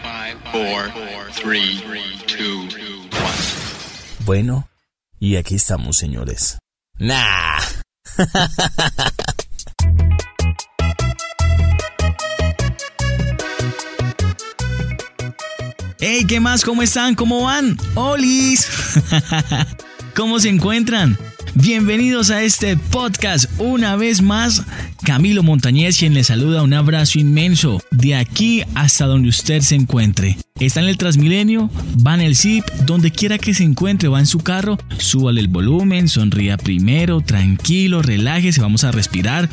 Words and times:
4, 0.00 0.92
3, 1.42 1.82
2, 2.38 2.74
1. 2.74 3.08
Bueno, 4.24 4.68
y 5.18 5.36
aquí 5.36 5.56
estamos, 5.56 5.96
señores. 5.98 6.58
Nah. 6.98 7.60
Hey, 16.04 16.24
¿qué 16.26 16.40
más? 16.40 16.64
¿Cómo 16.64 16.82
están? 16.82 17.14
¿Cómo 17.14 17.42
van? 17.42 17.76
¡Olis! 17.94 18.68
¿Cómo 20.16 20.40
se 20.40 20.48
encuentran? 20.48 21.16
Bienvenidos 21.54 22.30
a 22.30 22.42
este 22.42 22.78
podcast 22.78 23.44
una 23.58 23.94
vez 23.96 24.22
más. 24.22 24.62
Camilo 25.04 25.42
Montañez 25.42 25.98
quien 25.98 26.14
les 26.14 26.28
saluda, 26.28 26.62
un 26.62 26.72
abrazo 26.72 27.18
inmenso 27.18 27.82
de 27.90 28.14
aquí 28.14 28.62
hasta 28.74 29.04
donde 29.04 29.28
usted 29.28 29.60
se 29.60 29.74
encuentre. 29.74 30.38
Está 30.58 30.80
en 30.80 30.88
el 30.88 30.96
Transmilenio, 30.96 31.70
va 32.06 32.14
en 32.14 32.22
el 32.22 32.36
zip, 32.36 32.64
donde 32.86 33.10
quiera 33.10 33.36
que 33.36 33.52
se 33.52 33.64
encuentre, 33.64 34.08
va 34.08 34.20
en 34.20 34.26
su 34.26 34.38
carro, 34.38 34.78
súbale 34.96 35.42
el 35.42 35.48
volumen, 35.48 36.08
sonría 36.08 36.56
primero, 36.56 37.20
tranquilo, 37.20 38.00
relájese, 38.00 38.62
vamos 38.62 38.84
a 38.84 38.92
respirar. 38.92 39.50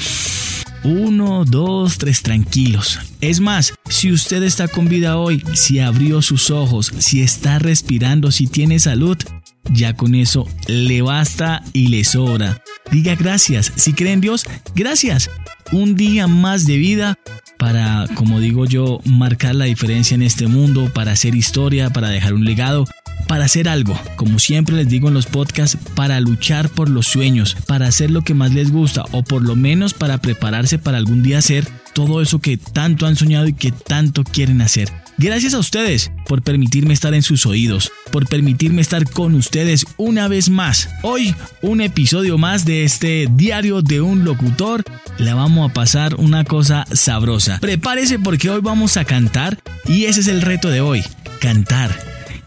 Uno, 0.85 1.43
dos, 1.43 1.97
tres, 1.97 2.21
tranquilos. 2.21 2.99
Es 3.19 3.41
más, 3.41 3.73
si 3.89 4.13
usted 4.13 4.43
está 4.43 4.69
con 4.69 4.87
vida 4.87 5.17
hoy, 5.17 5.43
si 5.53 5.79
abrió 5.79 6.21
sus 6.21 6.49
ojos, 6.49 6.93
si 6.99 7.21
está 7.21 7.59
respirando, 7.59 8.31
si 8.31 8.47
tiene 8.47 8.79
salud, 8.79 9.17
ya 9.71 9.95
con 9.95 10.15
eso 10.15 10.47
le 10.67 11.01
basta 11.01 11.63
y 11.73 11.87
le 11.87 12.03
sobra. 12.03 12.61
Diga 12.91 13.15
gracias. 13.15 13.71
Si 13.75 13.93
cree 13.93 14.13
en 14.13 14.21
Dios, 14.21 14.45
gracias. 14.75 15.29
Un 15.71 15.95
día 15.95 16.27
más 16.27 16.65
de 16.65 16.77
vida 16.77 17.19
para, 17.59 18.07
como 18.15 18.39
digo 18.39 18.65
yo, 18.65 19.01
marcar 19.05 19.53
la 19.53 19.65
diferencia 19.65 20.15
en 20.15 20.23
este 20.23 20.47
mundo, 20.47 20.89
para 20.93 21.11
hacer 21.11 21.35
historia, 21.35 21.91
para 21.91 22.09
dejar 22.09 22.33
un 22.33 22.45
legado, 22.45 22.85
para 23.27 23.45
hacer 23.45 23.67
algo, 23.67 23.99
como 24.15 24.39
siempre 24.39 24.75
les 24.75 24.87
digo 24.87 25.09
en 25.09 25.13
los 25.13 25.27
podcasts, 25.27 25.77
para 25.93 26.19
luchar 26.21 26.69
por 26.69 26.89
los 26.89 27.05
sueños, 27.05 27.57
para 27.67 27.87
hacer 27.87 28.11
lo 28.11 28.23
que 28.23 28.33
más 28.33 28.53
les 28.53 28.71
gusta 28.71 29.03
o 29.11 29.23
por 29.23 29.43
lo 29.43 29.55
menos 29.55 29.93
para 29.93 30.19
prepararse 30.19 30.79
para 30.79 30.97
algún 30.97 31.21
día 31.21 31.37
hacer 31.37 31.67
todo 31.93 32.21
eso 32.21 32.39
que 32.39 32.57
tanto 32.57 33.05
han 33.05 33.17
soñado 33.17 33.47
y 33.47 33.53
que 33.53 33.71
tanto 33.71 34.23
quieren 34.23 34.61
hacer. 34.61 34.89
Gracias 35.19 35.53
a 35.53 35.59
ustedes 35.59 36.13
por 36.27 36.41
permitirme 36.41 36.93
estar 36.93 37.13
en 37.13 37.23
sus 37.23 37.45
oídos, 37.45 37.91
por 38.09 38.25
permitirme 38.25 38.81
estar 38.81 39.03
con 39.03 39.35
ustedes 39.35 39.85
una 39.97 40.29
vez 40.29 40.49
más. 40.49 40.87
Hoy 41.01 41.35
un 41.61 41.81
episodio 41.81 42.37
más 42.37 42.63
de 42.63 42.85
este 42.85 43.27
diario 43.29 43.81
de 43.81 43.99
un 43.99 44.23
locutor. 44.23 44.85
Le 45.17 45.33
vamos 45.33 45.69
a 45.69 45.73
pasar 45.73 46.15
una 46.15 46.45
cosa 46.45 46.85
sabrosa. 46.93 47.59
Prepárese 47.59 48.17
porque 48.17 48.49
hoy 48.49 48.61
vamos 48.61 48.95
a 48.95 49.03
cantar 49.03 49.59
y 49.85 50.05
ese 50.05 50.21
es 50.21 50.29
el 50.29 50.41
reto 50.41 50.69
de 50.69 50.79
hoy, 50.79 51.03
cantar. 51.41 51.93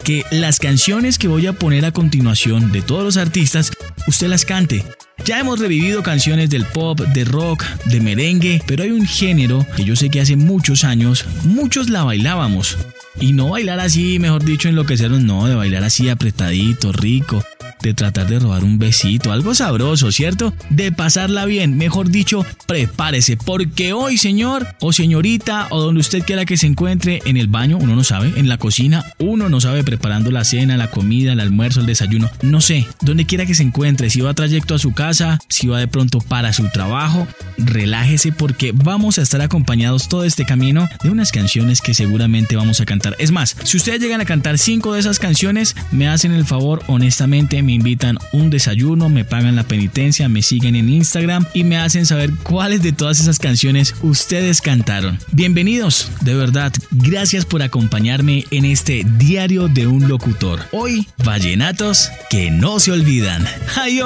Que 0.03 0.23
las 0.31 0.57
canciones 0.57 1.19
que 1.19 1.27
voy 1.27 1.45
a 1.45 1.53
poner 1.53 1.85
a 1.85 1.91
continuación 1.91 2.71
de 2.71 2.81
todos 2.81 3.03
los 3.03 3.17
artistas, 3.17 3.71
usted 4.07 4.29
las 4.29 4.45
cante. 4.45 4.83
Ya 5.25 5.39
hemos 5.39 5.59
revivido 5.59 6.03
canciones 6.03 6.49
del 6.49 6.65
pop, 6.65 6.99
de 6.99 7.23
rock, 7.23 7.63
de 7.85 8.01
merengue, 8.01 8.61
pero 8.67 8.83
hay 8.83 8.91
un 8.91 9.05
género 9.05 9.65
que 9.75 9.85
yo 9.85 9.95
sé 9.95 10.09
que 10.09 10.19
hace 10.19 10.35
muchos 10.35 10.83
años 10.83 11.25
muchos 11.45 11.89
la 11.89 12.03
bailábamos. 12.03 12.77
Y 13.19 13.31
no 13.33 13.49
bailar 13.49 13.79
así, 13.79 14.19
mejor 14.19 14.43
dicho, 14.43 14.67
enloquecernos, 14.67 15.21
no, 15.21 15.47
de 15.47 15.55
bailar 15.55 15.83
así 15.83 16.09
apretadito, 16.09 16.91
rico, 16.91 17.43
de 17.83 17.93
tratar 17.93 18.27
de 18.27 18.39
robar 18.39 18.63
un 18.63 18.79
besito, 18.79 19.31
algo 19.31 19.53
sabroso, 19.53 20.11
¿cierto? 20.11 20.53
De 20.69 20.91
pasarla 20.91 21.45
bien, 21.45 21.77
mejor 21.77 22.09
dicho, 22.09 22.45
prepárese, 22.65 23.37
porque 23.37 23.93
hoy, 23.93 24.17
señor 24.17 24.67
o 24.79 24.93
señorita, 24.93 25.67
o 25.69 25.81
donde 25.81 25.99
usted 25.99 26.23
quiera 26.23 26.45
que 26.45 26.57
se 26.57 26.65
encuentre, 26.65 27.21
en 27.25 27.37
el 27.37 27.47
baño, 27.47 27.77
uno 27.77 27.95
no 27.95 28.03
sabe, 28.03 28.33
en 28.37 28.47
la 28.47 28.57
cocina, 28.57 29.03
uno 29.19 29.49
no 29.49 29.59
sabe 29.59 29.83
preparando 29.83 30.31
la 30.31 30.45
cena, 30.45 30.77
la 30.77 30.89
comida, 30.89 31.33
el 31.33 31.41
almuerzo, 31.41 31.81
el 31.81 31.85
desayuno, 31.85 32.31
no 32.41 32.61
sé, 32.61 32.87
donde 33.01 33.25
quiera 33.25 33.45
que 33.45 33.53
se 33.53 33.63
encuentre, 33.63 34.09
si 34.09 34.21
va 34.21 34.31
a 34.31 34.33
trayecto 34.33 34.75
a 34.75 34.79
su 34.79 34.93
casa, 34.93 35.39
si 35.49 35.67
va 35.67 35.79
de 35.79 35.87
pronto 35.87 36.19
para 36.19 36.53
su 36.53 36.69
trabajo, 36.69 37.27
relájese 37.57 38.31
porque 38.31 38.71
vamos 38.73 39.19
a 39.19 39.21
estar 39.21 39.41
acompañados 39.41 40.07
todo 40.07 40.23
este 40.23 40.45
camino 40.45 40.87
de 41.03 41.09
unas 41.09 41.31
canciones 41.31 41.81
que 41.81 41.93
seguramente 41.93 42.55
vamos 42.55 42.79
a 42.79 42.85
cantar. 42.85 43.15
Es 43.19 43.31
más, 43.31 43.57
si 43.63 43.77
ustedes 43.77 43.99
llegan 43.99 44.21
a 44.21 44.25
cantar 44.25 44.57
cinco 44.57 44.93
de 44.93 45.01
esas 45.01 45.19
canciones, 45.19 45.75
me 45.91 46.07
hacen 46.07 46.31
el 46.31 46.45
favor, 46.45 46.81
honestamente, 46.87 47.57
me 47.73 47.77
invitan 47.77 48.19
un 48.31 48.51
desayuno, 48.51 49.09
me 49.09 49.25
pagan 49.25 49.55
la 49.55 49.63
penitencia, 49.63 50.29
me 50.29 50.43
siguen 50.43 50.75
en 50.75 50.89
Instagram 50.89 51.47
y 51.55 51.63
me 51.63 51.77
hacen 51.77 52.05
saber 52.05 52.29
cuáles 52.43 52.83
de 52.83 52.91
todas 52.91 53.19
esas 53.19 53.39
canciones 53.39 53.95
ustedes 54.03 54.61
cantaron. 54.61 55.17
Bienvenidos, 55.31 56.11
de 56.21 56.35
verdad, 56.35 56.71
gracias 56.91 57.45
por 57.45 57.63
acompañarme 57.63 58.45
en 58.51 58.65
este 58.65 59.03
diario 59.17 59.69
de 59.69 59.87
un 59.87 60.07
locutor. 60.07 60.59
Hoy, 60.71 61.07
vallenatos 61.25 62.11
que 62.29 62.51
no 62.51 62.79
se 62.79 62.91
olvidan. 62.91 63.43
¡Ay! 63.75 64.01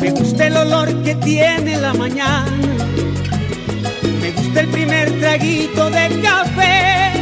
Me 0.00 0.10
gusta 0.10 0.48
el 0.48 0.56
olor 0.58 1.02
que 1.02 1.14
tiene 1.14 1.78
la 1.78 1.94
mañana. 1.94 2.44
Me 4.20 4.32
gusta 4.32 4.60
el 4.60 4.68
primer 4.68 5.18
traguito 5.18 5.88
de 5.88 6.20
café. 6.20 7.17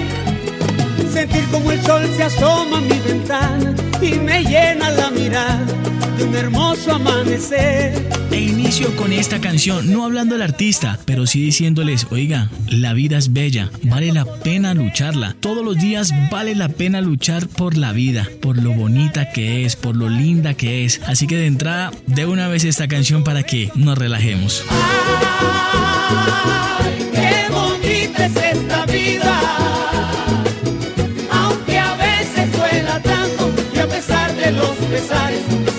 Sentir 1.17 1.45
como 1.51 1.73
el 1.73 1.81
sol 1.83 2.03
se 2.15 2.25
asoma 2.25 2.77
a 2.77 2.81
mi 2.83 2.99
ventana 2.99 3.75
y 4.03 4.17
me 4.17 4.45
llena 4.45 4.91
la 4.91 5.11
mirada 5.11 5.65
de 6.19 6.25
un 6.25 6.37
hermoso 6.37 6.93
amanecer. 6.93 8.07
E 8.31 8.39
inicio 8.39 8.95
con 8.97 9.15
esta 9.15 9.41
canción, 9.41 9.91
no 9.91 10.05
hablando 10.05 10.35
del 10.35 10.43
artista, 10.43 10.99
pero 11.07 11.27
sí 11.27 11.41
diciéndoles, 11.41 12.07
oiga, 12.11 12.51
la 12.69 12.93
vida 12.93 13.17
es 13.17 13.33
bella, 13.33 13.71
vale 13.85 14.13
la 14.13 14.27
pena 14.27 14.75
lucharla. 14.75 15.35
Todos 15.41 15.65
los 15.65 15.79
días 15.79 16.13
vale 16.31 16.55
la 16.55 16.69
pena 16.69 17.01
luchar 17.01 17.49
por 17.49 17.79
la 17.79 17.93
vida, 17.93 18.29
por 18.43 18.59
lo 18.63 18.73
bonita 18.73 19.31
que 19.31 19.65
es, 19.65 19.75
por 19.75 19.97
lo 19.97 20.11
linda 20.11 20.53
que 20.53 20.85
es. 20.85 21.01
Así 21.07 21.27
que 21.27 21.37
de 21.39 21.47
entrada, 21.47 21.93
de 22.07 22.27
una 22.27 22.47
vez 22.49 22.65
esta 22.65 22.89
canción 22.89 23.25
para 23.25 23.43
que 23.43 23.73
nos 23.75 23.97
relajemos. 23.97 24.65
¡Ay, 26.79 27.09
qué 27.15 27.47
bonita 27.51 28.27
es 28.27 28.37
esta 28.37 28.85
vida! 28.85 29.67
Pesares, 34.97 35.76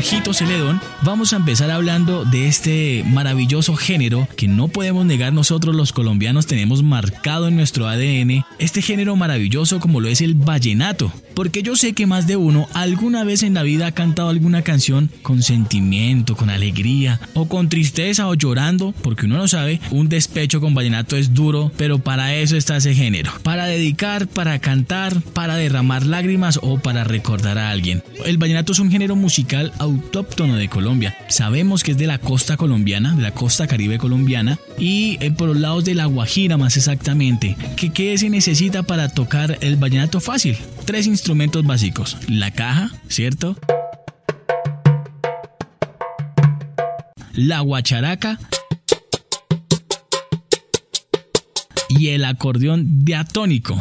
Jorgito 0.00 0.32
Celedón, 0.32 0.80
vamos 1.02 1.34
a 1.34 1.36
empezar 1.36 1.70
hablando 1.70 2.24
de 2.24 2.48
este 2.48 3.04
maravilloso 3.06 3.76
género 3.76 4.26
que 4.34 4.48
no 4.48 4.68
podemos 4.68 5.04
negar 5.04 5.34
nosotros 5.34 5.76
los 5.76 5.92
colombianos 5.92 6.46
tenemos 6.46 6.82
marcado 6.82 7.48
en 7.48 7.56
nuestro 7.56 7.86
ADN, 7.86 8.46
este 8.58 8.80
género 8.80 9.14
maravilloso 9.16 9.78
como 9.78 10.00
lo 10.00 10.08
es 10.08 10.22
el 10.22 10.34
vallenato. 10.34 11.12
Porque 11.34 11.62
yo 11.62 11.76
sé 11.76 11.92
que 11.92 12.06
más 12.06 12.26
de 12.26 12.36
uno 12.36 12.68
alguna 12.74 13.24
vez 13.24 13.42
en 13.42 13.54
la 13.54 13.62
vida 13.62 13.86
ha 13.86 13.92
cantado 13.92 14.30
alguna 14.30 14.62
canción 14.62 15.10
con 15.22 15.42
sentimiento, 15.42 16.36
con 16.36 16.50
alegría, 16.50 17.20
o 17.34 17.46
con 17.46 17.68
tristeza 17.68 18.26
o 18.28 18.34
llorando, 18.34 18.92
porque 19.02 19.26
uno 19.26 19.36
no 19.36 19.48
sabe, 19.48 19.80
un 19.90 20.08
despecho 20.08 20.60
con 20.60 20.74
vallenato 20.74 21.16
es 21.16 21.32
duro, 21.32 21.70
pero 21.76 21.98
para 21.98 22.34
eso 22.34 22.56
está 22.56 22.78
ese 22.78 22.94
género. 22.94 23.32
Para 23.42 23.66
dedicar, 23.66 24.26
para 24.26 24.58
cantar, 24.58 25.20
para 25.20 25.56
derramar 25.56 26.04
lágrimas 26.04 26.58
o 26.62 26.78
para 26.78 27.04
recordar 27.04 27.58
a 27.58 27.70
alguien. 27.70 28.02
El 28.24 28.38
vallenato 28.38 28.72
es 28.72 28.78
un 28.78 28.90
género 28.90 29.14
musical 29.14 29.72
autóctono 29.90 30.56
de 30.56 30.68
Colombia. 30.68 31.16
Sabemos 31.28 31.82
que 31.82 31.92
es 31.92 31.98
de 31.98 32.06
la 32.06 32.18
costa 32.18 32.56
colombiana, 32.56 33.14
de 33.14 33.22
la 33.22 33.32
costa 33.32 33.66
caribe 33.66 33.98
colombiana, 33.98 34.58
y 34.78 35.18
eh, 35.20 35.30
por 35.30 35.48
los 35.48 35.58
lados 35.58 35.84
de 35.84 35.94
la 35.94 36.06
Guajira 36.06 36.56
más 36.56 36.76
exactamente. 36.76 37.56
¿Qué, 37.76 37.90
¿Qué 37.90 38.16
se 38.18 38.30
necesita 38.30 38.82
para 38.82 39.08
tocar 39.08 39.58
el 39.60 39.76
vallenato 39.76 40.20
fácil? 40.20 40.56
Tres 40.84 41.06
instrumentos 41.06 41.64
básicos. 41.64 42.16
La 42.28 42.50
caja, 42.50 42.90
¿cierto? 43.08 43.56
La 47.32 47.60
guacharaca 47.60 48.38
y 51.88 52.08
el 52.08 52.24
acordeón 52.24 53.04
diatónico. 53.04 53.78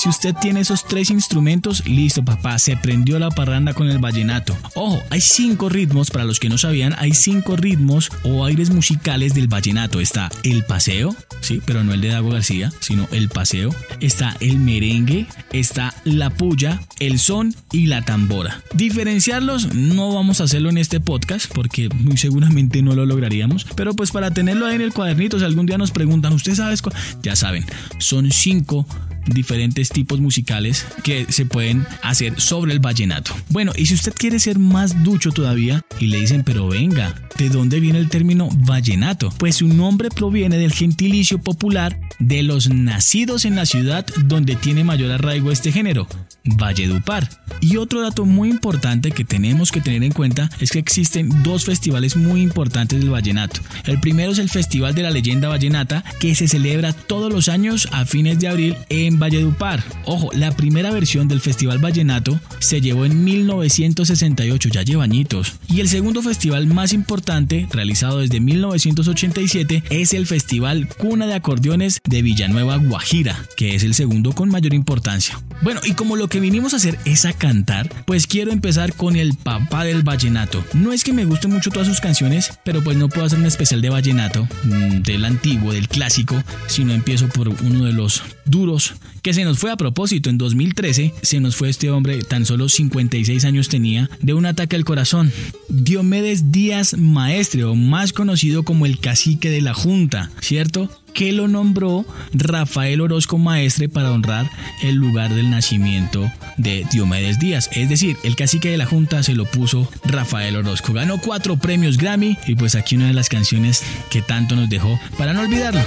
Si 0.00 0.08
usted 0.08 0.34
tiene 0.34 0.60
esos 0.60 0.86
tres 0.86 1.10
instrumentos, 1.10 1.86
listo 1.86 2.24
papá, 2.24 2.58
se 2.58 2.74
prendió 2.74 3.18
la 3.18 3.28
parranda 3.28 3.74
con 3.74 3.90
el 3.90 3.98
vallenato. 3.98 4.56
Ojo, 4.74 4.98
hay 5.10 5.20
cinco 5.20 5.68
ritmos, 5.68 6.10
para 6.10 6.24
los 6.24 6.40
que 6.40 6.48
no 6.48 6.56
sabían, 6.56 6.94
hay 6.96 7.12
cinco 7.12 7.54
ritmos 7.54 8.10
o 8.24 8.46
aires 8.46 8.70
musicales 8.70 9.34
del 9.34 9.46
vallenato. 9.46 10.00
Está 10.00 10.30
el 10.42 10.64
paseo, 10.64 11.14
sí, 11.42 11.60
pero 11.66 11.84
no 11.84 11.92
el 11.92 12.00
de 12.00 12.08
Dago 12.08 12.30
García, 12.30 12.72
sino 12.80 13.08
el 13.12 13.28
paseo. 13.28 13.74
Está 14.00 14.38
el 14.40 14.58
merengue, 14.58 15.26
está 15.52 15.94
la 16.04 16.30
puya, 16.30 16.80
el 16.98 17.18
son 17.18 17.54
y 17.70 17.88
la 17.88 18.00
tambora. 18.00 18.62
Diferenciarlos 18.72 19.74
no 19.74 20.14
vamos 20.14 20.40
a 20.40 20.44
hacerlo 20.44 20.70
en 20.70 20.78
este 20.78 21.00
podcast 21.00 21.52
porque 21.52 21.90
muy 21.90 22.16
seguramente 22.16 22.80
no 22.80 22.94
lo 22.94 23.04
lograríamos, 23.04 23.66
pero 23.76 23.92
pues 23.92 24.12
para 24.12 24.30
tenerlo 24.30 24.64
ahí 24.64 24.76
en 24.76 24.80
el 24.80 24.94
cuadernito, 24.94 25.38
si 25.38 25.44
algún 25.44 25.66
día 25.66 25.76
nos 25.76 25.90
preguntan, 25.90 26.32
¿usted 26.32 26.54
sabe? 26.54 26.74
Ya 27.22 27.36
saben, 27.36 27.66
son 27.98 28.30
cinco 28.30 28.86
diferentes 29.26 29.88
tipos 29.88 30.20
musicales 30.20 30.86
que 31.02 31.26
se 31.30 31.46
pueden 31.46 31.86
hacer 32.02 32.40
sobre 32.40 32.72
el 32.72 32.80
vallenato. 32.80 33.34
Bueno, 33.48 33.72
y 33.76 33.86
si 33.86 33.94
usted 33.94 34.12
quiere 34.14 34.38
ser 34.38 34.58
más 34.58 35.02
ducho 35.02 35.32
todavía 35.32 35.82
y 35.98 36.06
le 36.06 36.20
dicen, 36.20 36.44
pero 36.44 36.68
venga, 36.68 37.14
¿de 37.36 37.48
dónde 37.48 37.80
viene 37.80 37.98
el 37.98 38.08
término 38.08 38.48
vallenato? 38.52 39.30
Pues 39.38 39.56
su 39.56 39.68
nombre 39.68 40.08
proviene 40.08 40.58
del 40.58 40.72
gentilicio 40.72 41.38
popular 41.38 41.98
de 42.18 42.42
los 42.42 42.68
nacidos 42.68 43.44
en 43.44 43.56
la 43.56 43.66
ciudad 43.66 44.06
donde 44.24 44.56
tiene 44.56 44.84
mayor 44.84 45.10
arraigo 45.10 45.50
este 45.50 45.72
género, 45.72 46.06
Valledupar. 46.44 47.28
Y 47.60 47.76
otro 47.76 48.00
dato 48.00 48.24
muy 48.24 48.48
importante 48.48 49.10
que 49.10 49.24
tenemos 49.24 49.70
que 49.70 49.80
tener 49.80 50.02
en 50.02 50.12
cuenta 50.12 50.48
es 50.60 50.70
que 50.70 50.78
existen 50.78 51.42
dos 51.42 51.64
festivales 51.64 52.16
muy 52.16 52.40
importantes 52.40 52.98
del 52.98 53.10
vallenato. 53.10 53.60
El 53.84 54.00
primero 54.00 54.32
es 54.32 54.38
el 54.38 54.48
Festival 54.48 54.94
de 54.94 55.02
la 55.02 55.10
Leyenda 55.10 55.48
Vallenata, 55.48 56.02
que 56.18 56.34
se 56.34 56.48
celebra 56.48 56.92
todos 56.92 57.32
los 57.32 57.48
años 57.48 57.88
a 57.92 58.04
fines 58.04 58.38
de 58.38 58.48
abril 58.48 58.76
en 58.88 59.18
Valledupar. 59.18 59.82
Ojo, 60.06 60.30
la 60.32 60.52
primera 60.52 60.90
versión 60.90 61.28
del 61.28 61.40
Festival 61.40 61.78
Vallenato 61.78 62.40
se 62.58 62.80
llevó 62.80 63.04
en 63.04 63.24
1968, 63.24 64.68
ya 64.70 64.82
lleva 64.82 65.04
añitos. 65.04 65.54
Y 65.68 65.80
el 65.80 65.88
segundo 65.88 66.22
festival 66.22 66.66
más 66.66 66.92
importante, 66.92 67.68
realizado 67.70 68.20
desde 68.20 68.40
1987, 68.40 69.84
es 69.90 70.14
el 70.14 70.26
Festival 70.26 70.88
Cuna 70.88 71.26
de 71.26 71.34
Acordeones 71.34 71.98
de 72.08 72.22
Villanueva, 72.22 72.76
Guajira, 72.76 73.44
que 73.56 73.74
es 73.74 73.82
el 73.82 73.94
segundo 73.94 74.32
con 74.32 74.48
mayor 74.48 74.72
importancia. 74.72 75.38
Bueno, 75.62 75.80
y 75.84 75.92
como 75.92 76.16
lo 76.16 76.28
que 76.30 76.40
vinimos 76.40 76.72
a 76.72 76.76
hacer 76.76 76.96
es 77.04 77.26
a 77.26 77.32
cantar, 77.32 77.90
pues 78.06 78.26
quiero 78.28 78.52
empezar 78.52 78.94
con 78.94 79.16
el 79.16 79.34
papá 79.34 79.84
del 79.84 80.04
vallenato. 80.04 80.64
No 80.72 80.92
es 80.92 81.02
que 81.02 81.12
me 81.12 81.24
gusten 81.24 81.50
mucho 81.50 81.70
todas 81.70 81.88
sus 81.88 82.00
canciones, 82.00 82.52
pero 82.64 82.82
pues 82.82 82.96
no 82.96 83.08
puedo 83.08 83.26
hacer 83.26 83.40
un 83.40 83.46
especial 83.46 83.82
de 83.82 83.90
vallenato, 83.90 84.48
mm, 84.62 85.02
del 85.02 85.24
antiguo, 85.24 85.72
del 85.72 85.88
clásico, 85.88 86.40
si 86.68 86.84
no 86.84 86.92
empiezo 86.92 87.28
por 87.28 87.48
uno 87.48 87.84
de 87.84 87.92
los 87.92 88.22
duros 88.44 88.94
que 89.22 89.34
se 89.34 89.44
nos 89.44 89.58
fue 89.58 89.70
a 89.70 89.76
propósito 89.76 90.30
en 90.30 90.38
2013, 90.38 91.14
se 91.22 91.40
nos 91.40 91.56
fue 91.56 91.68
este 91.68 91.90
hombre, 91.90 92.22
tan 92.22 92.44
solo 92.44 92.68
56 92.68 93.44
años 93.44 93.68
tenía, 93.68 94.08
de 94.20 94.34
un 94.34 94.46
ataque 94.46 94.76
al 94.76 94.84
corazón. 94.84 95.32
Diomedes 95.68 96.52
Díaz 96.52 96.96
Maestre, 96.96 97.64
o 97.64 97.74
más 97.74 98.12
conocido 98.12 98.62
como 98.62 98.86
el 98.86 98.98
cacique 98.98 99.50
de 99.50 99.60
la 99.60 99.74
Junta, 99.74 100.30
¿cierto? 100.40 100.90
que 101.12 101.32
lo 101.32 101.48
nombró 101.48 102.04
Rafael 102.32 103.00
Orozco 103.00 103.38
Maestre 103.38 103.88
para 103.88 104.12
honrar 104.12 104.50
el 104.82 104.96
lugar 104.96 105.34
del 105.34 105.50
nacimiento 105.50 106.30
de 106.56 106.86
Diomedes 106.90 107.38
Díaz. 107.38 107.68
Es 107.72 107.88
decir, 107.88 108.16
el 108.22 108.36
cacique 108.36 108.70
de 108.70 108.78
la 108.78 108.86
Junta 108.86 109.22
se 109.22 109.34
lo 109.34 109.44
puso 109.44 109.88
Rafael 110.04 110.56
Orozco. 110.56 110.92
Ganó 110.92 111.18
cuatro 111.18 111.56
premios 111.56 111.96
Grammy 111.98 112.38
y 112.46 112.54
pues 112.54 112.74
aquí 112.74 112.96
una 112.96 113.08
de 113.08 113.14
las 113.14 113.28
canciones 113.28 113.82
que 114.10 114.22
tanto 114.22 114.56
nos 114.56 114.68
dejó 114.68 114.98
para 115.18 115.32
no 115.32 115.40
olvidarlo. 115.40 115.82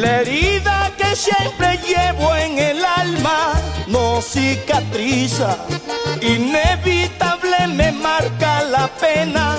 La 0.00 0.20
herida 0.20 0.92
que 0.96 1.16
siempre 1.16 1.78
llevo 1.86 2.34
en 2.36 2.45
el 2.58 2.84
alma 2.84 3.52
no 3.88 4.20
cicatriza, 4.20 5.58
inevitable 6.22 7.92
marca 7.92 8.62
la 8.62 8.88
pena 9.00 9.56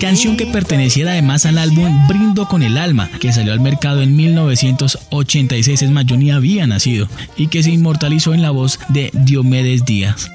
Canción 0.00 0.36
que 0.36 0.46
perteneciera 0.46 1.12
además 1.12 1.44
al 1.46 1.58
álbum 1.58 2.06
Brindo 2.06 2.46
con 2.46 2.62
el 2.62 2.78
Alma, 2.78 3.10
que 3.20 3.32
salió 3.32 3.52
al 3.52 3.60
mercado 3.60 4.02
en 4.02 4.14
1986, 4.14 5.82
es 5.82 5.90
más, 5.90 6.06
yo 6.06 6.16
ni 6.16 6.30
había 6.30 6.66
nacido, 6.66 7.08
y 7.36 7.48
que 7.48 7.62
se 7.62 7.70
inmortalizó 7.70 8.34
en 8.34 8.42
la 8.42 8.50
voz 8.50 8.78
de 8.88 9.10
Diomedes 9.12 9.84
Díaz. 9.84 10.30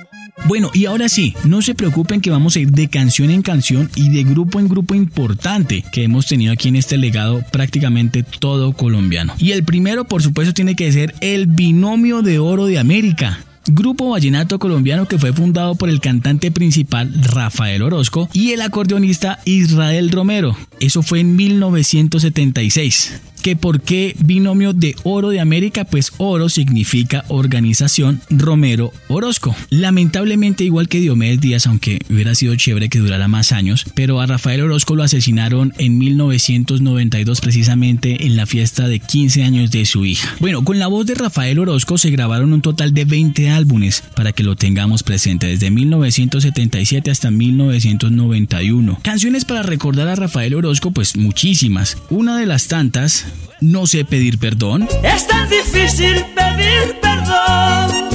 Bueno, 0.45 0.71
y 0.73 0.85
ahora 0.85 1.09
sí, 1.09 1.33
no 1.43 1.61
se 1.61 1.75
preocupen 1.75 2.21
que 2.21 2.29
vamos 2.29 2.55
a 2.55 2.59
ir 2.59 2.71
de 2.71 2.87
canción 2.87 3.31
en 3.31 3.41
canción 3.41 3.89
y 3.95 4.09
de 4.09 4.23
grupo 4.23 4.59
en 4.59 4.67
grupo 4.67 4.95
importante 4.95 5.83
que 5.91 6.03
hemos 6.03 6.27
tenido 6.27 6.53
aquí 6.53 6.69
en 6.69 6.75
este 6.75 6.97
legado 6.97 7.43
prácticamente 7.51 8.23
todo 8.23 8.73
colombiano. 8.73 9.33
Y 9.39 9.51
el 9.51 9.63
primero, 9.63 10.05
por 10.05 10.21
supuesto, 10.21 10.53
tiene 10.53 10.75
que 10.75 10.91
ser 10.91 11.15
el 11.21 11.47
binomio 11.47 12.21
de 12.21 12.39
oro 12.39 12.65
de 12.65 12.79
América 12.79 13.39
grupo 13.69 14.09
vallenato 14.09 14.59
colombiano 14.59 15.07
que 15.07 15.19
fue 15.19 15.33
fundado 15.33 15.75
por 15.75 15.89
el 15.89 15.99
cantante 15.99 16.51
principal 16.51 17.11
Rafael 17.21 17.81
Orozco 17.81 18.29
y 18.33 18.51
el 18.51 18.61
acordeonista 18.61 19.39
Israel 19.45 20.11
Romero. 20.11 20.55
Eso 20.79 21.03
fue 21.03 21.19
en 21.19 21.35
1976 21.35 23.21
que 23.47 23.55
por 23.55 23.79
qué 23.79 24.13
binomio 24.19 24.73
de 24.73 24.93
oro 25.03 25.29
de 25.29 25.39
América, 25.39 25.85
pues 25.85 26.11
oro 26.17 26.49
significa 26.49 27.23
organización 27.29 28.19
Romero 28.29 28.91
Orozco. 29.07 29.55
Lamentablemente 29.69 30.65
igual 30.65 30.89
que 30.89 30.99
Diomedes 30.99 31.39
Díaz, 31.39 31.65
aunque 31.65 32.01
hubiera 32.09 32.35
sido 32.35 32.57
chévere 32.57 32.89
que 32.89 32.99
durara 32.99 33.29
más 33.29 33.53
años, 33.53 33.85
pero 33.95 34.19
a 34.19 34.25
Rafael 34.25 34.63
Orozco 34.63 34.97
lo 34.97 35.03
asesinaron 35.03 35.71
en 35.77 35.97
1992 35.97 37.39
precisamente 37.39 38.25
en 38.25 38.35
la 38.35 38.47
fiesta 38.47 38.89
de 38.89 38.99
15 38.99 39.43
años 39.43 39.71
de 39.71 39.85
su 39.85 40.03
hija. 40.03 40.35
Bueno, 40.41 40.65
con 40.65 40.77
la 40.77 40.87
voz 40.87 41.05
de 41.05 41.15
Rafael 41.15 41.57
Orozco 41.57 41.97
se 41.97 42.09
grabaron 42.09 42.51
un 42.51 42.61
total 42.61 42.93
de 42.93 43.05
20 43.05 43.49
álbumes 43.49 44.03
para 44.13 44.33
que 44.33 44.43
lo 44.43 44.57
tengamos 44.57 45.03
presente 45.03 45.47
desde 45.47 45.71
1977 45.71 47.09
hasta 47.11 47.31
1991. 47.31 48.99
Canciones 49.03 49.45
para 49.45 49.63
recordar 49.63 50.09
a 50.09 50.15
Rafael 50.15 50.53
Orozco, 50.53 50.91
pues 50.91 51.15
muchísimas. 51.15 51.97
Una 52.09 52.37
de 52.37 52.45
las 52.45 52.67
tantas 52.67 53.25
no 53.61 53.87
sé 53.87 54.05
pedir 54.05 54.39
perdón. 54.39 54.87
Es 55.03 55.27
tan 55.27 55.49
difícil 55.49 56.25
pedir 56.35 56.99
perdón. 57.01 58.09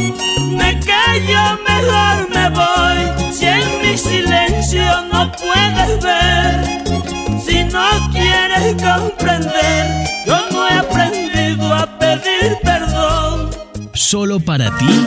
Me 0.56 0.78
callo, 0.80 1.58
mejor 1.66 2.28
me 2.34 2.48
voy. 2.50 3.32
Si 3.32 3.46
en 3.46 3.82
mi 3.82 3.98
silencio 3.98 4.84
no 5.12 5.32
puedes 5.32 6.02
ver, 6.02 6.82
si 7.44 7.64
no 7.64 7.86
quieres 8.12 8.74
comprender, 8.82 10.06
yo 10.26 10.38
no 10.52 10.68
he 10.68 10.74
aprendido 10.74 11.74
a 11.74 11.98
pedir 11.98 12.56
perdón. 12.62 13.50
Solo 13.94 14.38
para 14.40 14.76
ti. 14.78 15.06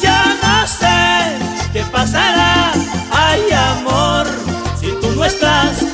Ya 0.00 0.24
no 0.42 0.66
sé 0.66 1.70
qué 1.72 1.82
pasará. 1.92 2.72
Ay, 3.10 3.42
amor, 3.52 4.26
si 4.80 4.88
tú 5.00 5.14
no 5.14 5.24
estás, 5.24 5.84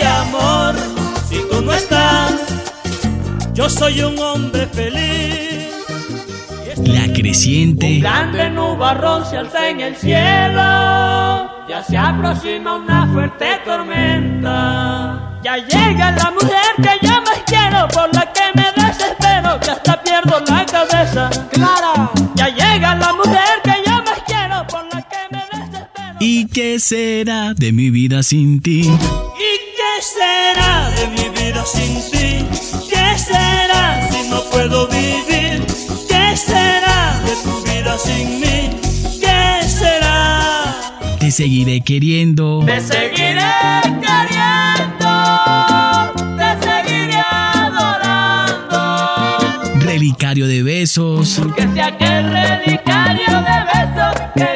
Amor, 0.00 0.74
si 1.28 1.36
tú 1.50 1.62
no 1.62 1.72
estás, 1.72 2.32
yo 3.52 3.68
soy 3.68 4.00
un 4.02 4.18
hombre 4.18 4.66
feliz. 4.66 5.68
La 6.86 7.12
creciente. 7.12 7.86
Un 7.86 8.00
grande 8.00 8.50
nubarrón 8.50 9.24
se 9.26 9.36
alza 9.36 9.68
en 9.68 9.80
el 9.80 9.96
cielo. 9.96 10.62
Ya 11.68 11.84
se 11.86 11.96
aproxima 11.96 12.76
una 12.76 13.06
fuerte 13.12 13.60
tormenta. 13.64 15.38
Ya 15.42 15.56
llega 15.56 16.12
la 16.12 16.30
mujer 16.30 16.72
que 16.76 17.06
yo 17.06 17.12
más 17.22 17.42
quiero, 17.46 17.88
por 17.88 18.14
la 18.14 18.32
que 18.32 18.42
me 18.54 18.72
desespero, 18.76 19.58
que 19.60 19.70
hasta 19.70 20.02
pierdo 20.02 20.40
la 20.46 20.66
cabeza. 20.66 21.30
Clara. 21.50 22.10
Ya 22.34 22.48
llega 22.48 22.94
la 22.94 23.12
mujer 23.12 23.60
que 23.64 23.74
yo 23.86 24.02
más 24.02 24.22
quiero, 24.26 24.66
por 24.68 24.84
la 24.92 25.02
que 25.02 25.16
me 25.30 25.42
desespero. 25.52 26.16
¿Y 26.20 26.46
qué 26.46 26.78
será 26.78 27.54
de 27.54 27.72
mi 27.72 27.90
vida 27.90 28.22
sin 28.22 28.60
ti? 28.60 28.82
¿Y 28.82 28.88
qué 28.88 29.71
será 30.02 30.90
de 30.90 31.06
mi 31.08 31.28
vida 31.30 31.64
sin 31.64 31.94
ti? 32.10 32.44
¿Qué 32.90 33.18
será 33.18 34.08
si 34.10 34.28
no 34.28 34.42
puedo 34.50 34.88
vivir? 34.88 35.64
¿Qué 36.08 36.36
será 36.36 37.20
de 37.24 37.36
tu 37.44 37.62
vida 37.62 37.96
sin 37.98 38.40
mí? 38.40 38.70
¿Qué 39.20 39.62
será? 39.68 40.74
Te 41.20 41.30
seguiré 41.30 41.80
queriendo. 41.82 42.64
Te 42.66 42.80
seguiré 42.80 43.52
queriendo, 44.02 45.08
te 46.36 46.50
seguiré 46.66 47.22
adorando. 47.32 48.78
Relicario 49.86 50.48
de 50.48 50.62
besos. 50.64 51.40
Que 51.56 51.68
sea 51.68 51.86
aquel 51.86 52.28
relicario 52.28 53.40
de 53.40 53.64
besos 53.72 54.14
que 54.34 54.51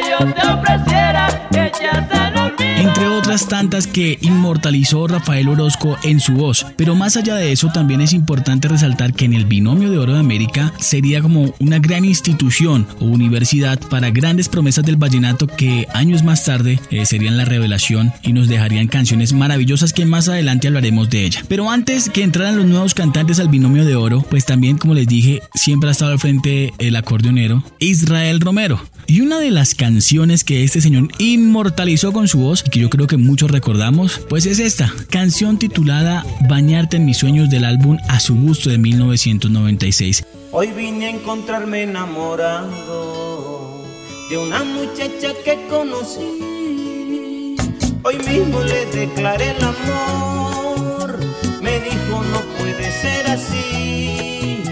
tantas 3.26 3.88
que 3.88 4.18
inmortalizó 4.23 5.09
Rafael 5.09 5.49
Orozco 5.49 5.99
en 6.04 6.21
su 6.21 6.35
voz. 6.35 6.64
Pero 6.76 6.95
más 6.95 7.16
allá 7.16 7.35
de 7.35 7.50
eso, 7.50 7.71
también 7.73 8.00
es 8.00 8.12
importante 8.12 8.68
resaltar 8.68 9.12
que 9.14 9.25
en 9.25 9.35
el 9.35 9.47
binomio 9.47 9.90
de 9.90 9.99
oro 9.99 10.12
de 10.14 10.21
América 10.21 10.73
sería 10.78 11.21
como 11.21 11.52
una 11.59 11.80
gran 11.80 12.04
institución 12.04 12.87
o 13.00 13.06
universidad 13.06 13.80
para 13.90 14.11
grandes 14.11 14.49
promesas 14.49 14.85
del 14.85 14.97
vallenato 14.97 15.49
que 15.49 15.88
años 15.92 16.23
más 16.23 16.45
tarde 16.45 16.78
eh, 16.90 17.04
serían 17.04 17.37
la 17.37 17.45
revelación 17.45 18.12
y 18.23 18.33
nos 18.33 18.47
dejarían 18.47 18.87
canciones 18.87 19.33
maravillosas 19.33 19.92
que 19.92 20.06
más 20.06 20.28
adelante 20.28 20.68
hablaremos 20.68 21.11
de 21.11 21.25
ella. 21.25 21.42
Pero 21.49 21.68
antes 21.68 22.09
que 22.09 22.23
entraran 22.23 22.56
los 22.56 22.66
nuevos 22.66 22.95
cantantes 22.95 23.40
al 23.40 23.49
binomio 23.49 23.85
de 23.85 23.97
oro, 23.97 24.25
pues 24.30 24.47
también, 24.47 24.78
como 24.78 24.95
les 24.95 25.09
dije, 25.09 25.42
siempre 25.54 25.88
ha 25.88 25.92
estado 25.92 26.12
al 26.12 26.21
frente 26.21 26.73
el 26.78 26.95
acordeonero 26.95 27.64
Israel 27.80 28.40
Romero. 28.40 28.80
Y 29.09 29.21
una 29.21 29.38
de 29.38 29.52
las 29.52 29.76
canciones 29.76 30.42
que 30.42 30.64
este 30.64 30.80
señor 30.80 31.09
inmortalizó 31.18 32.12
con 32.12 32.26
su 32.26 32.40
voz, 32.40 32.64
y 32.66 32.71
que 32.71 32.80
yo 32.80 32.90
creo 32.90 33.06
que 33.06 33.15
muchos 33.16 33.50
recordamos, 33.50 34.20
pues 34.28 34.46
es 34.46 34.58
esta, 34.58 34.92
canción 35.11 35.58
titulada 35.58 36.25
Bañarte 36.49 36.96
en 36.96 37.04
mis 37.04 37.18
sueños 37.18 37.50
del 37.50 37.64
álbum 37.64 37.99
A 38.08 38.20
su 38.20 38.35
gusto 38.35 38.70
de 38.70 38.78
1996. 38.78 40.25
Hoy 40.52 40.73
vine 40.73 41.06
a 41.06 41.11
encontrarme 41.11 41.82
enamorado 41.82 43.85
de 44.30 44.38
una 44.38 44.64
muchacha 44.64 45.32
que 45.44 45.66
conocí. 45.68 47.56
Hoy 48.02 48.16
mismo 48.28 48.62
le 48.62 48.87
declaré 48.87 49.54
el 49.56 49.64
amor. 49.64 51.20
Me 51.61 51.80
dijo 51.80 52.23
no 52.32 52.40
puede 52.58 52.90
ser 52.90 53.26
así, 53.28 54.62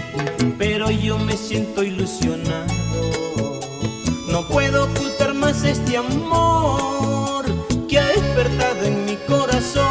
pero 0.57 0.89
yo 0.91 1.17
me 1.19 1.37
siento 1.37 1.83
ilusionado. 1.83 2.73
No 4.29 4.47
puedo 4.47 4.85
ocultar 4.85 5.33
más 5.33 5.63
este 5.63 5.97
amor 5.97 7.05
que 7.05 7.14
en 8.85 9.05
mi 9.05 9.15
corazón 9.27 9.85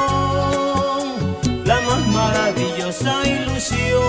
la 1.64 1.80
más 1.80 2.06
maravillosa 2.08 3.22
ilusión. 3.26 4.02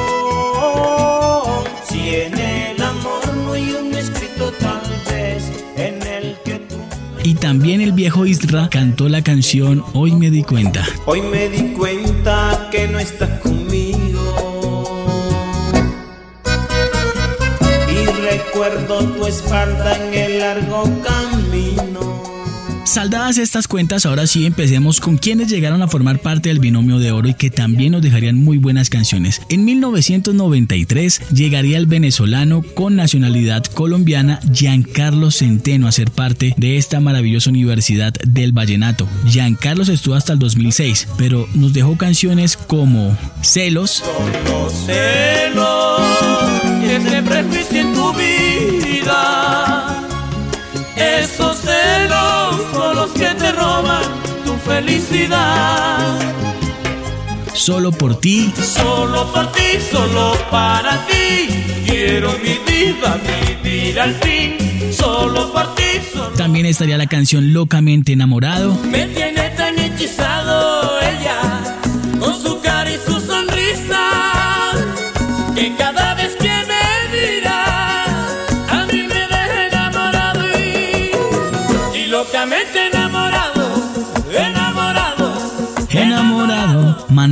Si 1.89 2.15
en 2.15 2.37
el 2.37 2.81
amor 2.81 3.35
no 3.43 3.53
hay 3.53 3.71
un 3.71 3.93
escrito 3.95 4.51
tal 4.59 4.81
vez 5.09 5.43
en 5.75 6.01
el 6.05 6.37
que 6.43 6.59
tú... 6.59 6.75
Y 7.23 7.35
también 7.35 7.81
el 7.81 7.93
viejo 7.93 8.25
Isra 8.25 8.69
cantó 8.69 9.09
la 9.09 9.23
canción 9.23 9.83
Hoy 9.93 10.11
me 10.13 10.29
di 10.29 10.43
cuenta. 10.43 10.85
Hoy 11.05 11.21
me 11.21 11.49
di 11.49 11.73
cuenta 11.73 12.69
que 12.71 12.87
no 12.87 12.99
estás 12.99 13.39
conmigo. 13.39 14.83
Y 17.89 18.05
recuerdo 18.29 18.99
tu 18.99 19.25
espalda 19.25 19.97
en 19.97 20.13
el 20.13 20.39
largo 20.39 20.83
camino. 21.01 21.24
Saldadas 22.95 23.37
estas 23.39 23.67
cuentas, 23.67 24.05
ahora 24.05 24.25
sí 24.25 24.45
empecemos 24.45 25.01
con 25.01 25.17
quienes 25.17 25.49
llegaron 25.49 25.81
a 25.81 25.89
formar 25.89 26.19
parte 26.19 26.47
del 26.47 26.59
binomio 26.59 26.97
de 26.97 27.11
oro 27.11 27.27
y 27.27 27.33
que 27.33 27.51
también 27.51 27.91
nos 27.91 28.01
dejarían 28.01 28.41
muy 28.41 28.57
buenas 28.57 28.89
canciones. 28.89 29.41
En 29.49 29.65
1993 29.65 31.27
llegaría 31.33 31.77
el 31.77 31.87
venezolano 31.87 32.61
con 32.61 32.95
nacionalidad 32.95 33.65
colombiana 33.65 34.39
Giancarlo 34.49 35.29
Centeno 35.29 35.89
a 35.89 35.91
ser 35.91 36.09
parte 36.09 36.53
de 36.55 36.77
esta 36.77 37.01
maravillosa 37.01 37.49
universidad 37.49 38.13
del 38.25 38.53
vallenato. 38.53 39.09
Giancarlo 39.25 39.83
estuvo 39.83 40.15
hasta 40.15 40.31
el 40.31 40.39
2006, 40.39 41.09
pero 41.17 41.49
nos 41.53 41.73
dejó 41.73 41.97
canciones 41.97 42.55
como 42.55 43.17
Celos, 43.41 44.05
Los 44.45 44.87
ese 46.89 47.23
prejuicio 47.23 47.81
en 47.81 47.93
tu 47.93 48.13
vida. 48.13 50.01
Esos 50.95 51.57
celos 51.57 52.34
los 53.05 53.13
que 53.13 53.27
te 53.35 53.51
roban 53.51 54.03
tu 54.45 54.53
felicidad. 54.69 56.19
Solo 57.53 57.91
por 57.91 58.19
ti, 58.19 58.51
Solo 58.61 59.31
por 59.31 59.51
ti, 59.51 59.79
solo 59.91 60.33
para 60.51 61.05
ti. 61.07 61.47
Quiero 61.85 62.31
mi 62.43 62.57
vida 62.69 63.19
vivir 63.63 63.99
al 63.99 64.13
fin. 64.15 64.57
Solo 64.91 65.51
por 65.51 65.75
ti, 65.75 65.83
solo. 66.13 66.29
también 66.31 66.65
estaría 66.65 66.97
la 66.97 67.07
canción 67.07 67.53
Locamente 67.53 68.13
enamorado, 68.13 68.77
Me 68.89 69.07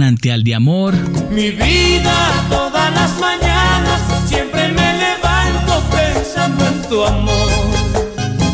manantial 0.03 0.43
de 0.43 0.53
amor. 0.53 0.93
Mi 1.31 1.51
vida 1.51 2.15
todas 2.49 2.93
las 2.93 3.17
mañanas 3.19 4.01
siempre 4.27 4.67
me 4.67 4.93
levanto 5.05 5.81
pensando 5.95 6.67
en 6.67 6.81
tu 6.89 7.05
amor. 7.05 7.49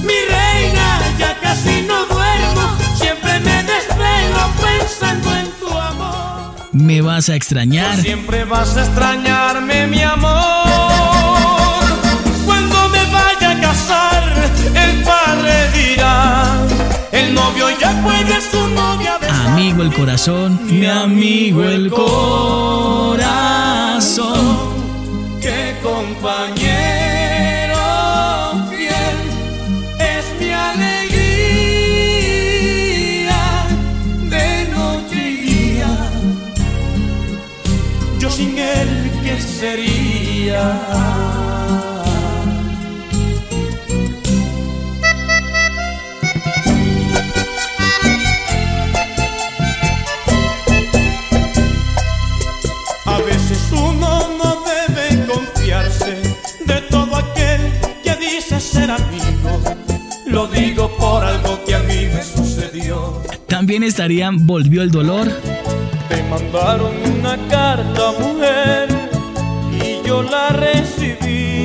Mi 0.04 0.14
reina, 0.36 0.88
ya 1.18 1.36
casi 1.42 1.82
no 1.88 2.06
duermo, 2.06 2.66
siempre 3.02 3.40
me 3.40 3.64
desvelo 3.64 4.42
pensando 4.62 5.36
en 5.42 5.48
tu 5.60 5.76
amor. 5.76 6.54
Me 6.72 7.02
vas 7.02 7.30
a 7.30 7.36
extrañar. 7.36 7.98
Siempre 8.00 8.46
vas 8.46 8.78
a 8.78 8.82
extrañarme, 8.82 9.88
mi 9.88 10.04
amor. 10.04 10.70
Cuando 12.46 12.90
me 12.90 13.04
vaya 13.12 13.50
a 13.50 13.60
casar, 13.60 14.24
el 14.76 15.04
padre 15.04 15.54
dirá: 15.74 16.46
El 17.12 17.34
novio 17.34 17.72
ya 17.82 17.92
puede 18.04 18.40
su 18.52 18.68
novia. 18.68 19.19
Amigo 19.52 19.82
el 19.82 19.94
corazón, 19.94 20.60
mi 20.70 20.86
amigo 20.86 21.64
el 21.64 21.90
corazón. 21.90 23.20
que 25.42 25.76
compañero 25.82 27.80
fiel 28.70 29.18
es 30.00 30.26
mi 30.40 30.52
alegría 30.52 31.00
de 34.30 34.68
noche 34.72 35.20
y 35.32 35.36
día. 35.52 35.92
Yo 38.20 38.30
sin 38.30 38.58
él, 38.58 39.12
¿qué 39.24 39.42
sería? 39.42 41.09
También 63.80 63.92
estarían 63.92 64.46
Volvió 64.46 64.82
el 64.82 64.92
dolor, 64.92 65.32
Te 66.10 66.22
mandaron 66.24 66.92
una 67.18 67.38
carta, 67.48 68.12
mujer, 68.20 68.90
y 69.72 70.06
yo 70.06 70.22
la 70.22 70.50
recibí. 70.50 71.64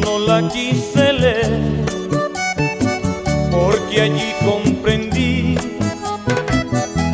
No 0.00 0.18
la 0.20 0.48
quise 0.48 1.12
leer, 1.12 1.84
porque 3.50 4.00
allí 4.00 4.32
comprendí 4.42 5.54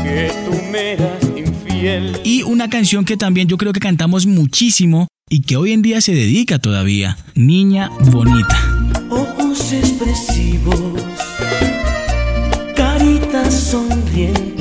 que 0.04 0.32
tú 0.46 0.62
me 0.70 0.92
eras 0.92 1.25
infiel. 1.37 2.20
y 2.22 2.44
una 2.44 2.70
canción 2.70 3.04
que 3.04 3.16
también 3.16 3.48
yo 3.48 3.56
creo 3.58 3.72
que 3.72 3.80
cantamos 3.80 4.26
muchísimo 4.26 5.08
y 5.28 5.40
que 5.40 5.56
hoy 5.56 5.72
en 5.72 5.82
día 5.82 6.00
se 6.00 6.12
dedica 6.12 6.60
todavía, 6.60 7.18
Niña 7.34 7.90
Bonita. 8.12 8.60
ojos 9.10 9.72
expresivos, 9.72 10.78
sonriente, 13.70 14.57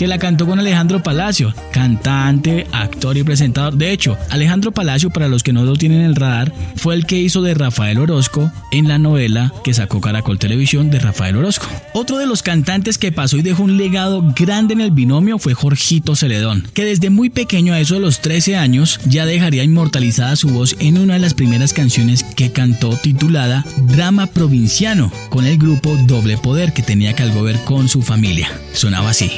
Que 0.00 0.06
la 0.06 0.16
cantó 0.16 0.46
con 0.46 0.58
Alejandro 0.58 1.02
Palacio, 1.02 1.54
cantante, 1.72 2.66
actor 2.72 3.18
y 3.18 3.22
presentador. 3.22 3.74
De 3.74 3.92
hecho, 3.92 4.16
Alejandro 4.30 4.72
Palacio, 4.72 5.10
para 5.10 5.28
los 5.28 5.42
que 5.42 5.52
no 5.52 5.62
lo 5.64 5.76
tienen 5.76 6.00
en 6.00 6.06
el 6.06 6.16
radar, 6.16 6.54
fue 6.74 6.94
el 6.94 7.04
que 7.04 7.18
hizo 7.18 7.42
de 7.42 7.52
Rafael 7.52 7.98
Orozco 7.98 8.50
en 8.72 8.88
la 8.88 8.98
novela 8.98 9.52
que 9.62 9.74
sacó 9.74 10.00
Caracol 10.00 10.38
Televisión 10.38 10.88
de 10.88 11.00
Rafael 11.00 11.36
Orozco. 11.36 11.66
Otro 11.92 12.16
de 12.16 12.24
los 12.24 12.42
cantantes 12.42 12.96
que 12.96 13.12
pasó 13.12 13.36
y 13.36 13.42
dejó 13.42 13.62
un 13.62 13.76
legado 13.76 14.24
grande 14.34 14.72
en 14.72 14.80
el 14.80 14.90
binomio 14.90 15.38
fue 15.38 15.52
Jorgito 15.52 16.16
Celedón, 16.16 16.66
que 16.72 16.86
desde 16.86 17.10
muy 17.10 17.28
pequeño, 17.28 17.74
a 17.74 17.80
eso 17.80 17.92
de 17.92 18.00
los 18.00 18.22
13 18.22 18.56
años, 18.56 19.00
ya 19.04 19.26
dejaría 19.26 19.64
inmortalizada 19.64 20.34
su 20.36 20.48
voz 20.48 20.76
en 20.78 20.96
una 20.96 21.12
de 21.12 21.20
las 21.20 21.34
primeras 21.34 21.74
canciones 21.74 22.24
que 22.24 22.52
cantó 22.52 22.96
titulada 22.96 23.66
Drama 23.76 24.28
Provinciano, 24.28 25.12
con 25.28 25.44
el 25.44 25.58
grupo 25.58 25.94
Doble 26.06 26.38
Poder 26.38 26.72
que 26.72 26.82
tenía 26.82 27.12
que 27.12 27.22
algo 27.22 27.42
ver 27.42 27.62
con 27.64 27.86
su 27.86 28.00
familia. 28.00 28.50
Sonaba 28.72 29.10
así. 29.10 29.30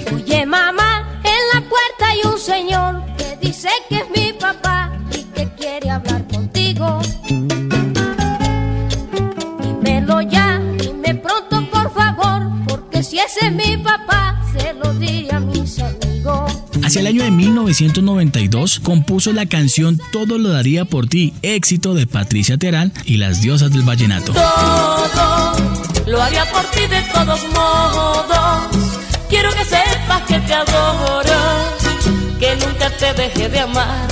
Mamá, 0.52 1.08
en 1.24 1.42
la 1.54 1.60
puerta 1.66 2.08
hay 2.10 2.20
un 2.30 2.38
señor 2.38 3.02
que 3.16 3.38
dice 3.40 3.70
que 3.88 3.96
es 3.96 4.04
mi 4.14 4.34
papá 4.34 4.92
y 5.10 5.22
que 5.34 5.48
quiere 5.56 5.88
hablar 5.90 6.26
contigo. 6.28 7.00
Dímelo 9.62 10.20
ya, 10.20 10.60
dime 10.78 11.14
pronto 11.14 11.70
por 11.70 11.90
favor, 11.94 12.42
porque 12.68 13.02
si 13.02 13.18
ese 13.18 13.46
es 13.46 13.52
mi 13.52 13.78
papá, 13.78 14.42
se 14.52 14.74
lo 14.74 14.92
diré 14.94 15.32
a 15.32 15.40
mis 15.40 15.78
amigos. 15.78 16.52
Hacia 16.84 17.00
el 17.00 17.06
año 17.06 17.22
de 17.22 17.30
1992 17.30 18.80
compuso 18.80 19.32
la 19.32 19.46
canción 19.46 20.00
Todo 20.10 20.36
lo 20.36 20.50
daría 20.50 20.84
por 20.84 21.06
ti, 21.06 21.32
éxito 21.40 21.94
de 21.94 22.06
Patricia 22.06 22.58
Terán 22.58 22.92
y 23.06 23.16
las 23.16 23.40
diosas 23.40 23.70
del 23.72 23.82
vallenato. 23.82 24.34
todo 24.34 25.52
lo 26.06 26.20
haría 26.20 26.44
por 26.52 26.64
ti 26.72 26.80
de 26.88 27.02
todos 27.14 27.40
modos. 27.54 28.91
Quiero 29.32 29.50
que 29.54 29.64
sepas 29.64 30.20
que 30.28 30.38
te 30.40 30.52
adoro, 30.52 31.32
que 32.38 32.54
nunca 32.56 32.90
te 32.90 33.14
dejé 33.14 33.48
de 33.48 33.60
amar. 33.60 34.06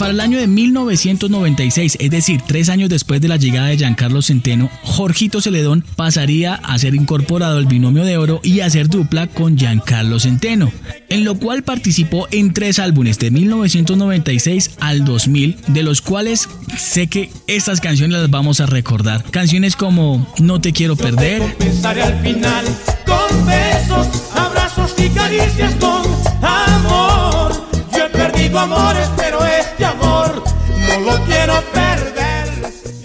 Para 0.00 0.12
el 0.12 0.20
año 0.20 0.38
de 0.38 0.46
1996, 0.46 1.98
es 2.00 2.10
decir, 2.10 2.40
tres 2.46 2.70
años 2.70 2.88
después 2.88 3.20
de 3.20 3.28
la 3.28 3.36
llegada 3.36 3.66
de 3.66 3.76
Giancarlo 3.76 4.22
Centeno, 4.22 4.70
Jorgito 4.82 5.42
Celedón 5.42 5.84
pasaría 5.94 6.54
a 6.54 6.78
ser 6.78 6.94
incorporado 6.94 7.58
al 7.58 7.66
binomio 7.66 8.04
de 8.04 8.16
oro 8.16 8.40
y 8.42 8.60
a 8.60 8.66
hacer 8.66 8.88
dupla 8.88 9.26
con 9.26 9.58
Giancarlo 9.58 10.18
Centeno, 10.18 10.72
en 11.10 11.24
lo 11.24 11.34
cual 11.38 11.64
participó 11.64 12.26
en 12.30 12.54
tres 12.54 12.78
álbumes 12.78 13.18
de 13.18 13.30
1996 13.30 14.70
al 14.80 15.04
2000, 15.04 15.58
de 15.66 15.82
los 15.82 16.00
cuales 16.00 16.48
sé 16.78 17.08
que 17.08 17.30
estas 17.46 17.82
canciones 17.82 18.20
las 18.20 18.30
vamos 18.30 18.60
a 18.60 18.66
recordar. 18.66 19.22
Canciones 19.30 19.76
como 19.76 20.26
No 20.38 20.62
te 20.62 20.72
quiero 20.72 20.96
perder. 20.96 21.42
Al 21.84 22.20
final 22.22 22.64
con 23.04 23.46
besos, 23.46 24.08
abrazos 24.34 24.94
y 24.96 25.10
caricias 25.10 25.74
con 25.74 26.00
amor. 26.42 27.52
Yo 27.92 28.06
he 28.06 28.08
perdido 28.08 28.58
amores, 28.60 29.10
pero 29.18 29.39
este 29.60 29.84
amor 29.84 30.42
no 30.88 31.00
lo 31.00 31.12
quiero 31.24 31.62
perder. 31.72 32.48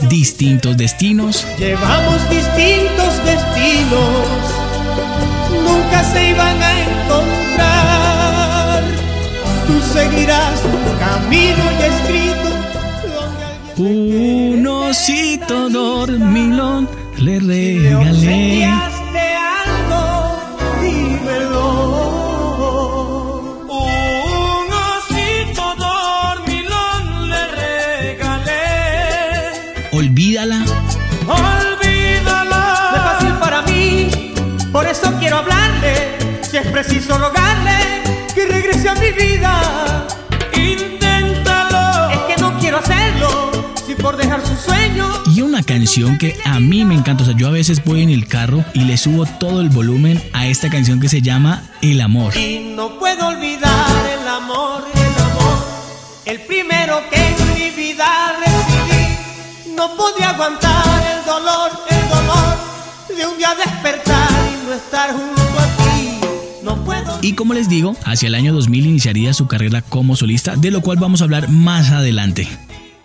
Distintos 0.09 0.77
destinos. 0.77 1.45
Llevamos 1.57 2.29
distintos 2.29 3.25
destinos, 3.25 4.27
nunca 5.67 6.03
se 6.11 6.29
iban 6.29 6.61
a 6.61 6.81
encontrar. 6.81 8.83
Tú 9.67 9.81
seguirás 9.93 10.61
tu 10.61 10.97
camino 10.99 11.63
ya 11.79 11.87
escrito. 11.87 12.49
Un 13.77 14.65
osito 14.67 15.69
dormilón 15.69 16.87
le 17.17 17.39
regalé. 17.39 18.94
Preciso 36.75 37.17
rogarle 37.17 38.03
que 38.35 38.45
regrese 38.47 38.89
a 38.89 38.95
mi 38.95 39.09
vida. 39.11 40.05
Inténtalo. 40.53 42.09
Es 42.09 42.19
que 42.27 42.41
no 42.41 42.59
quiero 42.59 42.79
hacerlo, 42.79 43.49
si 43.87 43.95
por 43.95 44.17
dejar 44.17 44.45
su 44.45 44.57
sueño. 44.57 45.07
Y 45.33 45.39
una 45.39 45.63
canción 45.63 46.17
que 46.17 46.35
a 46.43 46.59
mí 46.59 46.83
me 46.83 46.95
encanta. 46.95 47.23
O 47.23 47.27
sea, 47.27 47.35
yo 47.37 47.47
a 47.47 47.51
veces 47.51 47.81
voy 47.85 48.03
en 48.03 48.09
el 48.09 48.27
carro 48.27 48.65
y 48.73 48.81
le 48.81 48.97
subo 48.97 49.25
todo 49.25 49.61
el 49.61 49.69
volumen 49.69 50.21
a 50.33 50.47
esta 50.47 50.69
canción 50.69 50.99
que 50.99 51.07
se 51.07 51.21
llama 51.21 51.63
El 51.81 52.01
amor. 52.01 52.35
Y 52.35 52.73
no 52.75 52.99
puedo 52.99 53.25
olvidar 53.25 53.95
el 54.19 54.27
amor, 54.27 54.83
el 54.93 55.23
amor, 55.23 55.57
el 56.25 56.41
primero 56.41 56.99
que 57.09 57.25
en 57.25 57.53
mi 57.53 57.69
vida 57.69 58.35
recibí. 58.37 59.73
No 59.77 59.95
podía 59.95 60.31
aguantar 60.31 60.83
el 61.17 61.25
dolor, 61.25 61.71
el 61.89 62.09
dolor 62.09 62.57
de 63.17 63.25
un 63.27 63.37
día 63.37 63.55
despertar 63.55 64.29
y 64.51 64.67
no 64.67 64.73
estar 64.73 65.13
junto 65.13 65.34
Y 67.25 67.33
como 67.33 67.55
les 67.55 67.67
digo, 67.67 67.97
hacia 68.05 68.27
el 68.27 68.35
año 68.35 68.53
2000 68.53 68.85
iniciaría 68.85 69.33
su 69.33 69.47
carrera 69.47 69.81
como 69.81 70.15
solista, 70.15 70.55
de 70.55 70.69
lo 70.69 70.81
cual 70.81 70.99
vamos 70.99 71.21
a 71.21 71.23
hablar 71.23 71.49
más 71.49 71.89
adelante. 71.89 72.47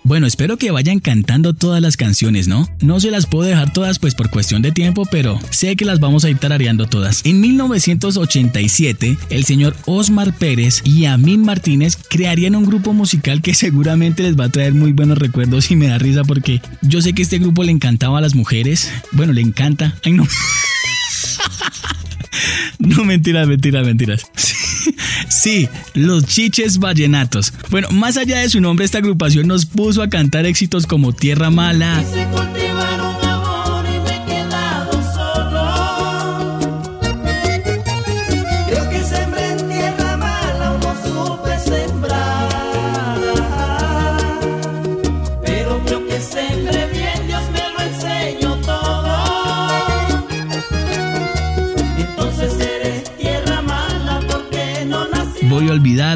Bueno, 0.04 0.26
espero 0.26 0.58
que 0.58 0.70
vayan 0.70 0.98
cantando 0.98 1.54
todas 1.54 1.80
las 1.80 1.96
canciones, 1.96 2.46
¿no? 2.46 2.68
No 2.82 3.00
se 3.00 3.10
las 3.10 3.24
puedo 3.24 3.48
dejar 3.48 3.72
todas 3.72 3.98
pues 3.98 4.14
por 4.14 4.28
cuestión 4.28 4.60
de 4.60 4.72
tiempo, 4.72 5.06
pero 5.10 5.38
sé 5.48 5.74
que 5.74 5.86
las 5.86 6.00
vamos 6.00 6.26
a 6.26 6.28
ir 6.28 6.36
tarareando 6.36 6.86
todas. 6.86 7.24
En 7.24 7.40
1987, 7.40 9.16
el 9.30 9.44
señor 9.46 9.74
Osmar 9.86 10.34
Pérez 10.34 10.82
y 10.84 11.06
Amin 11.06 11.40
Martínez 11.42 11.96
crearían 11.96 12.56
un 12.56 12.66
grupo 12.66 12.92
musical 12.92 13.40
que 13.40 13.54
seguramente 13.54 14.22
les 14.22 14.38
va 14.38 14.44
a 14.44 14.50
traer 14.50 14.74
muy 14.74 14.92
buenos 14.92 15.16
recuerdos 15.16 15.70
y 15.70 15.76
me 15.76 15.86
da 15.86 15.96
risa 15.96 16.24
porque 16.24 16.60
yo 16.82 17.00
sé 17.00 17.14
que 17.14 17.22
este 17.22 17.38
grupo 17.38 17.64
le 17.64 17.72
encantaba 17.72 18.18
a 18.18 18.20
las 18.20 18.34
mujeres. 18.34 18.92
Bueno, 19.12 19.32
le 19.32 19.40
encanta. 19.40 19.94
Ay, 20.04 20.12
no. 20.12 20.28
No, 22.78 23.04
mentiras, 23.04 23.46
mentiras, 23.46 23.84
mentiras. 23.84 24.26
Sí, 24.36 24.94
sí, 25.28 25.68
los 25.94 26.24
chiches 26.24 26.78
vallenatos. 26.78 27.52
Bueno, 27.70 27.88
más 27.90 28.16
allá 28.16 28.38
de 28.38 28.48
su 28.48 28.60
nombre, 28.60 28.84
esta 28.84 28.98
agrupación 28.98 29.46
nos 29.46 29.66
puso 29.66 30.02
a 30.02 30.08
cantar 30.08 30.46
éxitos 30.46 30.86
como 30.86 31.12
Tierra 31.12 31.50
Mala, 31.50 32.02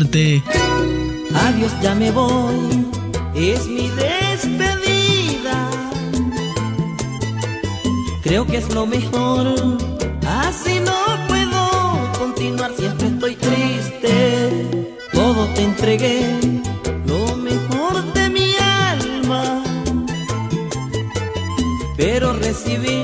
Adiós, 0.07 1.73
ya 1.83 1.95
me 1.95 2.11
voy, 2.11 2.87
es 3.35 3.67
mi 3.67 3.89
despedida. 3.89 5.69
Creo 8.23 8.47
que 8.47 8.59
es 8.59 8.73
lo 8.75 8.87
mejor, 8.87 9.55
así 10.27 10.79
no 10.81 11.27
puedo 11.27 12.13
continuar, 12.19 12.73
siempre 12.77 13.09
estoy 13.09 13.35
triste. 13.37 14.67
Todo 15.13 15.47
te 15.55 15.63
entregué, 15.63 16.39
lo 17.07 17.37
mejor 17.37 18.13
de 18.13 18.29
mi 18.29 18.55
alma, 18.57 19.65
pero 21.97 22.33
recibí 22.35 23.04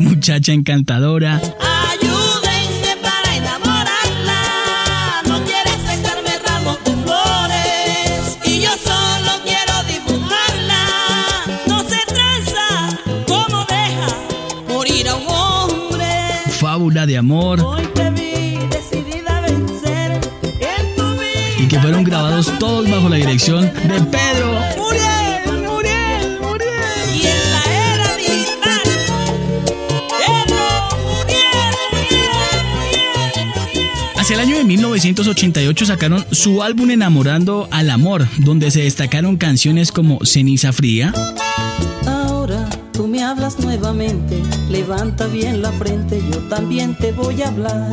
Muchacha 0.00 0.52
encantadora. 0.52 1.34
Ayúdenme 1.90 2.96
para 3.02 3.36
enamorarla. 3.36 4.40
No 5.28 5.44
quiere 5.44 5.70
aceptarme 5.70 6.30
ramos 6.46 6.78
de 6.84 6.92
flores. 7.04 8.38
Y 8.46 8.60
yo 8.62 8.70
solo 8.82 9.32
quiero 9.44 9.74
dibujarla. 9.92 10.84
No 11.66 11.80
se 11.80 11.98
tranza 12.06 12.98
como 13.26 13.66
deja 13.66 14.08
morir 14.68 15.06
a 15.10 15.16
un 15.16 15.26
hombre. 15.28 16.08
Fábula 16.48 17.04
de 17.04 17.18
amor. 17.18 17.60
Hoy 17.60 17.86
te 17.94 18.10
vi 18.10 18.56
decidida 18.68 19.36
a 19.36 19.40
vencer 19.42 20.12
en 20.60 20.96
tu 20.96 21.02
vida. 21.12 21.58
Y 21.58 21.68
que 21.68 21.78
fueron 21.78 22.04
grabados 22.04 22.50
todos 22.58 22.90
bajo 22.90 23.10
la 23.10 23.16
dirección 23.16 23.66
de 23.66 24.00
Pedro. 24.10 24.60
Muriel, 24.78 25.19
Hacia 34.30 34.42
el 34.44 34.48
año 34.48 34.58
de 34.58 34.64
1988 34.64 35.86
sacaron 35.86 36.24
su 36.30 36.62
álbum 36.62 36.88
Enamorando 36.92 37.66
al 37.72 37.90
Amor, 37.90 38.28
donde 38.38 38.70
se 38.70 38.82
destacaron 38.82 39.36
canciones 39.36 39.90
como 39.90 40.24
Ceniza 40.24 40.72
Fría, 40.72 41.12
Ahora 42.06 42.70
tú 42.92 43.08
me 43.08 43.24
hablas 43.24 43.58
nuevamente, 43.58 44.40
levanta 44.70 45.26
bien 45.26 45.62
la 45.62 45.72
frente, 45.72 46.22
yo 46.30 46.38
también 46.42 46.94
te 46.94 47.10
voy 47.10 47.42
a 47.42 47.48
hablar. 47.48 47.90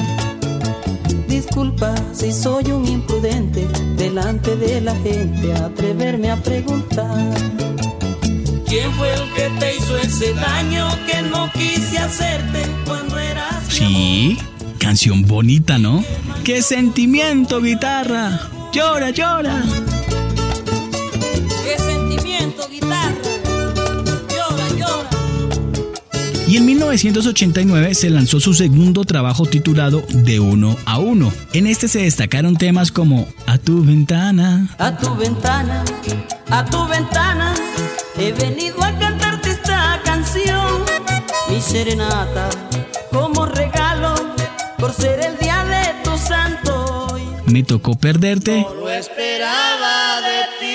Disculpa 1.28 1.96
si 2.14 2.32
soy 2.32 2.66
un 2.66 2.88
imprudente 2.88 3.68
delante 3.98 4.56
de 4.58 4.80
la 4.82 4.96
gente, 4.98 5.54
atreverme 5.54 6.30
a 6.30 6.36
preguntar. 6.36 7.34
¿Quién 8.68 8.92
fue 8.92 9.12
el 9.12 9.34
que 9.34 9.50
te 9.60 9.76
hizo 9.76 9.98
ese 9.98 10.36
daño 10.36 10.88
que 11.08 11.20
no 11.24 11.52
quise 11.52 11.98
hacerte 11.98 12.62
cuando 12.86 13.18
eras 13.18 13.68
mi 13.70 13.76
Sí, 13.76 14.38
canción 14.78 15.24
bonita, 15.24 15.78
¿no? 15.78 16.04
¡Qué 16.44 16.62
sentimiento, 16.62 17.62
guitarra! 17.62 18.40
¡Llora, 18.74 19.10
llora! 19.10 19.64
¿Qué 21.64 21.78
sentimiento, 21.78 22.68
guitarra? 22.70 23.12
Llora, 24.30 24.68
llora. 24.78 25.10
Y 26.48 26.58
en 26.58 26.66
1989 26.66 27.94
se 27.96 28.10
lanzó 28.10 28.40
su 28.40 28.54
segundo 28.54 29.04
trabajo 29.04 29.46
titulado 29.46 30.04
De 30.10 30.40
Uno 30.40 30.78
a 30.86 31.00
Uno. 31.00 31.34
En 31.54 31.68
este 31.68 31.88
se 31.88 32.00
destacaron 32.00 32.56
temas 32.56 32.92
como 32.92 33.28
A 33.46 33.58
tu 33.58 33.84
ventana, 33.84 34.70
A 34.78 34.96
tu 34.96 35.16
ventana, 35.16 35.84
a 36.50 36.64
tu 36.66 36.88
ventana, 36.88 37.54
he 38.18 38.32
venido 38.32 38.82
a 38.82 38.98
cantarte 38.98 39.50
esta 39.52 40.00
canción. 40.06 40.86
Mi 41.50 41.62
serenata, 41.62 42.50
ser 45.00 45.20
el 45.26 45.38
día 45.38 45.64
de 45.66 46.04
tu 46.04 46.18
santo. 46.18 47.08
Me 47.46 47.64
tocó 47.64 47.96
perderte. 47.96 48.62
No 48.62 48.74
lo 48.76 48.90
esperaba 48.90 50.22
de 50.22 50.40
ti. 50.60 50.74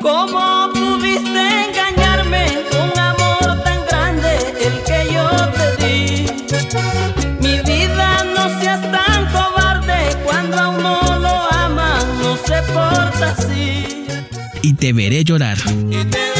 ¿Cómo 0.00 0.70
pudiste 0.72 1.42
engañarme? 1.68 2.44
Un 2.82 2.98
amor 2.98 3.62
tan 3.64 3.80
grande, 3.88 4.36
el 4.66 4.82
que 4.88 5.14
yo 5.14 5.26
te 5.58 5.66
di. 5.82 6.00
Mi 7.40 7.54
vida 7.60 8.08
no 8.34 8.42
seas 8.60 8.82
tan 8.92 9.26
cobarde. 9.32 9.98
Cuando 10.24 10.56
a 10.58 10.68
uno 10.68 11.18
lo 11.20 11.52
ama, 11.52 11.98
no 12.20 12.36
se 12.36 12.60
porta 12.72 13.34
así. 13.38 14.06
Y 14.62 14.74
te 14.74 14.92
veré 14.92 15.24
llorar. 15.24 15.58
Y 15.90 16.04
te 16.04 16.33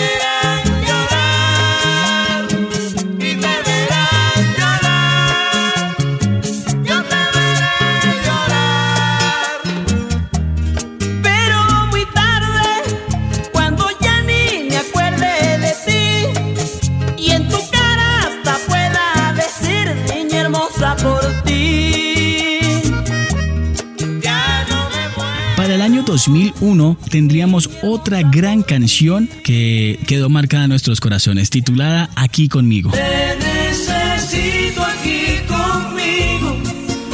2001 26.75 26.97
tendríamos 27.11 27.71
otra 27.83 28.23
gran 28.23 28.63
canción 28.63 29.29
que 29.43 29.99
quedó 30.07 30.29
marcada 30.29 30.65
en 30.65 30.71
nuestros 30.71 31.01
corazones, 31.01 31.51
titulada 31.51 32.11
Aquí 32.17 32.49
conmigo. 32.49 32.91
Te 32.91 33.37
necesito 33.39 34.83
aquí 34.83 35.39
conmigo, 35.47 36.57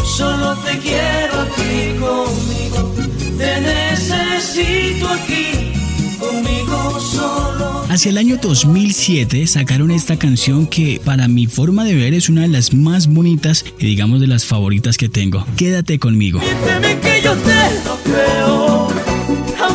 solo 0.04 0.56
te 0.58 0.78
quiero 0.78 1.40
aquí 1.40 1.98
conmigo. 1.98 2.94
Te 3.38 3.60
necesito 3.60 5.08
aquí 5.08 5.72
conmigo 6.18 7.00
solo. 7.00 7.84
Hacia 7.90 8.10
el 8.10 8.18
año 8.18 8.38
2007 8.40 9.46
sacaron 9.46 9.90
esta 9.90 10.16
canción 10.16 10.66
que 10.66 11.00
para 11.04 11.26
mi 11.28 11.46
forma 11.46 11.84
de 11.84 11.94
ver 11.94 12.14
es 12.14 12.28
una 12.28 12.42
de 12.42 12.48
las 12.48 12.72
más 12.72 13.08
bonitas 13.08 13.64
y 13.78 13.86
digamos 13.86 14.20
de 14.20 14.26
las 14.26 14.44
favoritas 14.44 14.96
que 14.96 15.08
tengo. 15.08 15.44
Quédate 15.56 15.98
conmigo. 15.98 16.40
Dime 16.40 17.00
que 17.00 17.20
yo 17.22 17.34
te 17.34 17.84
lo 17.84 17.98
creo, 18.04 18.69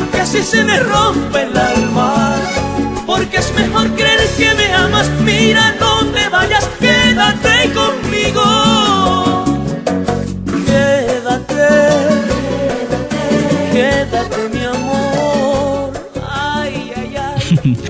aunque 0.05 0.21
así 0.21 0.43
se 0.43 0.63
me 0.63 0.79
rompe 0.79 1.41
el 1.41 1.57
alma. 1.57 2.35
Porque 3.05 3.37
es 3.37 3.51
mejor 3.53 3.89
creer 3.95 4.27
que 4.37 4.53
me 4.53 4.73
amas. 4.73 5.09
Mira, 5.21 5.75
no 5.79 6.05
te 6.07 6.29
vayas, 6.29 6.65
quédate 6.79 7.71
conmigo. 7.73 8.74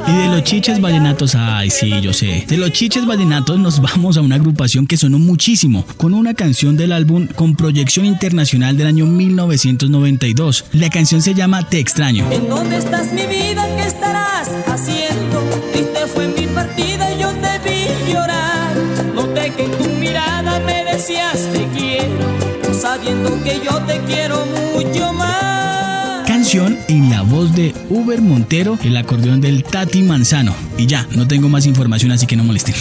Y 0.08 0.12
de 0.12 0.28
los 0.28 0.44
chiches 0.44 0.80
vallenatos, 0.80 1.34
ay 1.36 1.70
sí, 1.72 2.00
yo 2.02 2.14
sé. 2.14 2.46
De 2.48 2.58
los 2.58 2.72
chiches 2.72 3.06
vallenatos 3.06 3.60
nos 3.60 3.82
vamos 3.96 4.18
a 4.18 4.22
una 4.22 4.36
agrupación 4.36 4.86
que 4.86 4.98
sonó 4.98 5.18
muchísimo, 5.18 5.86
con 5.98 6.14
una 6.14 6.34
canción 6.34 6.78
del 6.78 6.92
álbum 6.92 7.28
con 7.28 7.56
proyección 7.56 8.06
internacional 8.06 8.78
del 8.78 8.88
año 8.88 9.06
1992. 9.06 10.66
La 10.74 10.90
canción 10.90 11.22
se 11.22 11.34
llama 11.34 11.68
Te 11.68 11.80
extraño. 11.80 12.32
¿En 12.32 12.48
dónde 12.48 12.78
estás 12.78 13.12
mi 13.14 13.26
vida? 13.26 13.66
¿Qué 13.76 13.88
estarás 13.88 14.50
haciendo? 14.68 15.42
Triste 15.74 16.06
fue 16.14 16.28
mi 16.28 16.46
partida 16.48 17.14
y 17.14 17.22
yo 17.22 17.30
te 17.30 17.70
vi 17.70 18.12
llorar. 18.14 18.76
Noté 19.16 19.52
que 19.52 19.66
en 19.66 19.72
tu 19.72 19.86
mirada 19.86 20.60
me 20.60 20.86
decías 20.86 21.50
te 21.52 21.68
quiero, 21.76 22.74
sabiendo 22.80 23.44
que 23.44 23.60
yo 23.64 23.82
te 23.88 24.00
quiero 24.02 24.46
mucho 24.74 25.14
más. 25.14 25.75
Canción 26.46 26.78
en 26.90 27.10
la 27.10 27.24
voz 27.24 27.56
de 27.56 27.74
Uber 27.90 28.22
Montero, 28.22 28.78
el 28.84 28.96
acordeón 28.98 29.42
del 29.42 29.64
Tati 29.64 30.04
Manzano. 30.04 30.54
Y 30.78 30.86
ya, 30.86 31.08
no 31.16 31.28
tengo 31.28 31.50
más 31.50 31.66
información, 31.66 32.12
así 32.12 32.28
que 32.28 32.36
no 32.36 32.44
molesten. 32.44 32.76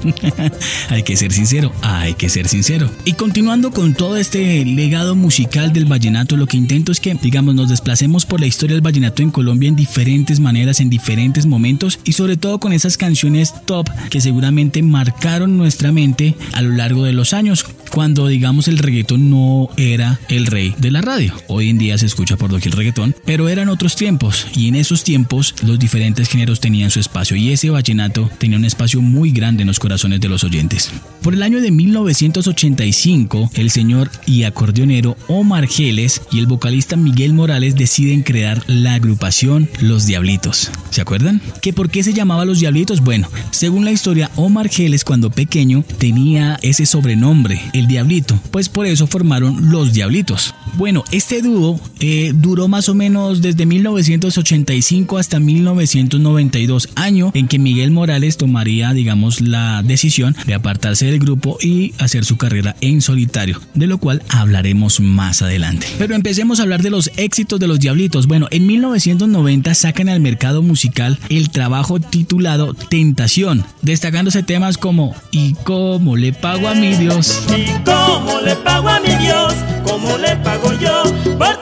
hay 0.88 1.02
que 1.02 1.18
ser 1.18 1.32
sincero, 1.32 1.70
hay 1.82 2.14
que 2.14 2.30
ser 2.30 2.48
sincero. 2.48 2.90
Y 3.04 3.12
continuando 3.12 3.72
con 3.72 3.92
todo 3.92 4.16
este 4.16 4.64
legado 4.64 5.14
musical 5.16 5.74
del 5.74 5.84
vallenato, 5.84 6.38
lo 6.38 6.46
que 6.46 6.56
intento 6.56 6.92
es 6.92 7.00
que, 7.00 7.14
digamos, 7.14 7.54
nos 7.54 7.68
desplacemos 7.68 8.24
por 8.24 8.40
la 8.40 8.46
historia 8.46 8.74
del 8.74 8.80
vallenato 8.80 9.22
en 9.22 9.30
Colombia 9.30 9.68
en 9.68 9.76
diferentes 9.76 10.40
maneras, 10.40 10.80
en 10.80 10.88
diferentes 10.88 11.44
momentos 11.44 11.98
y 12.04 12.12
sobre 12.12 12.38
todo 12.38 12.58
con 12.58 12.72
esas 12.72 12.96
canciones 12.96 13.52
top 13.66 13.86
que 14.08 14.22
seguramente 14.22 14.82
marcaron 14.82 15.58
nuestra 15.58 15.92
mente 15.92 16.34
a 16.54 16.62
lo 16.62 16.70
largo 16.70 17.04
de 17.04 17.12
los 17.12 17.34
años, 17.34 17.66
cuando 17.90 18.28
digamos 18.28 18.66
el 18.66 18.78
reggaetón 18.78 19.28
no 19.28 19.68
era 19.76 20.18
el 20.30 20.46
rey 20.46 20.74
de 20.78 20.90
la 20.90 21.02
radio. 21.02 21.34
Hoy 21.46 21.68
en 21.68 21.76
día 21.76 21.98
se 21.98 22.06
escucha 22.06 22.29
por 22.36 22.52
lo 22.52 22.58
que 22.58 22.68
el 22.68 22.72
reggaetón, 22.72 23.14
pero 23.24 23.48
eran 23.48 23.68
otros 23.68 23.96
tiempos 23.96 24.46
y 24.54 24.68
en 24.68 24.76
esos 24.76 25.04
tiempos 25.04 25.54
los 25.62 25.78
diferentes 25.78 26.28
géneros 26.28 26.60
tenían 26.60 26.90
su 26.90 27.00
espacio 27.00 27.36
y 27.36 27.50
ese 27.50 27.70
vallenato 27.70 28.30
tenía 28.38 28.58
un 28.58 28.64
espacio 28.64 29.00
muy 29.00 29.30
grande 29.30 29.62
en 29.62 29.68
los 29.68 29.78
corazones 29.78 30.20
de 30.20 30.28
los 30.28 30.44
oyentes. 30.44 30.90
Por 31.22 31.34
el 31.34 31.42
año 31.42 31.60
de 31.60 31.70
1985, 31.70 33.50
el 33.54 33.70
señor 33.70 34.10
y 34.26 34.44
acordeonero 34.44 35.16
Omar 35.28 35.68
Geles 35.68 36.22
y 36.32 36.38
el 36.38 36.46
vocalista 36.46 36.96
Miguel 36.96 37.34
Morales 37.34 37.76
deciden 37.76 38.22
crear 38.22 38.62
la 38.66 38.94
agrupación 38.94 39.68
Los 39.80 40.06
Diablitos. 40.06 40.70
¿Se 40.90 41.00
acuerdan? 41.00 41.40
¿Que 41.62 41.72
por 41.72 41.90
qué 41.90 42.02
se 42.02 42.12
llamaba 42.12 42.44
Los 42.44 42.60
Diablitos? 42.60 43.00
Bueno, 43.00 43.28
según 43.50 43.84
la 43.84 43.92
historia, 43.92 44.30
Omar 44.36 44.68
Geles 44.68 45.04
cuando 45.04 45.30
pequeño 45.30 45.84
tenía 45.98 46.58
ese 46.62 46.86
sobrenombre, 46.86 47.60
el 47.72 47.86
Diablito, 47.86 48.38
pues 48.50 48.68
por 48.68 48.86
eso 48.86 49.06
formaron 49.06 49.70
Los 49.70 49.92
Diablitos. 49.92 50.54
Bueno, 50.74 51.04
este 51.10 51.42
dúo 51.42 51.80
eh, 51.98 52.19
duró 52.34 52.68
más 52.68 52.88
o 52.88 52.94
menos 52.94 53.40
desde 53.40 53.66
1985 53.66 55.18
hasta 55.18 55.40
1992, 55.40 56.88
año 56.94 57.30
en 57.34 57.48
que 57.48 57.58
Miguel 57.58 57.90
Morales 57.90 58.36
tomaría, 58.36 58.92
digamos, 58.92 59.40
la 59.40 59.82
decisión 59.82 60.36
de 60.46 60.54
apartarse 60.54 61.06
del 61.06 61.18
grupo 61.18 61.58
y 61.60 61.94
hacer 61.98 62.24
su 62.24 62.36
carrera 62.36 62.76
en 62.80 63.00
solitario, 63.00 63.60
de 63.74 63.86
lo 63.86 63.98
cual 63.98 64.22
hablaremos 64.28 65.00
más 65.00 65.42
adelante. 65.42 65.86
Pero 65.98 66.14
empecemos 66.14 66.60
a 66.60 66.62
hablar 66.62 66.82
de 66.82 66.90
los 66.90 67.10
éxitos 67.16 67.58
de 67.60 67.66
los 67.66 67.80
Diablitos. 67.80 68.26
Bueno, 68.26 68.46
en 68.50 68.66
1990 68.66 69.74
sacan 69.74 70.08
al 70.08 70.20
mercado 70.20 70.62
musical 70.62 71.18
el 71.28 71.50
trabajo 71.50 72.00
titulado 72.00 72.74
Tentación, 72.74 73.64
destacándose 73.82 74.42
temas 74.42 74.78
como 74.78 75.14
¿Y 75.30 75.54
cómo 75.64 76.16
le 76.16 76.32
pago 76.32 76.68
a 76.68 76.74
mi 76.74 76.94
Dios? 76.94 77.42
¿Y 77.56 77.66
cómo 77.84 78.40
le 78.44 78.56
pago 78.56 78.88
a 78.88 79.00
mi 79.00 79.14
Dios? 79.16 79.54
¿Cómo 79.84 80.18
le 80.18 80.36
pago 80.36 80.72
yo 80.78 81.02
por? 81.38 81.60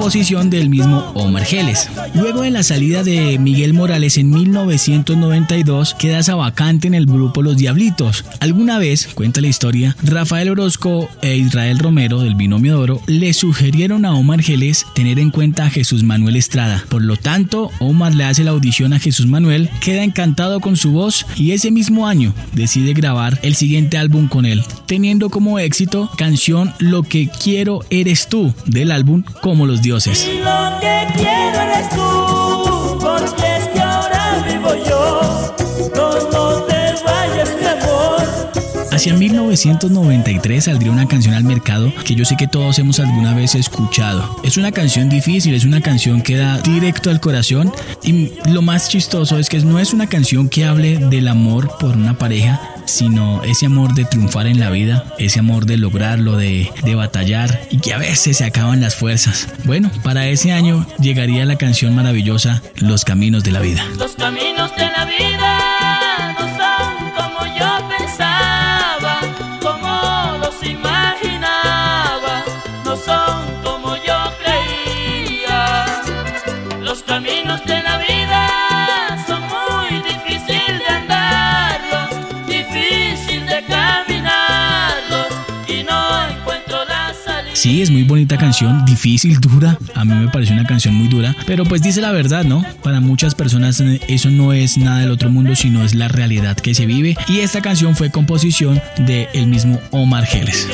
Composición 0.00 0.48
del 0.48 0.70
mismo 0.70 1.12
Omar 1.12 1.44
Geles. 1.44 1.90
Luego 2.14 2.40
de 2.40 2.50
la 2.50 2.62
salida 2.62 3.02
de 3.02 3.38
Miguel 3.38 3.74
Morales 3.74 4.16
en 4.16 4.30
1992, 4.30 5.92
queda 5.92 6.20
esa 6.20 6.36
vacante 6.36 6.88
en 6.88 6.94
el 6.94 7.04
grupo 7.04 7.42
Los 7.42 7.58
Diablitos. 7.58 8.24
Alguna 8.40 8.78
vez, 8.78 9.08
cuenta 9.12 9.42
la 9.42 9.48
historia, 9.48 9.94
Rafael 10.02 10.48
Orozco 10.48 11.06
e 11.20 11.36
Israel 11.36 11.78
Romero 11.78 12.20
del 12.20 12.34
Binomio 12.34 12.76
de 12.76 12.82
Oro 12.82 13.02
le 13.08 13.34
sugirieron 13.34 14.06
a 14.06 14.14
Omar 14.14 14.40
Geles 14.42 14.86
tener 14.94 15.18
en 15.18 15.28
cuenta 15.28 15.66
a 15.66 15.70
Jesús 15.70 16.02
Manuel 16.02 16.36
Estrada. 16.36 16.82
Por 16.88 17.02
lo 17.02 17.18
tanto, 17.18 17.70
Omar 17.78 18.14
le 18.14 18.24
hace 18.24 18.42
la 18.42 18.52
audición 18.52 18.94
a 18.94 19.00
Jesús 19.00 19.26
Manuel, 19.26 19.68
queda 19.82 20.02
encantado 20.02 20.60
con 20.60 20.78
su 20.78 20.92
voz 20.92 21.26
y 21.36 21.50
ese 21.50 21.70
mismo 21.70 22.08
año 22.08 22.32
decide 22.54 22.94
grabar 22.94 23.38
el 23.42 23.54
siguiente 23.54 23.98
álbum 23.98 24.28
con 24.28 24.46
él, 24.46 24.64
teniendo 24.86 25.28
como 25.28 25.58
éxito 25.58 26.10
canción 26.16 26.72
Lo 26.78 27.02
que 27.02 27.28
quiero 27.28 27.84
eres 27.90 28.28
tú 28.28 28.54
del 28.64 28.92
álbum 28.92 29.24
Como 29.42 29.66
los 29.66 29.82
Y 29.92 30.38
lo 30.38 30.78
que 30.80 31.06
quiero 31.16 31.60
eres 31.62 31.88
tú, 31.88 32.96
porque 33.00 33.56
es 33.56 33.68
que 33.70 33.80
ahora 33.80 34.40
vivo 34.46 34.72
yo. 34.88 35.39
Hacia 39.00 39.14
1993 39.14 40.64
saldría 40.64 40.92
una 40.92 41.08
canción 41.08 41.32
al 41.32 41.42
mercado 41.42 41.90
que 42.04 42.14
yo 42.14 42.26
sé 42.26 42.36
que 42.36 42.46
todos 42.46 42.78
hemos 42.78 43.00
alguna 43.00 43.32
vez 43.32 43.54
escuchado. 43.54 44.36
Es 44.44 44.58
una 44.58 44.72
canción 44.72 45.08
difícil, 45.08 45.54
es 45.54 45.64
una 45.64 45.80
canción 45.80 46.20
que 46.20 46.36
da 46.36 46.60
directo 46.60 47.08
al 47.08 47.18
corazón 47.18 47.72
y 48.02 48.32
lo 48.50 48.60
más 48.60 48.90
chistoso 48.90 49.38
es 49.38 49.48
que 49.48 49.58
no 49.60 49.78
es 49.78 49.94
una 49.94 50.06
canción 50.06 50.50
que 50.50 50.66
hable 50.66 50.98
del 50.98 51.28
amor 51.28 51.78
por 51.80 51.96
una 51.96 52.18
pareja, 52.18 52.60
sino 52.84 53.42
ese 53.42 53.64
amor 53.64 53.94
de 53.94 54.04
triunfar 54.04 54.46
en 54.46 54.60
la 54.60 54.68
vida, 54.68 55.06
ese 55.18 55.38
amor 55.38 55.64
de 55.64 55.78
lograrlo, 55.78 56.36
de, 56.36 56.70
de 56.84 56.94
batallar 56.94 57.68
y 57.70 57.78
que 57.78 57.94
a 57.94 57.98
veces 57.98 58.36
se 58.36 58.44
acaban 58.44 58.82
las 58.82 58.96
fuerzas. 58.96 59.48
Bueno, 59.64 59.90
para 60.02 60.28
ese 60.28 60.52
año 60.52 60.86
llegaría 60.98 61.46
la 61.46 61.56
canción 61.56 61.94
maravillosa 61.94 62.62
Los 62.76 63.06
Caminos 63.06 63.44
de 63.44 63.52
la 63.52 63.60
Vida. 63.60 63.82
Los 63.96 64.14
caminos 64.14 64.70
de 64.76 64.90
la 64.90 65.06
vida 65.06 66.49
Sí, 87.60 87.82
es 87.82 87.90
muy 87.90 88.04
bonita 88.04 88.38
canción, 88.38 88.86
difícil, 88.86 89.38
dura. 89.38 89.76
A 89.94 90.06
mí 90.06 90.14
me 90.14 90.30
pareció 90.30 90.54
una 90.54 90.64
canción 90.64 90.94
muy 90.94 91.08
dura, 91.08 91.36
pero 91.46 91.64
pues 91.64 91.82
dice 91.82 92.00
la 92.00 92.10
verdad, 92.10 92.42
¿no? 92.42 92.64
Para 92.82 93.00
muchas 93.00 93.34
personas 93.34 93.82
eh, 93.82 94.00
eso 94.08 94.30
no 94.30 94.54
es 94.54 94.78
nada 94.78 95.00
del 95.00 95.10
otro 95.10 95.28
mundo, 95.28 95.54
sino 95.54 95.84
es 95.84 95.94
la 95.94 96.08
realidad 96.08 96.56
que 96.56 96.74
se 96.74 96.86
vive. 96.86 97.18
Y 97.28 97.40
esta 97.40 97.60
canción 97.60 97.96
fue 97.96 98.10
composición 98.10 98.80
de 98.96 99.28
el 99.34 99.46
mismo 99.46 99.78
Omar 99.90 100.24
Geles. 100.24 100.68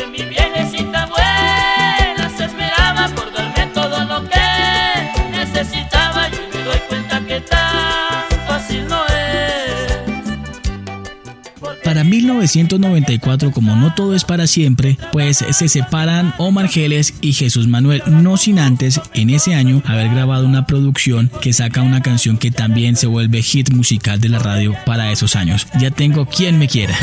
1994, 12.05 13.51
como 13.53 13.77
no 13.77 13.95
todo 13.95 14.15
es 14.15 14.25
para 14.25 14.47
siempre, 14.47 14.99
pues 15.13 15.39
se 15.51 15.69
separan 15.69 16.35
Omar 16.39 16.69
Geles 16.69 17.15
y 17.21 17.33
Jesús 17.33 17.69
Manuel, 17.69 18.03
no 18.07 18.37
sin 18.37 18.59
antes 18.59 19.01
en 19.15 19.31
ese 19.31 19.55
año 19.55 19.83
haber 19.85 20.09
grabado 20.11 20.47
una 20.47 20.67
producción 20.67 21.31
que 21.41 21.53
saca 21.53 21.83
una 21.83 22.03
canción 22.03 22.39
que 22.39 22.51
también 22.51 22.97
se 22.97 23.07
vuelve 23.07 23.43
hit 23.43 23.71
musical 23.71 24.21
de 24.21 24.29
la 24.29 24.39
radio 24.39 24.75
para 24.85 25.13
esos 25.13 25.37
años. 25.37 25.67
Ya 25.79 25.91
tengo 25.91 26.27
quien 26.27 26.59
me 26.59 26.69
quiera. 26.69 26.97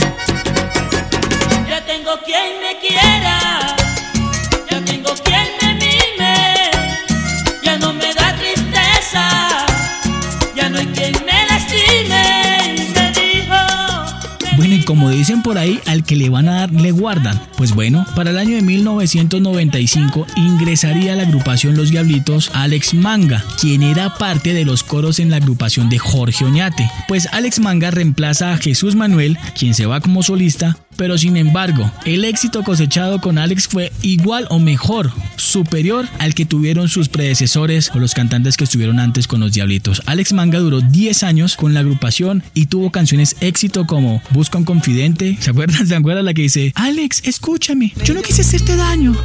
Por 15.42 15.58
ahí, 15.58 15.80
al 15.88 16.04
que 16.04 16.16
le 16.16 16.30
van 16.30 16.48
a 16.48 16.60
dar 16.60 16.72
le 16.72 16.92
guardan. 16.92 17.42
Pues 17.58 17.74
bueno, 17.74 18.06
para 18.16 18.30
el 18.30 18.38
año 18.38 18.56
de 18.56 18.62
1995 18.62 20.28
ingresaría 20.36 21.14
a 21.14 21.16
la 21.16 21.24
agrupación 21.24 21.76
Los 21.76 21.90
Diablitos 21.90 22.52
Alex 22.54 22.94
Manga, 22.94 23.44
quien 23.60 23.82
era 23.84 24.16
parte 24.18 24.54
de 24.54 24.66
los 24.66 24.84
coros 24.84 25.20
en 25.20 25.32
la 25.32 25.38
agrupación 25.38 25.90
de 25.90 26.00
Jorge 26.00 26.46
Oñate. 26.46 26.90
Pues 27.08 27.28
Alex 27.32 27.60
Manga 27.60 27.92
reemplaza 27.92 28.54
a 28.54 28.58
Jesús 28.58 28.96
Manuel, 28.96 29.38
quien 29.58 29.74
se 29.74 29.86
va 29.86 30.02
como 30.02 30.24
solista, 30.24 30.78
pero 30.96 31.18
sin 31.18 31.38
embargo, 31.38 31.92
el 32.06 32.26
éxito 32.26 32.64
cosechado 32.64 33.22
con 33.22 33.38
Alex 33.38 33.68
fue 33.68 33.92
igual 34.02 34.48
o 34.50 34.60
mejor, 34.60 35.12
superior 35.36 36.08
al 36.20 36.34
que 36.34 36.46
tuvieron 36.46 36.90
sus 36.90 37.10
predecesores 37.10 37.92
o 37.94 38.00
los 38.00 38.14
cantantes 38.14 38.58
que 38.58 38.64
estuvieron 38.64 39.00
antes 39.00 39.28
con 39.28 39.40
los 39.40 39.54
Diablitos. 39.54 40.02
Alex 40.06 40.34
Manga 40.34 40.60
duró 40.60 40.82
10 40.82 41.24
años 41.24 41.56
con 41.56 41.74
la 41.74 41.82
agrupación 41.82 42.44
y 42.54 42.68
tuvo 42.68 42.92
canciones 42.92 43.36
éxito 43.42 43.86
como 43.86 44.22
Busca 44.32 44.58
un 44.58 44.66
confidente. 44.66 45.38
¿Se 45.40 45.52
acuerdan? 45.52 45.88
¿Se 45.88 45.96
acuerdan 45.96 46.26
la 46.26 46.34
que 46.34 46.44
dice, 46.44 46.72
Alex, 46.76 47.22
escúchame, 47.26 47.94
yo 48.04 48.14
no 48.14 48.22
quise 48.22 48.42
hacerte 48.42 48.76
daño? 48.76 49.16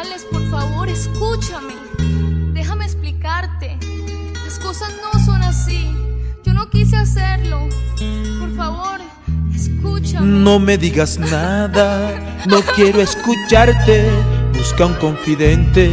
Alex, 0.00 0.26
por 0.30 0.48
favor, 0.50 0.88
escúchame. 0.88 1.74
Déjame 2.52 2.84
explicarte. 2.84 3.76
Las 4.44 4.58
cosas 4.58 4.92
no 5.02 5.24
son 5.24 5.42
así. 5.42 5.86
Yo 6.44 6.52
no 6.52 6.70
quise 6.70 6.96
hacerlo. 6.96 7.68
Por 8.40 8.54
favor, 8.56 9.00
escúchame. 9.78 10.26
No 10.26 10.58
me 10.58 10.76
digas 10.78 11.18
nada, 11.18 12.10
no 12.46 12.60
quiero 12.74 13.00
escucharte. 13.00 14.10
Busca 14.56 14.86
un 14.86 14.94
confidente 14.94 15.90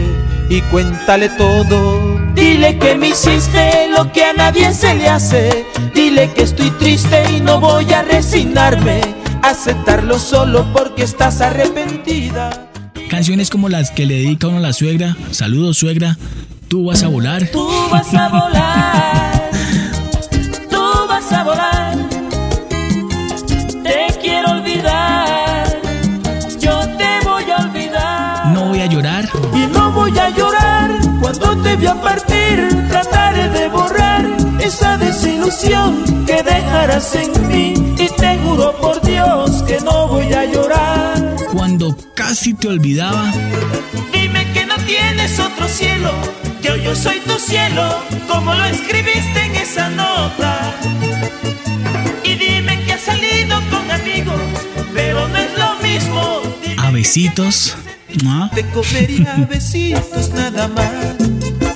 y 0.50 0.62
cuéntale 0.62 1.30
todo. 1.30 2.20
Dile 2.34 2.78
que 2.78 2.96
me 2.96 3.10
hiciste 3.10 3.90
lo 3.96 4.12
que 4.12 4.26
a 4.26 4.34
nadie 4.34 4.74
se 4.74 4.96
le 4.96 5.08
hace. 5.08 5.66
Dile 5.94 6.32
que 6.34 6.44
estoy 6.44 6.72
triste 6.72 7.24
y 7.32 7.42
no 7.42 7.60
voy 7.60 7.92
a 7.94 8.02
resignarme. 8.02 9.02
Aceptarlo 9.44 10.18
solo 10.18 10.66
porque 10.74 11.04
estás 11.04 11.42
arrepentida. 11.42 12.70
Canciones 13.10 13.52
como 13.52 13.70
las 13.70 13.92
que 13.92 14.06
le 14.06 14.16
dedica 14.16 14.48
uno 14.48 14.58
a 14.58 14.62
la 14.62 14.74
suegra, 14.74 15.16
Saludos 15.30 15.78
suegra, 15.78 16.18
Tú 16.68 16.86
vas 16.86 17.04
a 17.04 17.08
volar. 17.08 17.48
Tú 17.52 17.70
vas 17.92 18.14
a 18.14 18.28
volar, 18.28 19.50
tú 20.70 20.82
vas 21.08 21.32
a 21.32 21.44
volar. 21.44 22.05
Cuando 31.26 31.58
te 31.64 31.76
vea 31.78 31.96
partir. 31.96 32.88
Trataré 32.88 33.50
de 33.50 33.68
borrar 33.70 34.24
esa 34.60 34.96
desilusión 34.98 36.24
que 36.28 36.44
dejarás 36.44 37.16
en 37.16 37.48
mí. 37.48 37.74
Y 37.98 38.08
te 38.10 38.38
juro 38.44 38.72
por 38.80 39.02
Dios 39.02 39.64
que 39.64 39.80
no 39.82 40.08
voy 40.08 40.32
a 40.34 40.46
llorar. 40.46 41.36
Cuando 41.52 41.98
casi 42.14 42.54
te 42.54 42.68
olvidaba. 42.68 43.32
Dime 44.14 44.46
que 44.54 44.68
no 44.68 44.76
tienes 44.86 45.40
otro 45.40 45.68
cielo, 45.68 46.12
que 46.62 46.70
hoy 46.70 46.84
yo 46.84 46.96
soy 46.96 47.20
tu 47.22 47.40
cielo, 47.40 47.84
como 48.28 48.54
lo 48.54 48.64
escribiste 48.66 49.46
en 49.48 49.56
esa 49.56 49.90
nota. 49.90 50.76
Y 52.24 52.36
dime 52.36 52.84
que 52.84 52.94
has 52.94 53.02
salido 53.02 53.60
con 53.72 53.90
amigos, 53.90 54.42
pero 54.94 55.28
no 55.28 55.38
es 55.38 55.52
lo 55.58 55.76
mismo. 55.88 56.42
Dime 56.62 56.82
A 56.84 56.92
besitos. 56.92 57.76
¿No? 58.24 58.50
Te 58.54 58.64
comería 58.70 59.48
besitos 59.50 60.30
nada 60.34 60.68
más. 60.68 60.92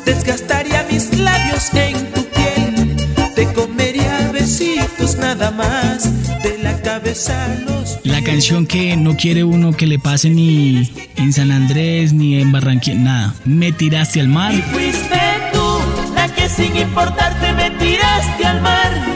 Desgastaría 0.06 0.86
mis 0.90 1.18
labios 1.18 1.74
en 1.74 2.12
tu 2.12 2.24
piel. 2.26 2.96
Te 3.36 3.46
comería 3.54 4.30
besitos 4.32 5.18
nada 5.18 5.52
más. 5.52 6.10
De 6.44 6.58
la 6.64 6.82
cabeza 6.82 7.46
a 7.46 7.48
los 7.60 7.92
pies. 7.98 8.14
La 8.14 8.24
canción 8.24 8.66
que 8.66 8.96
no 8.96 9.16
quiere 9.18 9.44
uno 9.44 9.74
que 9.74 9.88
le 9.88 10.00
pase 10.00 10.30
ni 10.30 10.92
en 11.16 11.34
San 11.34 11.52
Andrés 11.52 12.14
ni 12.14 12.40
en 12.42 12.52
Barranquilla, 12.52 13.00
nada. 13.00 13.36
Me 13.46 13.72
tiraste 13.72 14.20
al 14.22 14.28
mar. 14.28 14.54
Y 14.54 14.62
fuiste 14.62 15.20
tú 15.54 15.80
la 16.16 16.34
que 16.34 16.50
sin 16.50 16.76
importarte 16.76 17.54
me 17.54 17.72
tiraste 17.72 18.46
al 18.46 18.62
mar. 18.62 19.09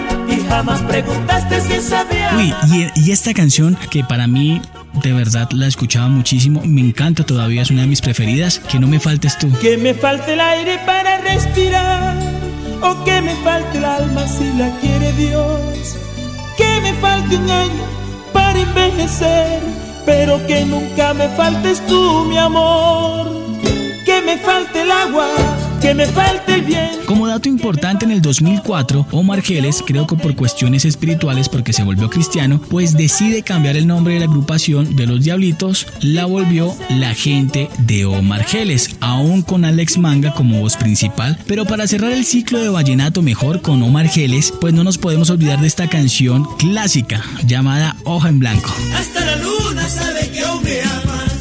Jamás 0.53 0.81
preguntaste 0.81 1.61
si 1.61 1.81
sabía. 1.81 2.29
Uy, 2.37 2.53
y, 2.71 3.07
y 3.07 3.11
esta 3.11 3.33
canción 3.33 3.75
que 3.89 4.03
para 4.03 4.27
mí 4.27 4.61
de 5.01 5.11
verdad 5.11 5.49
la 5.49 5.65
escuchaba 5.65 6.09
muchísimo, 6.09 6.61
me 6.63 6.81
encanta 6.81 7.25
todavía, 7.25 7.63
es 7.63 7.71
una 7.71 7.81
de 7.81 7.87
mis 7.87 8.01
preferidas, 8.01 8.59
que 8.59 8.77
no 8.77 8.87
me 8.87 8.99
faltes 8.99 9.35
tú. 9.39 9.51
Que 9.59 9.77
me 9.77 9.95
falte 9.95 10.33
el 10.33 10.39
aire 10.39 10.77
para 10.85 11.17
respirar. 11.21 12.15
O 12.83 13.03
que 13.03 13.19
me 13.21 13.33
falte 13.37 13.79
el 13.79 13.85
alma 13.85 14.27
si 14.27 14.53
la 14.53 14.69
quiere 14.79 15.11
Dios. 15.13 15.97
Que 16.55 16.81
me 16.81 16.93
falte 17.01 17.35
un 17.35 17.49
año 17.49 17.83
para 18.31 18.59
envejecer. 18.59 19.59
Pero 20.05 20.45
que 20.45 20.65
nunca 20.65 21.15
me 21.15 21.29
faltes 21.29 21.83
tú, 21.87 22.25
mi 22.25 22.37
amor. 22.37 23.25
Que 24.05 24.21
me 24.21 24.37
falte 24.37 24.83
el 24.83 24.91
agua, 24.91 25.29
que 25.83 25.93
me 25.93 26.05
falte 26.05 26.55
el 26.55 26.61
bien. 26.61 26.91
Como 27.05 27.27
dato 27.27 27.49
importante, 27.49 28.05
en 28.05 28.11
el 28.11 28.21
2004, 28.21 29.07
Omar 29.11 29.41
Geles, 29.41 29.83
creo 29.85 30.07
que 30.07 30.15
por 30.15 30.33
cuestiones 30.33 30.85
espirituales, 30.85 31.49
porque 31.49 31.73
se 31.73 31.83
volvió 31.83 32.09
cristiano, 32.09 32.61
pues 32.69 32.93
decide 32.93 33.43
cambiar 33.43 33.75
el 33.75 33.85
nombre 33.85 34.13
de 34.13 34.21
la 34.21 34.27
agrupación 34.27 34.95
de 34.95 35.07
los 35.07 35.21
Diablitos, 35.21 35.87
la 35.99 36.25
volvió 36.25 36.73
La 36.89 37.13
Gente 37.13 37.67
de 37.79 38.05
Omar 38.05 38.45
Geles, 38.45 38.95
aún 39.01 39.41
con 39.41 39.65
Alex 39.65 39.97
Manga 39.97 40.33
como 40.33 40.61
voz 40.61 40.77
principal. 40.77 41.37
Pero 41.47 41.65
para 41.65 41.85
cerrar 41.85 42.13
el 42.13 42.23
ciclo 42.23 42.59
de 42.59 42.69
Vallenato 42.69 43.21
mejor 43.21 43.61
con 43.61 43.83
Omar 43.83 44.07
Geles, 44.07 44.53
pues 44.61 44.73
no 44.73 44.85
nos 44.85 44.97
podemos 44.97 45.29
olvidar 45.29 45.59
de 45.59 45.67
esta 45.67 45.89
canción 45.89 46.47
clásica 46.57 47.21
llamada 47.45 47.97
Hoja 48.05 48.29
en 48.29 48.39
Blanco. 48.39 48.73
Hasta 48.95 49.25
la 49.25 49.35
luna 49.35 49.89
sabe 49.89 50.31
que 50.31 50.39
aún 50.39 50.63
me 50.63 50.79
amas. 50.79 51.32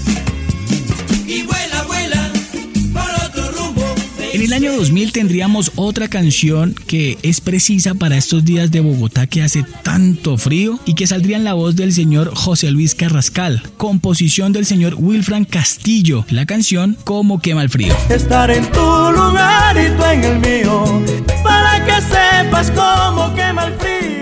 En 4.43 4.49
el 4.49 4.55
año 4.55 4.73
2000 4.77 5.13
tendríamos 5.13 5.71
otra 5.77 6.09
canción 6.09 6.75
que 6.89 7.17
es 7.23 7.41
precisa 7.41 7.95
para 7.95 8.17
estos 8.17 8.45
días 8.45 8.73
de 8.73 8.81
Bogotá 8.81 9.29
que 9.29 9.41
hace 9.41 9.65
tanto 9.85 10.37
frío 10.37 10.81
y 10.85 10.95
que 10.95 11.07
saldría 11.07 11.37
en 11.37 11.45
la 11.45 11.55
voz 11.55 11.77
del 11.77 11.93
señor 11.93 12.35
José 12.35 12.73
Luis 12.73 12.97
Carrascal, 12.97 13.63
composición 13.77 14.53
del 14.53 14.67
señor 14.67 14.97
Wilfran 14.99 15.45
Castillo, 15.45 16.27
la 16.29 16.45
canción 16.45 16.97
Como 17.05 17.41
quema 17.41 17.63
el 17.63 17.71
frío. 17.71 17.95
Estar 18.11 18.51
en 18.51 18.69
tu 18.73 18.81
lugar 18.81 19.77
y 19.77 19.97
tú 19.97 20.05
en 20.07 20.25
el 20.25 20.39
mío. 20.41 21.03
Para 21.45 21.85
que 21.85 22.03
sepas 22.03 22.73
cómo 22.73 23.33
quema 23.37 23.67
el 23.67 23.75
frío. 23.75 24.22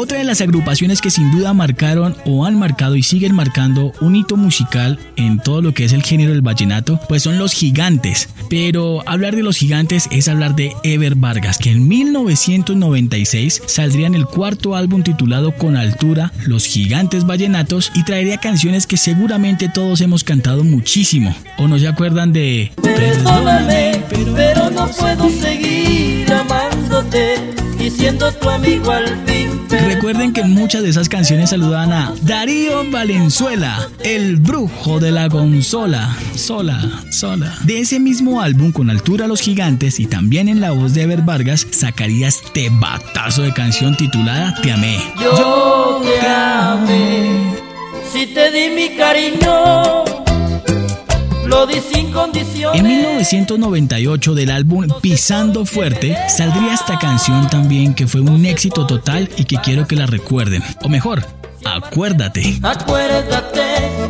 Otra 0.00 0.18
de 0.18 0.22
las 0.24 0.40
agrupaciones 0.40 1.00
que 1.00 1.10
sin 1.10 1.32
duda 1.32 1.52
marcaron 1.54 2.14
o 2.24 2.46
han 2.46 2.56
marcado 2.56 2.94
y 2.94 3.02
siguen 3.02 3.34
marcando 3.34 3.92
un 4.00 4.14
hito 4.14 4.36
musical 4.36 4.96
en 5.16 5.40
todo 5.40 5.60
lo 5.60 5.74
que 5.74 5.84
es 5.84 5.92
el 5.92 6.04
género 6.04 6.30
del 6.30 6.40
vallenato, 6.40 7.00
pues 7.08 7.24
son 7.24 7.36
los 7.36 7.52
gigantes. 7.52 8.28
Pero 8.48 9.02
hablar 9.08 9.34
de 9.34 9.42
los 9.42 9.56
gigantes 9.56 10.06
es 10.12 10.28
hablar 10.28 10.54
de 10.54 10.72
Ever 10.84 11.16
Vargas, 11.16 11.58
que 11.58 11.72
en 11.72 11.88
1996 11.88 13.62
saldría 13.66 14.06
en 14.06 14.14
el 14.14 14.26
cuarto 14.26 14.76
álbum 14.76 15.02
titulado 15.02 15.50
Con 15.50 15.76
Altura, 15.76 16.32
Los 16.46 16.66
Gigantes 16.66 17.26
Vallenatos, 17.26 17.90
y 17.92 18.04
traería 18.04 18.38
canciones 18.38 18.86
que 18.86 18.98
seguramente 18.98 19.68
todos 19.68 20.00
hemos 20.00 20.22
cantado 20.22 20.62
muchísimo. 20.62 21.34
¿O 21.56 21.66
no 21.66 21.76
se 21.76 21.88
acuerdan 21.88 22.32
de... 22.32 22.70
Perdóname, 22.80 24.00
pero 24.36 24.70
no 24.70 24.86
puedo 24.92 25.28
seguir 25.28 26.32
amándote 26.32 27.34
y 27.80 27.90
siendo 27.90 28.30
tu 28.32 28.48
amigo 28.48 28.92
al 28.92 29.08
fin. 29.26 29.48
Recuerden 29.88 30.34
que 30.34 30.42
en 30.42 30.50
muchas 30.50 30.82
de 30.82 30.90
esas 30.90 31.08
canciones 31.08 31.48
saludaban 31.48 31.94
a 31.94 32.12
Darío 32.20 32.84
Valenzuela, 32.90 33.88
el 34.04 34.36
brujo 34.36 35.00
de 35.00 35.10
la 35.10 35.30
consola, 35.30 36.14
sola, 36.34 36.78
sola. 37.10 37.56
De 37.64 37.80
ese 37.80 37.98
mismo 37.98 38.42
álbum, 38.42 38.70
con 38.70 38.90
altura 38.90 39.26
los 39.26 39.40
gigantes 39.40 39.98
y 39.98 40.06
también 40.06 40.50
en 40.50 40.60
la 40.60 40.72
voz 40.72 40.92
de 40.92 41.04
Ever 41.04 41.22
Vargas, 41.22 41.66
sacaría 41.70 42.28
este 42.28 42.68
batazo 42.70 43.40
de 43.40 43.54
canción 43.54 43.96
titulada 43.96 44.54
Te 44.62 44.72
amé. 44.72 44.98
Yo 45.22 46.02
te 46.02 46.26
amé, 46.26 47.54
si 48.12 48.26
te 48.26 48.50
di 48.50 48.68
mi 48.74 48.94
cariño, 48.94 50.04
lo 51.48 51.66
di 51.66 51.80
sin 51.80 52.12
condiciones. 52.12 52.80
En 52.80 52.86
1998 52.86 54.34
del 54.34 54.50
álbum 54.50 54.86
Pisando 55.00 55.64
Fuerte 55.64 56.16
saldría 56.28 56.74
esta 56.74 56.98
canción 56.98 57.48
también 57.48 57.94
que 57.94 58.06
fue 58.06 58.20
un 58.20 58.44
éxito 58.46 58.86
total 58.86 59.28
y 59.36 59.44
que 59.44 59.56
quiero 59.56 59.86
que 59.86 59.96
la 59.96 60.06
recuerden. 60.06 60.62
O 60.82 60.88
mejor, 60.88 61.24
Acuérdate. 61.64 62.58
Acuérdate, 62.62 63.62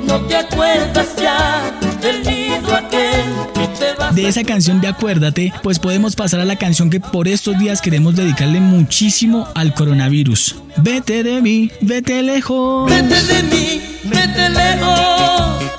no 0.07 0.20
te 0.20 0.37
acuerdas 0.37 1.16
ya 1.16 1.72
del 2.01 2.22
nido 2.22 2.74
aquel 2.74 4.14
De 4.14 4.29
esa 4.29 4.44
canción 4.44 4.81
de 4.81 4.88
Acuérdate, 4.88 5.53
pues 5.62 5.79
podemos 5.79 6.14
pasar 6.14 6.40
a 6.40 6.44
la 6.44 6.57
canción 6.57 6.90
que 6.90 7.01
por 7.01 7.27
estos 7.27 7.59
días 7.59 7.81
queremos 7.81 8.14
dedicarle 8.14 8.61
muchísimo 8.61 9.48
al 9.55 9.74
coronavirus. 9.74 10.57
Vete 10.77 11.22
de 11.22 11.40
mí, 11.40 11.70
vete 11.81 12.22
lejos. 12.22 12.88
Vete 12.90 13.22
de 13.22 13.42
mí, 13.44 13.83
vete 14.05 14.51
lejos, 14.51 15.77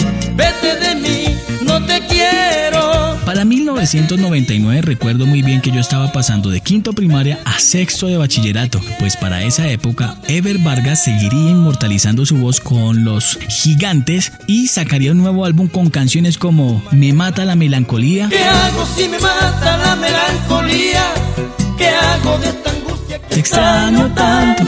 quiero. 2.20 3.18
Para 3.26 3.46
1999 3.46 4.82
recuerdo 4.82 5.26
muy 5.26 5.42
bien 5.42 5.62
que 5.62 5.72
yo 5.72 5.80
estaba 5.80 6.12
pasando 6.12 6.50
de 6.50 6.62
quinto 6.62 6.94
primaria 6.94 7.40
a 7.46 7.60
sexto 7.60 8.08
de 8.08 8.18
bachillerato, 8.18 8.82
pues 8.98 9.16
para 9.16 9.44
esa 9.44 9.68
época 9.68 10.16
Ever 10.28 10.58
Vargas 10.60 11.04
seguiría 11.04 11.52
inmortalizando 11.52 12.26
su 12.26 12.38
voz 12.38 12.60
con 12.60 13.04
los 13.04 13.38
gigantes 13.48 14.32
y 14.48 14.68
sacaría 14.68 15.12
un 15.12 15.20
nuevo 15.20 15.46
álbum 15.46 15.68
con 15.68 15.90
canciones 15.90 16.38
como 16.38 16.84
Me 16.92 17.14
mata 17.14 17.46
la 17.46 17.56
melancolía, 17.56 18.28
¿Qué 18.30 18.44
hago 18.44 18.86
si 18.86 19.08
me 19.08 19.20
mata 19.20 19.78
la 19.78 19.96
melancolía? 19.96 21.04
¿Qué 21.78 21.88
hago 21.88 22.38
de 22.40 22.50
esta 22.50 22.72
angustia 22.72 23.20
que 23.20 23.36
Te 23.36 23.40
extraño 23.40 24.14
tanto. 24.14 24.64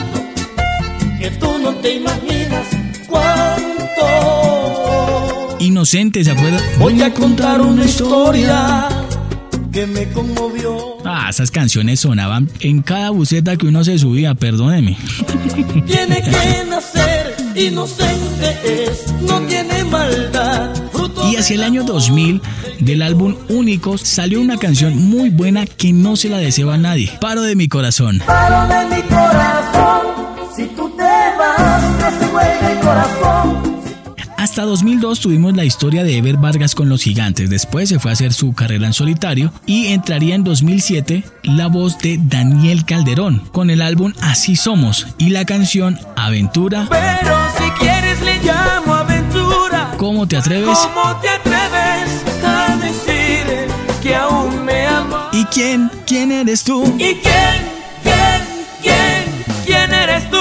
Que 1.20 1.32
tú 1.32 1.58
no 1.60 1.74
te 1.76 1.96
imaginas 1.96 2.68
cuánto. 3.08 4.81
Inocente, 5.62 6.24
¿se 6.24 6.32
acuerda? 6.32 6.60
Voy 6.80 7.00
a 7.04 7.14
contar 7.14 7.62
una 7.62 7.86
historia 7.86 8.88
que 9.72 9.86
me 9.86 10.10
conmovió. 10.10 10.98
Ah, 11.06 11.28
esas 11.30 11.52
canciones 11.52 12.00
sonaban 12.00 12.50
en 12.62 12.82
cada 12.82 13.12
buceta 13.12 13.56
que 13.58 13.68
uno 13.68 13.84
se 13.84 14.00
subía, 14.00 14.34
perdóneme. 14.34 14.98
Tiene 15.86 16.24
que 16.24 16.66
nacer, 16.68 17.36
inocente 17.56 18.58
es, 18.66 19.14
no 19.22 19.40
tiene 19.42 19.84
maldad. 19.84 20.72
Y 21.32 21.36
hacia 21.36 21.56
el 21.56 21.64
año 21.64 21.84
2000, 21.84 22.42
del 22.80 23.04
álbum 23.04 23.36
Únicos, 23.48 24.02
salió 24.02 24.42
una 24.42 24.58
canción 24.58 24.98
muy 24.98 25.30
buena 25.30 25.68
que 25.68 25.94
no 25.94 26.16
se 26.16 26.30
la 26.30 26.40
deseo 26.40 26.72
a 26.72 26.78
nadie. 26.78 27.12
Paro 27.22 27.44
de 27.44 27.56
mi 27.56 27.68
corazón. 27.68 28.20
Paro 28.26 28.68
de 28.68 28.96
mi 28.96 29.02
corazón, 29.04 30.02
si 30.56 30.66
tú 30.76 30.90
te 30.98 31.04
vas, 31.04 32.32
vuelve 32.32 32.74
el 32.74 32.80
corazón. 32.80 33.71
Hasta 34.42 34.64
2002 34.64 35.20
tuvimos 35.20 35.56
la 35.56 35.66
historia 35.66 36.04
de 36.04 36.18
Ever 36.18 36.38
Vargas 36.38 36.74
con 36.74 36.90
los 36.90 37.04
gigantes, 37.04 37.48
después 37.52 37.90
se 37.90 38.00
fue 38.00 38.10
a 38.10 38.14
hacer 38.16 38.34
su 38.34 38.54
carrera 38.54 38.88
en 38.88 38.94
solitario 38.94 39.54
y 39.68 39.90
entraría 39.90 40.34
en 40.34 40.44
2007 40.44 41.24
la 41.44 41.68
voz 41.68 42.00
de 42.00 42.18
Daniel 42.20 42.84
Calderón 42.84 43.44
con 43.52 43.70
el 43.70 43.84
álbum 43.84 44.14
Así 44.20 44.56
Somos 44.56 45.06
y 45.20 45.30
la 45.30 45.46
canción 45.46 46.00
Aventura, 46.16 46.88
Pero 46.90 47.38
si 47.56 47.70
quieres 47.80 48.20
le 48.22 48.42
llamo 48.44 48.96
aventura. 48.96 49.92
¿Cómo 49.98 50.28
te 50.28 50.38
atreves? 50.38 50.76
¿Cómo 50.92 51.18
te 51.18 51.30
atreves 51.30 52.44
a 52.44 52.78
decir 52.78 53.68
que 54.02 54.16
aún 54.16 54.66
me 54.66 54.88
amas? 54.88 55.28
¿Y 55.34 55.46
quién? 55.46 55.92
¿Quién 56.08 56.32
eres 56.32 56.64
tú? 56.64 56.84
¿Y 56.98 57.14
quién, 57.14 57.22
quién, 58.02 58.02
quién, 58.02 58.51
quién 58.51 58.51
eres 60.02 60.30
tú 60.30 60.38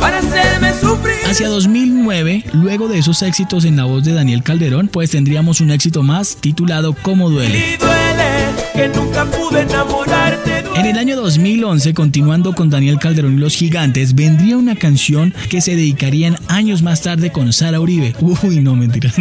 para 0.00 0.18
hacerme 0.18 0.72
sufrir? 0.74 1.16
Hacia 1.26 1.48
2009, 1.48 2.44
luego 2.52 2.88
de 2.88 2.98
esos 2.98 3.22
éxitos 3.22 3.64
en 3.64 3.76
la 3.76 3.84
voz 3.84 4.04
de 4.04 4.12
Daniel 4.12 4.42
Calderón, 4.42 4.88
pues 4.88 5.10
tendríamos 5.10 5.60
un 5.60 5.70
éxito 5.70 6.02
más 6.02 6.36
titulado 6.36 6.94
Cómo 6.94 7.30
duele. 7.30 7.58
Y 7.58 7.76
duele 7.76 8.32
que 8.74 8.88
nunca 8.88 9.24
pude 9.26 9.60
enamorarte. 9.60 10.64
En 10.74 10.86
el 10.86 10.98
año 10.98 11.16
2011, 11.16 11.92
continuando 11.92 12.54
con 12.54 12.70
Daniel 12.70 12.98
Calderón 12.98 13.34
y 13.34 13.40
los 13.40 13.54
Gigantes, 13.54 14.14
vendría 14.14 14.56
una 14.56 14.74
canción 14.74 15.34
que 15.50 15.60
se 15.60 15.76
dedicarían 15.76 16.38
años 16.48 16.82
más 16.82 17.02
tarde 17.02 17.30
con 17.30 17.52
Sara 17.52 17.78
Uribe. 17.78 18.14
Uy, 18.20 18.60
no 18.60 18.74
mentira. 18.74 19.12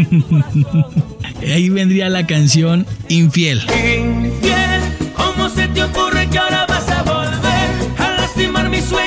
Ahí 1.42 1.70
vendría 1.70 2.10
la 2.10 2.26
canción 2.26 2.86
Infiel. 3.10 3.60
Infiel, 3.60 4.82
¿cómo 5.16 5.50
se 5.50 5.68
te 5.68 5.84
ocurre 5.84 6.28
que 6.30 6.38
ahora 6.38 6.66
vas 6.68 6.90
a 6.90 7.04
volver 7.04 8.00
a 8.00 8.12
lastimar 8.22 8.72
sueños 8.82 9.01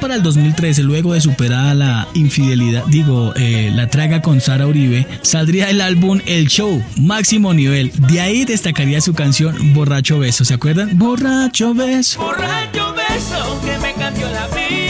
para 0.00 0.16
el 0.16 0.22
2013, 0.22 0.82
luego 0.82 1.12
de 1.12 1.20
superada 1.20 1.74
la 1.74 2.08
infidelidad, 2.14 2.84
digo, 2.86 3.32
eh, 3.36 3.70
la 3.74 3.88
traga 3.88 4.22
con 4.22 4.40
Sara 4.40 4.66
Uribe, 4.66 5.06
saldría 5.22 5.70
el 5.70 5.80
álbum 5.80 6.20
El 6.26 6.48
Show, 6.48 6.82
máximo 6.96 7.54
nivel. 7.54 7.92
De 8.08 8.20
ahí 8.20 8.44
destacaría 8.44 9.00
su 9.00 9.14
canción 9.14 9.74
Borracho 9.74 10.18
Beso, 10.18 10.44
¿se 10.44 10.54
acuerdan? 10.54 10.98
Borracho 10.98 11.74
Beso. 11.74 12.20
Borracho 12.20 12.94
beso 12.94 13.60
que 13.64 13.78
me 13.78 13.92
cambió 13.94 14.28
la 14.30 14.46
vida. 14.48 14.89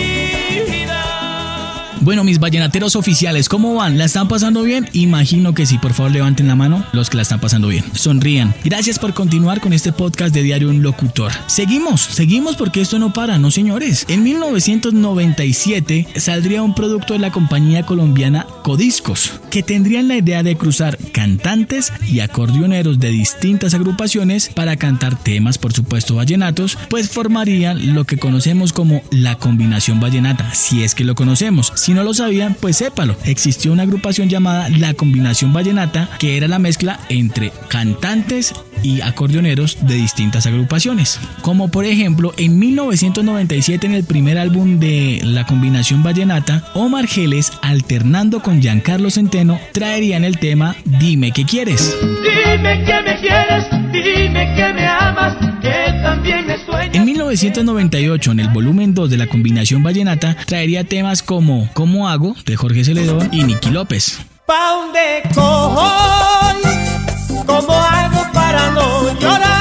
Bueno, 2.03 2.25
mis 2.25 2.41
vallenateros 2.41 2.97
oficiales, 2.97 3.51
¿cómo 3.51 3.75
van? 3.75 3.99
¿La 3.99 4.07
están 4.07 4.27
pasando 4.27 4.63
bien? 4.63 4.89
Imagino 4.95 5.53
que 5.53 5.67
sí, 5.67 5.77
por 5.77 5.93
favor 5.93 6.11
levanten 6.11 6.49
la 6.49 6.57
mano 6.57 6.83
los 6.95 7.11
que 7.11 7.17
la 7.17 7.23
están 7.23 7.41
pasando 7.41 7.69
bien. 7.69 7.85
Sonrían. 7.93 8.55
Gracias 8.65 8.99
por 8.99 9.13
continuar 9.13 9.61
con 9.61 9.75
este 9.75 9.93
podcast 9.93 10.35
de 10.35 10.43
Diario 10.43 10.71
Un 10.71 10.83
Locutor. 10.83 11.31
Seguimos, 11.47 12.01
seguimos 12.01 12.57
porque 12.57 12.81
esto 12.81 12.99
no 12.99 13.13
para, 13.13 13.39
¿no 13.39 13.51
señores? 13.51 14.07
En 14.09 14.23
1997 14.23 16.09
saldría 16.17 16.63
un 16.63 16.75
producto 16.75 17.13
de 17.13 17.19
la 17.19 17.33
compañía 17.33 17.85
colombiana 17.85 18.47
Codiscos, 18.63 19.39
que 19.51 19.63
tendrían 19.63 20.09
la 20.09 20.17
idea 20.17 20.43
de 20.43 20.57
cruzar 20.57 20.97
cantantes 21.13 21.93
y 22.09 22.21
acordeoneros 22.21 22.99
de 22.99 23.11
distintas 23.11 23.75
agrupaciones 23.75 24.49
para 24.49 24.77
cantar 24.77 25.23
temas, 25.23 25.59
por 25.59 25.75
supuesto, 25.75 26.15
vallenatos, 26.15 26.79
pues 26.89 27.11
formarían 27.11 27.95
lo 27.95 28.05
que 28.05 28.17
conocemos 28.17 28.73
como 28.73 29.03
la 29.11 29.37
combinación 29.37 30.01
vallenata, 30.01 30.55
si 30.55 30.83
es 30.83 30.95
que 30.95 31.05
lo 31.05 31.15
conocemos. 31.15 31.75
Si 31.75 31.90
no 31.95 32.05
lo 32.05 32.15
sabían, 32.15 32.57
pues 32.59 32.77
sépalo. 32.77 33.17
Existió 33.25 33.73
una 33.73 33.85
agrupación 33.85 34.29
llamada 34.29 34.69
La 34.69 34.95
Combinación 34.95 35.53
Vallenata, 35.53 36.09
que 36.19 36.37
era 36.37 36.49
la 36.49 36.59
mezcla 36.59 37.01
entre 37.09 37.53
cantantes 37.69 38.55
y 38.83 39.01
acordeoneros 39.01 39.79
de 39.87 39.95
distintas 39.95 40.47
agrupaciones. 40.47 41.21
Como 41.43 41.71
por 41.71 41.85
ejemplo, 41.85 42.33
en 42.37 42.59
1997 42.59 43.87
en 43.87 43.95
el 43.95 44.05
primer 44.05 44.39
álbum 44.39 44.79
de 44.79 45.21
La 45.23 45.45
Combinación 45.45 46.03
Vallenata, 46.03 46.65
Omar 46.75 47.07
Geles, 47.07 47.53
alternando 47.63 48.41
con 48.41 48.61
Giancarlo 48.61 49.11
Centeno, 49.11 49.59
traerían 49.73 50.25
el 50.25 50.39
tema 50.39 50.77
Dime 50.85 51.33
qué 51.33 51.45
quieres. 51.45 51.97
Dime 52.01 52.85
que 52.85 53.03
me 53.03 53.21
quieres, 53.21 53.65
dime 53.93 54.55
que 54.55 54.73
me 54.73 54.87
amas, 54.87 55.37
que 55.61 56.03
también. 56.03 56.41
En 56.93 57.05
1998, 57.05 58.33
en 58.33 58.41
el 58.41 58.49
volumen 58.49 58.95
2 58.95 59.11
de 59.11 59.17
la 59.17 59.27
combinación 59.29 59.83
vallenata, 59.83 60.37
traería 60.47 60.83
temas 60.85 61.23
como 61.23 61.69
¿Cómo 61.73 62.09
hago? 62.09 62.35
de 62.45 62.57
Jorge 62.57 62.85
Celedón 62.85 63.29
y 63.33 63.45
Nicky 63.45 63.71
López. 63.71 64.19
¿Pa' 64.47 64.71
dónde 64.71 65.23
cojo? 65.33 65.87
¿Cómo 67.47 67.73
hago 67.73 68.27
para 68.33 68.71
no 68.73 69.15
llorar? 69.21 69.61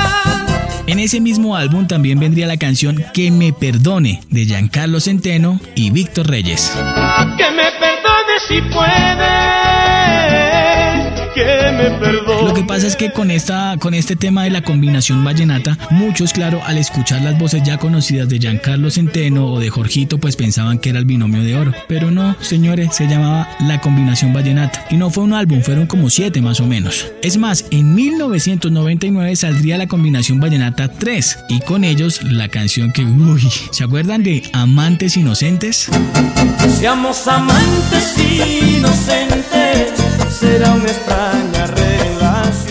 En 0.87 0.97
ese 0.97 1.19
mismo 1.21 1.55
álbum 1.55 1.85
también 1.87 2.19
vendría 2.19 2.47
la 2.47 2.57
canción 2.57 3.05
Que 3.13 3.29
me 3.29 3.53
perdone 3.53 4.21
de 4.31 4.45
Giancarlo 4.45 4.99
Centeno 4.99 5.59
y 5.75 5.91
Víctor 5.91 6.27
Reyes. 6.27 6.71
Que 7.37 7.51
me 7.51 7.69
perdone 7.79 8.39
si 8.47 8.59
puede, 8.73 9.29
que 9.45 9.48
me 11.83 11.97
perdone. 11.97 12.47
Lo 12.47 12.53
que 12.53 12.63
pasa 12.63 12.87
es 12.87 12.95
que 12.95 13.11
con 13.11 13.31
esta 13.31 13.77
con 13.79 13.93
este 13.93 14.15
tema 14.15 14.43
de 14.43 14.49
la 14.49 14.61
combinación 14.61 15.23
vallenata, 15.23 15.77
muchos 15.91 16.33
claro, 16.33 16.61
al 16.65 16.77
escuchar 16.77 17.21
las 17.21 17.37
voces 17.37 17.63
ya 17.63 17.77
conocidas 17.77 18.29
de 18.29 18.39
Giancarlo 18.39 18.89
Centeno 18.91 19.47
o 19.47 19.59
de 19.59 19.69
Jorgito, 19.69 20.17
pues 20.17 20.35
pensaban 20.35 20.79
que 20.79 20.89
era 20.89 20.99
el 20.99 21.05
binomio 21.05 21.43
de 21.43 21.55
oro, 21.55 21.73
pero 21.87 22.11
no, 22.11 22.35
señores, 22.41 22.95
se 22.95 23.07
llamaba 23.07 23.47
la 23.61 23.81
combinación 23.81 24.33
vallenata 24.33 24.85
y 24.89 24.97
no 24.97 25.09
fue 25.09 25.23
un 25.23 25.33
álbum, 25.33 25.61
fueron 25.61 25.87
como 25.87 26.09
siete 26.09 26.41
más 26.41 26.59
o 26.59 26.67
menos. 26.67 27.07
Es 27.21 27.37
más, 27.37 27.65
en 27.71 27.95
1999 27.95 29.35
saldría 29.35 29.77
la 29.77 29.87
combinación 29.87 30.39
vallenata 30.39 30.91
3 30.91 31.39
y 31.49 31.59
con 31.61 31.83
ellos 31.83 32.21
la 32.23 32.49
canción 32.49 32.91
que, 32.91 33.03
uy, 33.03 33.41
¿se 33.71 33.83
acuerdan 33.83 34.23
de 34.23 34.43
Amantes 34.53 35.17
Inocentes? 35.17 35.89
Seamos 36.79 37.27
amantes 37.27 38.17
inocentes, 38.17 39.91
será 40.29 40.71
una 40.71 40.85
extraña. 40.85 41.68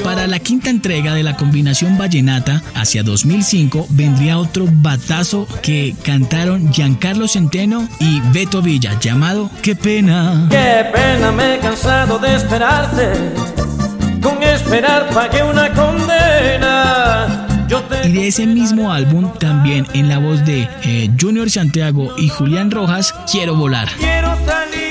Para 0.05 0.27
la 0.27 0.39
quinta 0.39 0.71
entrega 0.71 1.15
de 1.15 1.23
la 1.23 1.37
combinación 1.37 1.99
vallenata, 1.99 2.63
hacia 2.75 3.03
2005, 3.03 3.87
vendría 3.91 4.39
otro 4.39 4.65
batazo 4.71 5.47
que 5.63 5.95
cantaron 6.03 6.73
Giancarlo 6.73 7.29
Centeno 7.29 7.87
y 8.01 8.21
Beto 8.33 8.63
Villa, 8.63 8.99
llamado 9.01 9.51
Qué 9.63 9.77
pena. 9.77 10.47
Qué 10.51 10.87
pena 10.93 11.31
me 11.33 11.55
he 11.55 11.59
cansado 11.59 12.19
de 12.19 12.35
esperarte, 12.35 13.13
con 14.23 14.43
esperar 14.43 15.09
pagué 15.11 15.43
una 15.43 15.73
condena. 15.73 17.45
Y 18.05 18.13
de 18.13 18.29
ese 18.29 18.47
mismo 18.47 18.91
álbum, 18.91 19.31
también 19.39 19.87
en 19.93 20.09
la 20.09 20.19
voz 20.19 20.43
de 20.47 20.67
eh, 20.85 21.11
Junior 21.21 21.51
Santiago 21.51 22.15
y 22.17 22.29
Julián 22.29 22.71
Rojas, 22.71 23.15
Quiero 23.31 23.55
volar. 23.57 23.89
quiero 23.99 24.29
salir 24.47 24.88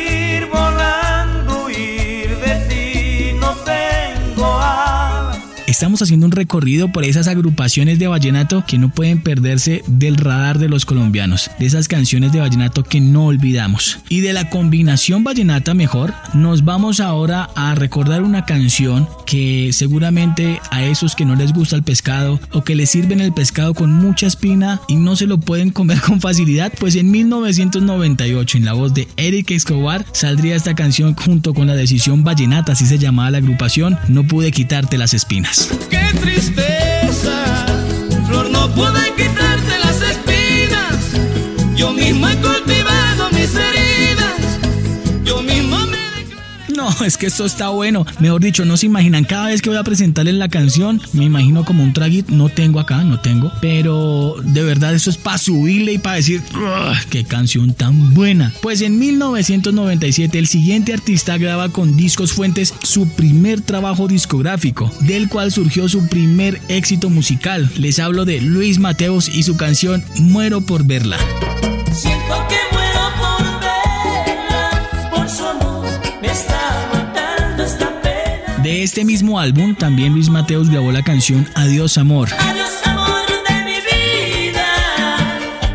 estamos 5.77 6.01
haciendo 6.01 6.25
un 6.25 6.31
recorrido 6.31 6.91
por 6.91 7.05
esas 7.05 7.27
agrupaciones 7.27 7.99
de 7.99 8.07
vallenato 8.07 8.63
que 8.65 8.79
no 8.79 8.89
pueden 8.89 9.21
perderse 9.21 9.83
del 9.85 10.17
radar 10.17 10.57
de 10.57 10.69
los 10.69 10.87
colombianos, 10.87 11.51
de 11.59 11.67
esas 11.67 11.87
canciones 11.87 12.31
de 12.31 12.39
vallenato 12.39 12.83
que 12.83 12.99
no 12.99 13.27
olvidamos. 13.27 13.99
Y 14.09 14.21
de 14.21 14.33
la 14.33 14.49
combinación 14.49 15.23
vallenata 15.23 15.75
mejor, 15.75 16.15
nos 16.33 16.65
vamos 16.65 16.99
ahora 16.99 17.51
a 17.55 17.75
recordar 17.75 18.23
una 18.23 18.43
canción 18.43 19.07
que 19.27 19.69
seguramente 19.71 20.59
a 20.71 20.83
esos 20.83 21.15
que 21.15 21.25
no 21.25 21.35
les 21.35 21.53
gusta 21.53 21.75
el 21.75 21.83
pescado 21.83 22.39
o 22.53 22.63
que 22.63 22.73
les 22.73 22.89
sirven 22.89 23.21
el 23.21 23.31
pescado 23.31 23.75
con 23.75 23.93
mucha 23.93 24.25
espina 24.25 24.81
y 24.87 24.95
no 24.95 25.15
se 25.15 25.27
lo 25.27 25.37
pueden 25.39 25.69
comer 25.69 26.01
con 26.07 26.21
facilidad, 26.21 26.73
pues 26.79 26.95
en 26.95 27.11
1998 27.11 28.57
en 28.57 28.65
la 28.65 28.73
voz 28.73 28.95
de 28.95 29.07
Eric 29.15 29.51
Escobar 29.51 30.07
saldría 30.11 30.55
esta 30.55 30.73
canción 30.73 31.13
junto 31.13 31.53
con 31.53 31.67
la 31.67 31.75
decisión 31.75 32.23
vallenata, 32.23 32.71
así 32.71 32.87
se 32.87 32.97
llamaba 32.97 33.29
la 33.29 33.37
agrupación, 33.37 33.99
No 34.07 34.23
pude 34.23 34.51
quitarte 34.51 34.97
las 34.97 35.13
espinas. 35.13 35.66
Qué 35.89 36.19
tristeza, 36.19 37.65
Flor, 38.27 38.49
no 38.49 38.69
pude 38.73 39.13
quitarte 39.15 39.79
las 39.83 40.01
espinas, 40.01 41.75
yo 41.75 41.91
mismo 41.93 42.27
he 42.27 42.35
es 47.05 47.17
que 47.17 47.27
esto 47.27 47.45
está 47.45 47.69
bueno. 47.69 48.05
Mejor 48.19 48.41
dicho, 48.41 48.65
no 48.65 48.77
se 48.77 48.85
imaginan. 48.85 49.23
Cada 49.23 49.47
vez 49.47 49.61
que 49.61 49.69
voy 49.69 49.77
a 49.77 49.83
presentarles 49.83 50.35
la 50.35 50.49
canción, 50.49 51.01
me 51.13 51.25
imagino 51.25 51.65
como 51.65 51.83
un 51.83 51.93
traguito. 51.93 52.33
No 52.33 52.49
tengo 52.49 52.79
acá, 52.79 53.03
no 53.03 53.19
tengo. 53.19 53.51
Pero 53.61 54.35
de 54.43 54.63
verdad, 54.63 54.93
eso 54.93 55.09
es 55.09 55.17
para 55.17 55.37
subirle 55.37 55.93
y 55.93 55.97
para 55.97 56.17
decir, 56.17 56.41
"Ugh, 56.53 56.97
qué 57.09 57.23
canción 57.23 57.73
tan 57.73 58.13
buena. 58.13 58.53
Pues 58.61 58.81
en 58.81 58.99
1997, 58.99 60.39
el 60.39 60.47
siguiente 60.47 60.93
artista 60.93 61.37
graba 61.37 61.69
con 61.69 61.97
Discos 61.97 62.33
Fuentes 62.33 62.73
su 62.83 63.07
primer 63.09 63.61
trabajo 63.61 64.07
discográfico, 64.07 64.91
del 65.01 65.29
cual 65.29 65.51
surgió 65.51 65.87
su 65.89 66.07
primer 66.07 66.61
éxito 66.67 67.09
musical. 67.09 67.69
Les 67.77 67.99
hablo 67.99 68.25
de 68.25 68.41
Luis 68.41 68.79
Mateos 68.79 69.27
y 69.29 69.43
su 69.43 69.57
canción 69.57 70.03
Muero 70.19 70.61
por 70.61 70.85
verla. 70.85 71.17
Siento 71.91 72.35
que 72.49 72.76
De 78.67 78.83
este 78.83 79.05
mismo 79.05 79.39
álbum, 79.39 79.75
también 79.75 80.11
Luis 80.11 80.27
Mateos 80.27 80.69
grabó 80.69 80.91
la 80.91 81.01
canción 81.01 81.47
Adiós 81.55 81.97
Amor. 81.97 82.27
Adiós 82.37 82.69
amor 82.83 83.25
de 83.47 83.63
mi 83.63 83.77
vida, 83.79 84.65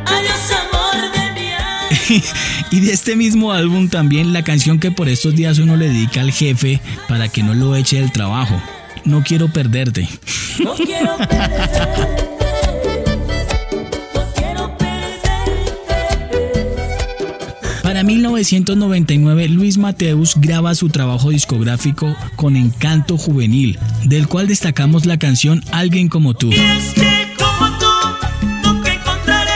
adiós 0.05 0.53
amor 0.61 1.11
de 1.11 1.41
mi 1.41 1.53
alma. 1.55 2.27
y 2.71 2.81
de 2.81 2.93
este 2.93 3.17
mismo 3.17 3.51
álbum 3.51 3.89
también 3.89 4.35
la 4.35 4.45
canción 4.45 4.79
que 4.79 4.91
por 4.91 5.09
estos 5.09 5.35
días 5.35 5.59
uno 5.59 5.79
le 5.79 5.89
dedica 5.89 6.21
al 6.21 6.33
jefe 6.33 6.83
para 7.09 7.31
que 7.31 7.43
no 7.43 7.55
lo 7.55 7.75
eche 7.77 7.97
del 7.97 8.13
trabajo. 8.13 8.63
No 9.07 9.23
quiero 9.23 9.51
perderte. 9.51 10.07
No 10.63 10.75
quiero 10.75 11.17
perderte, 11.17 12.22
1999, 18.13 19.49
Luis 19.49 19.79
Mateus 19.79 20.35
graba 20.37 20.75
su 20.75 20.91
trabajo 20.91 21.31
discográfico 21.31 22.15
con 22.37 22.57
Encanto 22.57 23.17
Juvenil, 23.17 23.79
del 24.05 24.29
cual 24.29 24.49
destacamos 24.49 25.07
la 25.07 25.19
canción 25.19 25.65
Alguien 25.73 26.09
como 26.09 26.35
tú. 26.35 26.51
Y 26.51 26.57
es 26.57 26.93
que 26.93 27.27
como 27.39 27.79
tú, 27.79 27.87
nunca 28.65 28.93
encontraré 28.93 29.51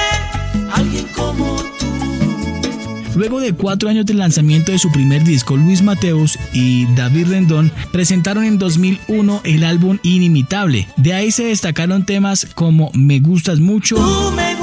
alguien 0.72 1.04
como 1.14 1.56
tú. 1.56 1.86
Luego 3.14 3.40
de 3.40 3.52
cuatro 3.52 3.90
años 3.90 4.06
del 4.06 4.18
lanzamiento 4.18 4.72
de 4.72 4.78
su 4.78 4.90
primer 4.90 5.22
disco, 5.22 5.58
Luis 5.58 5.82
Mateus 5.82 6.38
y 6.54 6.86
David 6.94 7.26
Rendón 7.28 7.70
presentaron 7.92 8.44
en 8.44 8.58
2001 8.58 9.42
el 9.44 9.64
álbum 9.64 9.98
Inimitable. 10.02 10.88
De 10.96 11.12
ahí 11.12 11.30
se 11.30 11.44
destacaron 11.44 12.06
temas 12.06 12.46
como 12.54 12.90
Me 12.94 13.20
gustas 13.20 13.60
mucho, 13.60 13.96
Tú 13.96 14.32
me 14.34 14.54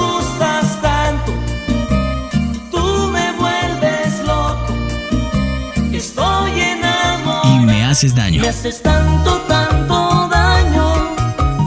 haces 7.94 8.16
daño. 8.16 8.42
Me 8.42 8.50
haces 8.50 8.82
tanto, 8.82 9.38
tanto 9.48 10.28
daño 10.28 11.16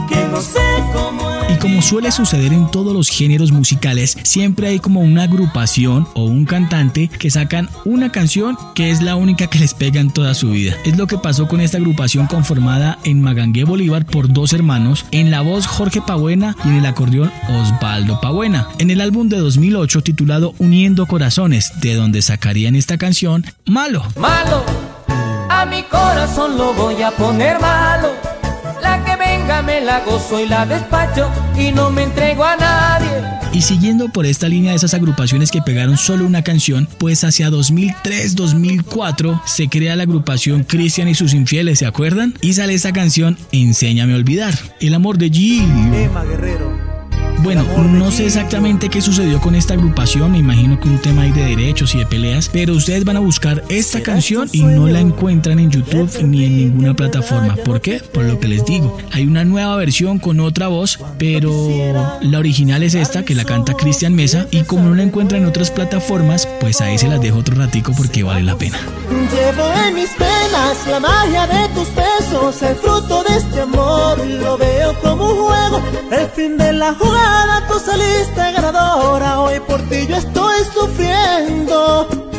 que 0.08 0.26
no 0.28 0.40
sé 0.40 0.58
cómo 0.92 1.30
es. 1.42 1.54
Y 1.54 1.58
como 1.58 1.80
suele 1.80 2.10
suceder 2.10 2.52
en 2.52 2.68
todos 2.68 2.92
los 2.92 3.10
géneros 3.10 3.52
musicales, 3.52 4.18
siempre 4.24 4.66
hay 4.66 4.80
como 4.80 5.02
una 5.02 5.22
agrupación 5.22 6.08
o 6.14 6.24
un 6.24 6.44
cantante 6.44 7.06
que 7.06 7.30
sacan 7.30 7.68
una 7.84 8.10
canción 8.10 8.58
que 8.74 8.90
es 8.90 9.02
la 9.02 9.14
única 9.14 9.46
que 9.46 9.60
les 9.60 9.72
pega 9.72 10.00
en 10.00 10.10
toda 10.10 10.34
su 10.34 10.50
vida. 10.50 10.76
Es 10.84 10.96
lo 10.96 11.06
que 11.06 11.16
pasó 11.16 11.46
con 11.46 11.60
esta 11.60 11.78
agrupación 11.78 12.26
conformada 12.26 12.98
en 13.04 13.22
Magangué 13.22 13.62
Bolívar 13.62 14.04
por 14.04 14.32
dos 14.32 14.52
hermanos, 14.52 15.06
en 15.12 15.30
la 15.30 15.42
voz 15.42 15.68
Jorge 15.68 16.02
Pabuena 16.02 16.56
y 16.64 16.70
en 16.70 16.74
el 16.74 16.86
acordeón 16.86 17.30
Osvaldo 17.48 18.20
Pabuena. 18.20 18.66
En 18.80 18.90
el 18.90 19.00
álbum 19.00 19.28
de 19.28 19.36
2008 19.36 20.02
titulado 20.02 20.54
Uniendo 20.58 21.06
Corazones, 21.06 21.80
de 21.80 21.94
donde 21.94 22.20
sacarían 22.20 22.74
esta 22.74 22.98
canción, 22.98 23.44
Malo. 23.64 24.04
Malo, 24.18 24.64
a 25.56 25.66
mi 25.66 25.82
corazón 25.84 26.58
lo 26.58 26.74
voy 26.74 27.02
a 27.02 27.10
poner 27.10 27.58
malo. 27.60 28.10
La 28.82 29.02
que 29.04 29.16
venga 29.16 29.62
me 29.62 29.80
la 29.80 30.00
gozo 30.00 30.38
y 30.38 30.46
la 30.46 30.66
despacho 30.66 31.30
y 31.58 31.72
no 31.72 31.90
me 31.90 32.02
entrego 32.02 32.44
a 32.44 32.56
nadie. 32.56 33.10
Y 33.52 33.62
siguiendo 33.62 34.10
por 34.10 34.26
esta 34.26 34.48
línea 34.48 34.72
de 34.72 34.76
esas 34.76 34.92
agrupaciones 34.92 35.50
que 35.50 35.62
pegaron 35.62 35.96
solo 35.96 36.26
una 36.26 36.42
canción, 36.42 36.86
pues 36.98 37.24
hacia 37.24 37.48
2003-2004 37.48 39.40
se 39.46 39.68
crea 39.68 39.96
la 39.96 40.02
agrupación 40.02 40.62
Cristian 40.62 41.08
y 41.08 41.14
sus 41.14 41.32
infieles, 41.32 41.78
¿se 41.78 41.86
acuerdan? 41.86 42.34
Y 42.42 42.52
sale 42.52 42.74
esta 42.74 42.92
canción 42.92 43.38
Enséñame 43.52 44.12
a 44.12 44.16
olvidar, 44.16 44.54
el 44.80 44.94
amor 44.94 45.16
de 45.16 45.30
G. 45.30 45.62
Emma 45.94 46.22
Guerrero. 46.24 46.75
Bueno, 47.46 47.64
no 47.78 48.10
sé 48.10 48.26
exactamente 48.26 48.88
qué 48.88 49.00
sucedió 49.00 49.40
con 49.40 49.54
esta 49.54 49.74
agrupación, 49.74 50.32
me 50.32 50.38
imagino 50.38 50.80
que 50.80 50.88
un 50.88 50.98
tema 50.98 51.22
ahí 51.22 51.30
de 51.30 51.44
derechos 51.44 51.94
y 51.94 51.98
de 51.98 52.06
peleas, 52.06 52.50
pero 52.52 52.74
ustedes 52.74 53.04
van 53.04 53.18
a 53.18 53.20
buscar 53.20 53.62
esta 53.68 54.02
canción 54.02 54.48
y 54.50 54.64
no 54.64 54.88
la 54.88 54.98
encuentran 54.98 55.60
en 55.60 55.70
YouTube 55.70 56.10
ni 56.24 56.44
en 56.44 56.56
ninguna 56.56 56.94
plataforma. 56.94 57.54
¿Por 57.54 57.80
qué? 57.80 58.00
Por 58.00 58.24
lo 58.24 58.40
que 58.40 58.48
les 58.48 58.64
digo. 58.64 58.98
Hay 59.12 59.28
una 59.28 59.44
nueva 59.44 59.76
versión 59.76 60.18
con 60.18 60.40
otra 60.40 60.66
voz, 60.66 60.98
pero 61.18 62.18
la 62.20 62.40
original 62.40 62.82
es 62.82 62.94
esta 62.96 63.24
que 63.24 63.36
la 63.36 63.44
canta 63.44 63.74
Cristian 63.74 64.16
Mesa 64.16 64.48
y 64.50 64.64
como 64.64 64.88
no 64.88 64.96
la 64.96 65.04
encuentran 65.04 65.42
en 65.42 65.46
otras 65.46 65.70
plataformas, 65.70 66.48
pues 66.58 66.80
ahí 66.80 66.98
se 66.98 67.06
las 67.06 67.20
dejo 67.20 67.38
otro 67.38 67.54
ratico 67.54 67.92
porque 67.96 68.24
vale 68.24 68.42
la 68.42 68.58
pena. 68.58 68.80
Llevo 69.08 69.72
en 69.86 69.94
mis 69.94 70.10
la 70.88 71.00
magia 71.00 71.46
de 71.46 71.68
tus 71.74 71.88
besos, 71.94 72.62
el 72.62 72.76
fruto 72.76 73.22
de 73.24 73.36
este 73.36 73.60
amor, 73.60 74.18
lo 74.18 74.56
veo 74.56 74.98
como 75.02 75.30
un 75.30 75.36
juego, 75.36 75.82
el 76.10 76.28
fin 76.30 76.56
de 76.56 76.72
la 76.72 76.94
jugada, 76.94 77.66
tú 77.68 77.78
saliste 77.78 78.52
ganadora, 78.52 79.40
hoy 79.40 79.60
por 79.60 79.80
ti 79.88 80.06
yo 80.06 80.16
estoy 80.16 80.56
sufriendo. 80.72 82.35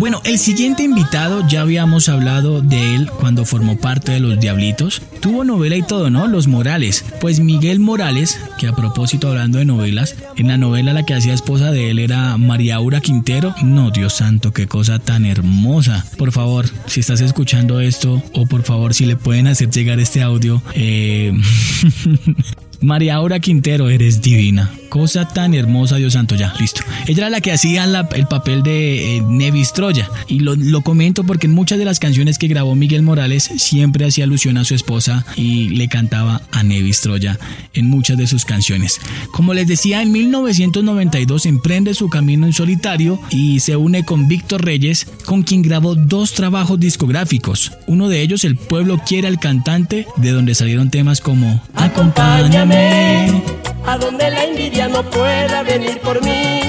Bueno, 0.00 0.22
el 0.24 0.38
siguiente 0.38 0.82
invitado 0.82 1.46
ya 1.46 1.60
habíamos 1.60 2.08
hablado 2.08 2.62
de 2.62 2.94
él 2.94 3.10
cuando 3.20 3.44
formó 3.44 3.76
parte 3.76 4.12
de 4.12 4.20
Los 4.20 4.40
Diablitos. 4.40 5.02
Tuvo 5.20 5.44
novela 5.44 5.76
y 5.76 5.82
todo, 5.82 6.08
¿no? 6.08 6.26
Los 6.26 6.46
Morales. 6.46 7.04
Pues 7.20 7.38
Miguel 7.38 7.80
Morales, 7.80 8.40
que 8.56 8.66
a 8.66 8.74
propósito 8.74 9.28
hablando 9.28 9.58
de 9.58 9.66
novelas, 9.66 10.16
en 10.38 10.48
la 10.48 10.56
novela 10.56 10.94
la 10.94 11.04
que 11.04 11.12
hacía 11.12 11.34
esposa 11.34 11.70
de 11.70 11.90
él 11.90 11.98
era 11.98 12.38
María 12.38 12.76
Aura 12.76 13.02
Quintero. 13.02 13.54
No, 13.62 13.90
Dios 13.90 14.14
santo, 14.14 14.54
qué 14.54 14.66
cosa 14.66 15.00
tan 15.00 15.26
hermosa. 15.26 16.06
Por 16.16 16.32
favor, 16.32 16.64
si 16.86 17.00
estás 17.00 17.20
escuchando 17.20 17.78
esto, 17.78 18.22
o 18.32 18.46
por 18.46 18.62
favor, 18.62 18.94
si 18.94 19.04
le 19.04 19.16
pueden 19.16 19.48
hacer 19.48 19.68
llegar 19.68 20.00
este 20.00 20.22
audio, 20.22 20.62
eh... 20.72 21.38
María 22.80 23.16
Aura 23.16 23.40
Quintero, 23.40 23.88
eres 23.90 24.22
divina. 24.22 24.70
Cosa 24.88 25.28
tan 25.28 25.54
hermosa, 25.54 25.96
Dios 25.96 26.14
santo, 26.14 26.34
ya, 26.34 26.52
listo. 26.58 26.80
Ella 27.06 27.18
era 27.18 27.30
la 27.30 27.40
que 27.40 27.52
hacía 27.52 27.86
la- 27.86 28.08
el 28.16 28.26
papel 28.26 28.64
de 28.64 29.18
eh, 29.18 29.22
Nevis 29.28 29.72
Troya. 29.72 30.08
Y 30.26 30.40
lo, 30.40 30.56
lo 30.56 30.80
comento 30.82 31.22
porque 31.22 31.46
en 31.46 31.52
muchas 31.52 31.78
de 31.78 31.84
las 31.84 32.00
canciones 32.00 32.38
que 32.38 32.48
grabó 32.48 32.74
Miguel 32.74 33.02
Morales 33.02 33.44
siempre 33.58 34.04
hacía 34.06 34.24
alusión 34.24 34.56
a 34.56 34.64
su 34.64 34.74
esposa 34.74 35.24
y 35.36 35.68
le 35.68 35.86
cantaba 35.86 36.42
a 36.50 36.64
Nevis 36.64 37.02
Troya 37.02 37.38
en 37.72 37.86
muchas 37.86 38.18
de 38.18 38.26
sus 38.26 38.44
canciones. 38.44 39.00
Como 39.32 39.54
les 39.54 39.68
decía, 39.68 40.02
en 40.02 40.10
1992 40.10 41.46
emprende 41.46 41.94
su 41.94 42.08
camino 42.08 42.46
en 42.46 42.52
solitario 42.52 43.20
y 43.30 43.60
se 43.60 43.76
une 43.76 44.04
con 44.04 44.26
Víctor 44.26 44.64
Reyes, 44.64 45.06
con 45.24 45.44
quien 45.44 45.62
grabó 45.62 45.94
dos 45.94 46.32
trabajos 46.32 46.80
discográficos. 46.80 47.72
Uno 47.86 48.08
de 48.08 48.22
ellos, 48.22 48.44
El 48.44 48.56
pueblo 48.56 49.00
quiere 49.06 49.28
al 49.28 49.38
cantante, 49.38 50.06
de 50.16 50.30
donde 50.32 50.54
salieron 50.56 50.90
temas 50.90 51.20
como 51.20 51.62
Acompáñame. 51.74 52.69
A 52.72 53.98
donde 53.98 54.30
la 54.30 54.44
envidia 54.44 54.88
no 54.88 55.02
pueda 55.02 55.62
venir 55.62 56.00
por 56.00 56.22
mí. 56.24 56.60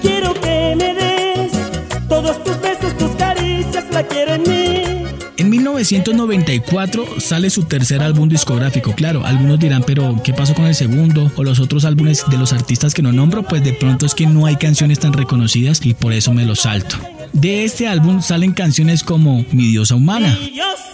Quiero 0.00 0.32
que 0.34 0.74
me 0.76 0.94
des 0.94 1.52
todos 2.08 2.42
tus 2.44 2.60
besos, 2.60 2.96
tus 2.96 3.10
caricias, 3.16 3.84
la 3.92 4.02
quiero 4.06 4.34
en 4.34 4.42
mí. 4.42 4.82
En 5.36 5.50
1994 5.50 7.20
sale 7.20 7.50
su 7.50 7.64
tercer 7.64 8.02
álbum 8.02 8.28
discográfico. 8.28 8.94
Claro, 8.94 9.26
algunos 9.26 9.58
dirán, 9.58 9.82
pero 9.86 10.20
¿qué 10.22 10.32
pasó 10.32 10.54
con 10.54 10.66
el 10.66 10.74
segundo? 10.74 11.30
O 11.36 11.42
los 11.42 11.60
otros 11.60 11.84
álbumes 11.84 12.24
de 12.30 12.38
los 12.38 12.52
artistas 12.52 12.94
que 12.94 13.02
no 13.02 13.12
nombro, 13.12 13.42
pues 13.42 13.62
de 13.62 13.72
pronto 13.72 14.06
es 14.06 14.14
que 14.14 14.26
no 14.26 14.46
hay 14.46 14.56
canciones 14.56 15.00
tan 15.00 15.12
reconocidas 15.12 15.84
y 15.84 15.94
por 15.94 16.12
eso 16.12 16.32
me 16.32 16.46
los 16.46 16.60
salto. 16.60 16.96
De 17.32 17.64
este 17.64 17.88
álbum 17.88 18.22
salen 18.22 18.52
canciones 18.52 19.02
como 19.02 19.44
Mi 19.50 19.66
diosa 19.68 19.96
humana, 19.96 20.36
Mi 20.40 20.50
diosa 20.50 20.93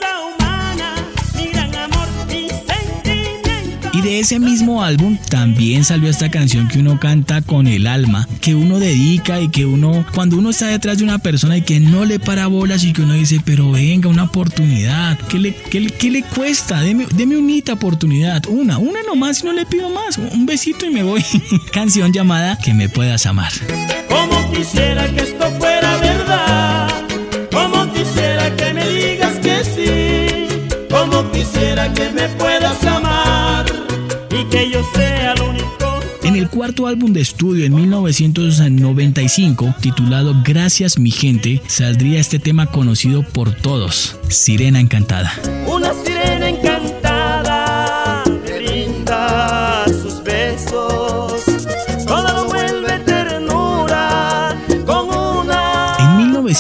Y 3.93 4.03
de 4.03 4.21
ese 4.21 4.39
mismo 4.39 4.85
álbum 4.85 5.19
también 5.29 5.85
salió 5.85 6.09
esta 6.09 6.31
canción 6.31 6.69
que 6.69 6.79
uno 6.79 7.01
canta 7.01 7.43
con 7.43 7.67
el 7.67 7.89
alma, 7.89 8.29
que 8.41 8.55
uno 8.55 8.79
dedica 8.79 9.41
y 9.41 9.49
que 9.49 9.67
uno, 9.67 10.07
cuando 10.15 10.37
uno 10.37 10.51
está 10.51 10.69
detrás 10.69 10.99
de 10.99 11.05
una 11.05 11.19
persona 11.19 11.57
y 11.57 11.63
que 11.63 11.81
no 11.81 12.05
le 12.05 12.21
para 12.21 12.47
bolas 12.47 12.85
y 12.85 12.93
que 12.93 13.03
uno 13.03 13.15
dice, 13.15 13.41
pero 13.45 13.73
venga, 13.73 14.09
una 14.09 14.25
oportunidad, 14.25 15.19
¿qué 15.29 15.39
le, 15.39 15.55
qué 15.55 15.87
qué 15.87 16.11
le 16.11 16.23
cuesta? 16.23 16.81
Deme, 16.81 17.07
deme 17.15 17.37
unita 17.37 17.73
oportunidad, 17.73 18.47
una, 18.47 18.79
una 18.79 19.03
nomás 19.03 19.43
y 19.43 19.47
no 19.47 19.53
le 19.53 19.67
pido 19.67 19.91
más, 19.91 20.19
un 20.19 20.47
besito 20.47 20.87
y 20.87 20.91
me 20.91 21.03
voy. 21.03 21.25
canción 21.73 22.13
llamada 22.13 22.59
Que 22.59 22.75
me 22.75 22.89
puedas 22.89 23.27
amar. 23.27 23.53
Como 24.09 24.53
quisiera 24.53 25.07
que 25.09 25.23
esto 25.23 25.51
fuera 25.59 25.97
verdad, 25.97 26.89
como 27.53 27.93
quisiera 27.93 28.55
que 28.55 28.73
me 28.73 28.89
digas 28.89 29.35
que 29.39 29.65
sí, 29.65 30.87
como 30.89 31.31
quisiera 31.33 31.93
que 31.93 32.11
me 32.11 32.29
puedas 32.29 32.50
que 34.51 34.71
yo 34.71 34.83
sea 34.95 35.35
lo 35.37 35.51
único. 35.51 36.01
En 36.23 36.37
el 36.37 36.49
cuarto 36.49 36.87
álbum 36.87 37.13
de 37.13 37.21
estudio 37.21 37.65
en 37.65 37.75
1995, 37.75 39.75
titulado 39.81 40.35
Gracias 40.45 40.99
mi 40.99 41.11
gente, 41.11 41.63
saldría 41.67 42.21
este 42.21 42.39
tema 42.39 42.67
conocido 42.67 43.23
por 43.23 43.55
todos, 43.55 44.17
Sirena 44.29 44.81
Encantada. 44.81 45.33
Una 45.67 45.93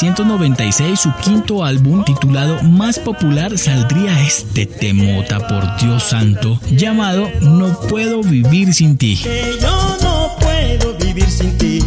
1996, 0.02 0.98
su 0.98 1.12
quinto 1.22 1.62
álbum, 1.62 2.02
titulado 2.04 2.62
Más 2.62 2.98
Popular, 2.98 3.58
saldría 3.58 4.22
este 4.22 4.64
temota, 4.64 5.46
por 5.46 5.76
Dios 5.76 6.04
santo, 6.04 6.58
llamado 6.70 7.28
No 7.42 7.78
Puedo 7.80 8.22
Vivir 8.22 8.72
Sin 8.72 8.96
Ti. 8.96 9.20
Que 9.22 9.58
yo 9.60 9.96
no 10.02 10.36
puedo 10.40 10.96
vivir 10.96 11.28
sin 11.28 11.56
ti, 11.58 11.82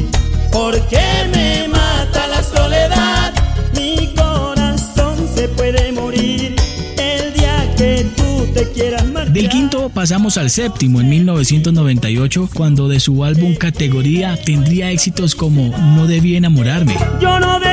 porque 0.52 1.00
me 1.34 1.68
mata 1.70 2.28
la 2.28 2.44
soledad. 2.44 3.34
Mi 3.76 4.14
corazón 4.14 5.28
se 5.34 5.48
puede 5.48 5.92
morir 5.92 6.56
el 6.98 7.34
día 7.34 7.74
que 7.76 8.06
tú 8.16 8.46
te 8.54 8.70
quieras 8.74 9.08
marchar. 9.08 9.34
Del 9.34 9.50
quinto 9.50 9.90
pasamos 9.90 10.38
al 10.38 10.52
séptimo 10.52 11.02
en 11.02 11.10
1998, 11.10 12.50
cuando 12.54 12.88
de 12.88 13.00
su 13.00 13.24
álbum 13.24 13.56
Categoría 13.56 14.38
tendría 14.38 14.92
éxitos 14.92 15.34
como 15.34 15.76
No 15.96 16.06
debí 16.06 16.36
enamorarme. 16.36 16.96
Yo 17.20 17.40
no 17.40 17.60
debí 17.60 17.73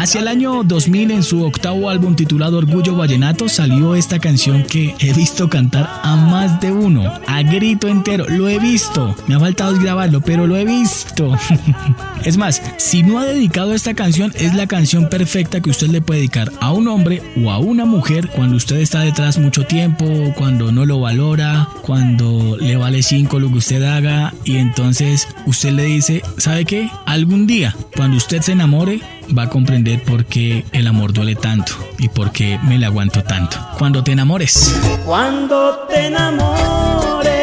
Hacia 0.00 0.22
el 0.22 0.28
año 0.28 0.62
2000, 0.64 1.10
en 1.10 1.22
su 1.22 1.44
octavo 1.44 1.90
álbum 1.90 2.16
titulado 2.16 2.56
Orgullo 2.56 2.96
Vallenato, 2.96 3.50
salió 3.50 3.94
esta 3.94 4.18
canción 4.18 4.62
que 4.62 4.94
he 4.98 5.12
visto 5.12 5.50
cantar 5.50 5.90
a 6.02 6.16
más 6.16 6.58
de 6.58 6.72
uno, 6.72 7.12
a 7.26 7.42
grito 7.42 7.86
entero. 7.86 8.24
Lo 8.26 8.48
he 8.48 8.58
visto, 8.58 9.14
me 9.26 9.34
ha 9.34 9.40
faltado 9.40 9.78
grabarlo, 9.78 10.22
pero 10.22 10.46
lo 10.46 10.56
he 10.56 10.64
visto. 10.64 11.36
es 12.24 12.38
más, 12.38 12.62
si 12.78 13.02
no 13.02 13.18
ha 13.18 13.26
dedicado 13.26 13.74
esta 13.74 13.92
canción, 13.92 14.32
es 14.36 14.54
la 14.54 14.66
canción 14.66 15.10
perfecta 15.10 15.60
que 15.60 15.68
usted 15.68 15.88
le 15.88 16.00
puede 16.00 16.20
dedicar 16.20 16.50
a 16.62 16.72
un 16.72 16.88
hombre 16.88 17.22
o 17.44 17.50
a 17.50 17.58
una 17.58 17.84
mujer 17.84 18.30
cuando 18.30 18.56
usted 18.56 18.76
está 18.76 19.00
detrás 19.00 19.36
mucho 19.36 19.66
tiempo, 19.66 20.06
cuando 20.34 20.72
no 20.72 20.86
lo 20.86 20.98
valora, 21.00 21.68
cuando 21.82 22.56
le 22.58 22.76
vale 22.76 23.02
cinco 23.02 23.38
lo 23.38 23.50
que 23.50 23.58
usted 23.58 23.82
haga 23.82 24.32
y 24.44 24.56
entonces 24.56 25.28
usted 25.44 25.72
le 25.72 25.84
dice, 25.84 26.22
¿sabe 26.38 26.64
qué? 26.64 26.88
Algún 27.04 27.46
día, 27.46 27.76
cuando 27.94 28.16
usted 28.16 28.40
se 28.40 28.52
enamore, 28.52 29.02
va 29.36 29.44
a 29.44 29.48
comprender 29.48 30.02
por 30.02 30.24
qué 30.24 30.64
el 30.72 30.86
amor 30.86 31.12
duele 31.12 31.34
tanto 31.34 31.72
y 31.98 32.08
por 32.08 32.32
qué 32.32 32.58
me 32.64 32.78
le 32.78 32.86
aguanto 32.86 33.22
tanto. 33.22 33.58
Cuando 33.78 34.02
te 34.02 34.12
enamores. 34.12 34.74
Cuando 35.04 35.86
te 35.88 36.06
enamores, 36.06 37.39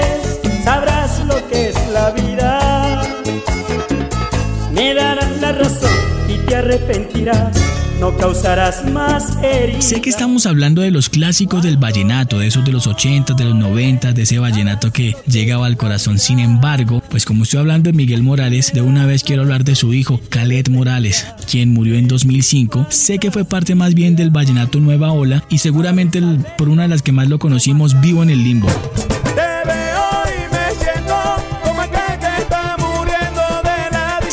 Sé 9.80 10.02
que 10.02 10.10
estamos 10.10 10.46
hablando 10.46 10.84
de 10.84 10.92
los 10.92 11.10
clásicos 11.10 11.64
del 11.64 11.78
vallenato, 11.78 12.38
de 12.38 12.48
esos 12.48 12.64
de 12.64 12.72
los 12.72 12.86
80, 12.86 13.34
de 13.34 13.46
los 13.46 13.56
90, 13.56 14.14
de 14.14 14.22
ese 14.22 14.38
vallenato 14.38 14.92
que 14.92 15.16
llegaba 15.26 15.66
al 15.66 15.78
corazón. 15.78 16.20
Sin 16.20 16.40
embargo, 16.40 17.02
pues 17.10 17.26
como 17.26 17.44
estoy 17.44 17.60
hablando 17.60 17.90
de 17.90 17.98
Miguel 17.98 18.22
Morales, 18.22 18.72
de 18.72 18.82
una 18.82 19.08
vez 19.08 19.24
quiero 19.24 19.42
hablar 19.42 19.64
de 19.64 19.76
su 19.76 19.94
hijo, 19.96 20.22
Calet 20.30 20.70
Morales, 20.70 21.26
quien 21.50 21.74
murió 21.74 21.96
en 21.96 22.08
2005. 22.08 22.86
Sé 22.90 23.18
que 23.18 23.32
fue 23.32 23.46
parte 23.46 23.74
más 23.74 23.96
bien 23.96 24.16
del 24.16 24.30
vallenato 24.30 24.80
Nueva 24.80 25.12
Ola 25.12 25.44
y 25.50 25.58
seguramente 25.58 26.22
por 26.58 26.70
una 26.70 26.84
de 26.84 26.90
las 26.90 27.02
que 27.02 27.12
más 27.12 27.28
lo 27.30 27.40
conocimos, 27.40 28.00
vivo 28.00 28.22
en 28.22 28.30
el 28.30 28.44
limbo. 28.44 28.70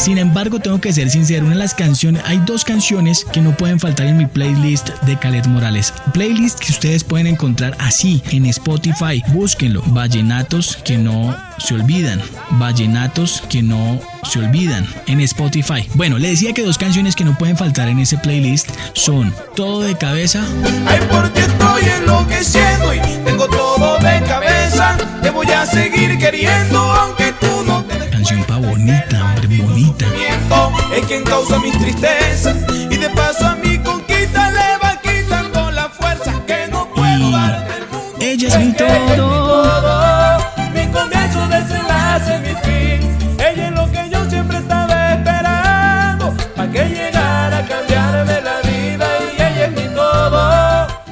Sin 0.04 0.18
embargo, 0.18 0.60
tengo 0.60 0.82
que 0.82 0.92
ser 0.92 1.08
sincero, 1.08 1.46
una 1.46 1.54
de 1.54 1.60
las 1.60 1.72
canciones, 1.72 2.22
hay 2.26 2.36
dos 2.44 2.62
canciones 2.62 3.24
que 3.32 3.40
no 3.40 3.56
pueden 3.56 3.80
faltar 3.80 4.06
en 4.06 4.18
mi 4.18 4.26
playlist 4.26 4.90
de 5.04 5.18
Calet 5.18 5.46
Morales. 5.46 5.94
Playlist 6.12 6.58
que 6.58 6.72
ustedes 6.72 7.02
pueden 7.02 7.26
encontrar 7.26 7.74
así 7.80 8.22
en 8.30 8.44
Spotify. 8.44 9.22
Búsquenlo. 9.28 9.80
Vallenatos 9.86 10.76
que 10.84 10.98
no 10.98 11.34
se 11.56 11.72
olvidan. 11.72 12.20
Vallenatos 12.50 13.44
que 13.48 13.62
no 13.62 13.98
se 14.24 14.40
olvidan 14.40 14.86
en 15.06 15.20
Spotify. 15.20 15.88
Bueno, 15.94 16.18
le 16.18 16.28
decía 16.28 16.52
que 16.52 16.60
dos 16.60 16.76
canciones 16.76 17.16
que 17.16 17.24
no 17.24 17.38
pueden 17.38 17.56
faltar 17.56 17.88
en 17.88 17.98
ese 17.98 18.18
playlist 18.18 18.68
son 18.92 19.34
Todo 19.56 19.80
de 19.80 19.96
cabeza 19.96 20.44
Ay, 20.86 21.00
porque 21.10 21.40
estoy 21.40 21.82
enloqueciendo 21.98 22.94
y 22.94 23.00
tengo 23.24 23.48
todo 23.48 23.96
de 24.00 24.20
cabeza. 24.28 24.98
Te 25.22 25.30
voy 25.30 25.46
a 25.46 25.64
seguir 25.64 26.18
queriendo, 26.18 26.78
aunque 26.78 27.32
tú 27.40 27.64
no 27.66 27.82
te 27.84 28.04
canción 28.10 28.44
pa' 28.44 28.56
bonita, 28.56 29.33
miento. 30.06 30.72
Es 30.94 31.06
quien 31.06 31.22
causa 31.24 31.58
mis 31.58 31.76
tristezas 31.78 32.56
y 32.90 32.96
de 32.96 33.08
paso 33.10 33.46
a 33.46 33.56
mi 33.56 33.78
conquista 33.78 34.50
le 34.50 34.78
va 34.82 35.00
quitando 35.02 35.70
la 35.70 35.88
fuerza 35.88 36.32
que 36.46 36.66
no 36.70 36.88
puedo 36.94 37.28
Y 37.28 37.32
darte 37.32 37.76
el 37.78 37.86
mundo. 37.88 38.16
ella 38.20 38.48
es 38.48 38.58
mi 38.58 38.72
todo. 38.72 39.43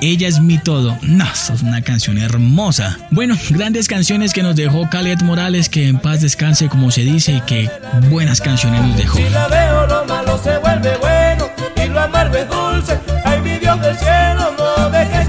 Ella 0.04 0.26
es 0.26 0.40
mi 0.40 0.58
todo. 0.58 0.98
No, 1.02 1.24
eso 1.32 1.54
es 1.54 1.62
una 1.62 1.80
canción 1.80 2.18
hermosa. 2.18 2.98
Bueno, 3.12 3.36
grandes 3.50 3.86
canciones 3.86 4.32
que 4.32 4.42
nos 4.42 4.56
dejó 4.56 4.90
Calet 4.90 5.22
Morales, 5.22 5.68
que 5.68 5.86
en 5.86 6.00
paz 6.00 6.20
descanse 6.20 6.68
como 6.68 6.90
se 6.90 7.02
dice 7.02 7.34
y 7.34 7.40
que 7.42 7.70
buenas 8.10 8.40
canciones 8.40 8.82
nos 8.82 8.96
dejó. 8.96 9.16
Si 9.16 9.30
la 9.30 9.46
veo, 9.46 9.86
lo 9.86 10.04
malo 10.06 10.40
se 10.42 10.58
vuelve 10.58 10.96
bueno. 10.96 11.48
Y 11.76 11.88
lo 11.88 12.00
amargo 12.00 12.36
dulce. 12.50 12.98
Ay, 13.24 13.42
mi 13.42 13.58
Dios 13.58 13.80
del 13.80 13.96
cielo, 13.96 14.52
no 14.58 14.90
dejes 14.90 15.28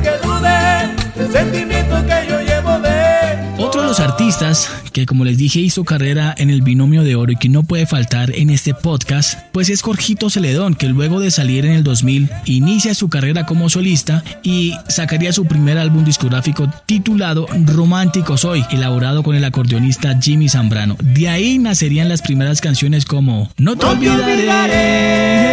los 3.93 3.99
artistas 3.99 4.71
que 4.91 5.05
como 5.05 5.23
les 5.23 5.37
dije 5.37 5.59
hizo 5.59 5.83
carrera 5.83 6.33
en 6.39 6.49
el 6.49 6.63
binomio 6.63 7.03
de 7.03 7.13
oro 7.15 7.33
y 7.33 7.35
que 7.35 7.47
no 7.47 7.61
puede 7.61 7.85
faltar 7.85 8.35
en 8.35 8.49
este 8.49 8.73
podcast, 8.73 9.37
pues 9.51 9.69
es 9.69 9.83
Jorgito 9.83 10.31
Celedón, 10.31 10.73
que 10.73 10.87
luego 10.87 11.19
de 11.19 11.29
salir 11.29 11.63
en 11.63 11.73
el 11.73 11.83
2000 11.83 12.27
inicia 12.45 12.95
su 12.95 13.09
carrera 13.09 13.45
como 13.45 13.69
solista 13.69 14.23
y 14.41 14.73
sacaría 14.87 15.31
su 15.31 15.45
primer 15.45 15.77
álbum 15.77 16.03
discográfico 16.03 16.67
titulado 16.87 17.45
Romántico 17.67 18.35
Soy, 18.35 18.65
elaborado 18.71 19.21
con 19.21 19.35
el 19.35 19.45
acordeonista 19.45 20.17
Jimmy 20.19 20.49
Zambrano. 20.49 20.97
De 20.99 21.29
ahí 21.29 21.59
nacerían 21.59 22.09
las 22.09 22.23
primeras 22.23 22.61
canciones 22.61 23.05
como 23.05 23.51
No 23.57 23.75
te 23.75 23.85
olvidaré. 23.85 25.43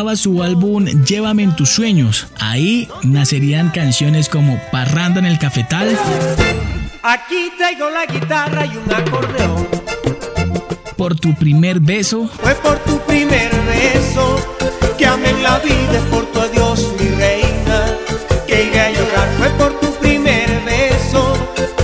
2001 0.00 0.04
graba 0.04 0.16
su 0.16 0.42
álbum 0.42 0.84
Llévame 1.04 1.42
en 1.42 1.56
tus 1.56 1.70
sueños. 1.70 2.28
Ahí 2.38 2.88
nacerían 3.02 3.70
canciones 3.70 4.28
como 4.28 4.58
Parranda 4.72 5.20
en 5.20 5.26
el 5.26 5.38
Cafetal, 5.38 5.96
Aquí 7.02 7.50
traigo 7.56 7.88
la 7.90 8.06
guitarra 8.06 8.66
y 8.66 8.76
un 8.76 8.92
acordeón. 8.92 9.68
Por 10.96 11.18
tu 11.18 11.34
primer 11.34 11.80
beso 11.80 12.28
Fue 12.42 12.54
por 12.56 12.78
tu 12.80 12.98
primer 13.06 13.50
beso 13.66 14.36
que 14.98 15.06
amé 15.06 15.32
la 15.42 15.58
vida, 15.60 15.96
es 15.96 16.02
por 16.10 16.26
tu 16.26 16.40
adiós, 16.40 16.86
mi 17.00 17.08
reina. 17.08 17.86
Que 18.46 18.64
iré 18.64 18.80
a 18.80 18.90
llorar, 18.90 19.28
fue 19.38 19.48
por 19.50 19.80
tu 19.80 19.92
primer 19.94 20.62
beso. 20.64 21.34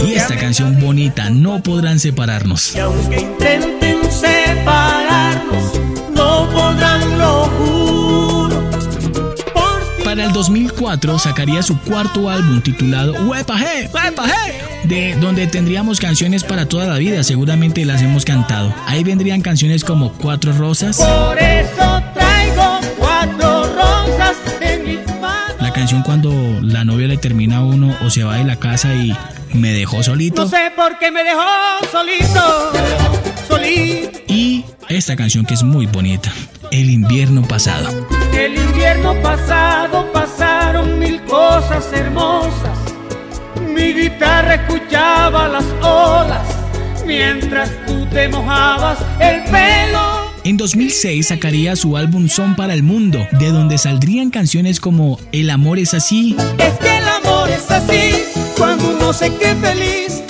y 0.07 0.14
esta 0.14 0.37
canción 0.37 0.79
bonita, 0.79 1.31
No 1.31 1.62
podrán 1.62 1.99
separarnos. 1.99 2.75
Y 2.75 2.81
aunque 2.81 3.21
intenten 3.21 4.11
separarnos, 4.11 5.81
no 6.14 6.47
podrán, 6.51 7.19
lo 7.19 7.45
juro. 7.45 7.76
Por 7.76 7.76
ti 7.76 7.76
Para 10.17 10.29
el 10.29 10.33
2004 10.33 11.19
sacaría 11.19 11.62
su 11.62 11.79
cuarto 11.79 12.31
álbum 12.31 12.62
titulado 12.62 13.12
Huepa 13.27 13.55
Hey, 13.59 13.87
de 14.85 15.14
donde 15.17 15.47
tendríamos 15.47 16.01
canciones 16.01 16.43
para 16.43 16.67
toda 16.67 16.87
la 16.87 16.97
vida, 16.97 17.23
seguramente 17.23 17.85
las 17.85 18.01
hemos 18.01 18.25
cantado. 18.25 18.75
Ahí 18.87 19.05
vendrían 19.05 19.43
canciones 19.43 19.85
como 19.85 20.14
Cuatro 20.14 20.55
Rosas. 20.55 20.97
Por 20.97 21.39
eso 21.39 22.03
traigo 22.14 22.81
cuatro 22.97 23.64
rosas 23.75 24.37
en 24.62 24.85
mis 24.87 25.07
manos. 25.21 25.61
La 25.61 25.75
canción 25.75 26.03
cuando 26.03 26.33
la 26.62 26.87
novia 26.87 27.09
le 27.09 27.19
termina 27.19 27.59
a 27.59 27.64
uno 27.64 27.95
o 28.03 28.09
se 28.09 28.25
va 28.25 28.37
de 28.37 28.45
la 28.45 28.57
casa 28.57 28.95
y 28.95 29.14
me 29.53 29.75
dejó 29.75 30.03
solito. 30.03 30.45
No 30.45 30.49
sé 30.49 30.73
por 30.75 30.99
qué 30.99 31.11
me 31.11 31.25
dejó 31.25 31.45
solito, 31.93 32.73
solito. 33.47 34.19
Y 34.29 34.64
esta 34.89 35.14
canción 35.14 35.45
que 35.45 35.53
es 35.53 35.62
muy 35.62 35.85
bonita, 35.85 36.33
El 36.71 36.89
invierno 36.89 37.43
pasado. 37.43 37.91
El 38.33 38.57
invierno 38.57 38.76
pasado 39.22 40.12
pasaron 40.12 40.99
mil 40.99 41.20
cosas 41.22 41.93
hermosas. 41.93 42.78
Mi 43.74 43.93
guitarra 43.93 44.55
escuchaba 44.55 45.49
las 45.49 45.64
olas 45.82 46.47
mientras 47.05 47.70
tú 47.87 48.07
te 48.07 48.28
mojabas 48.28 48.99
el 49.20 49.43
pelo. 49.45 50.26
En 50.45 50.57
2006 50.57 51.26
sacaría 51.26 51.74
su 51.74 51.97
álbum 51.97 52.28
Son 52.28 52.55
para 52.55 52.74
el 52.74 52.84
Mundo, 52.84 53.26
de 53.32 53.51
donde 53.51 53.78
saldrían 53.78 54.30
canciones 54.30 54.78
como 54.78 55.18
El 55.32 55.51
amor 55.51 55.78
es 55.78 55.93
así. 55.93 56.37
Es 56.59 56.74
que 56.74 56.99
el 56.99 57.09
amor 57.09 57.51
es 57.51 57.68
así, 57.70 58.12
cuando 58.57 58.91
uno 58.91 59.12
se 59.12 59.34
quede 59.37 59.57
feliz. 59.57 60.26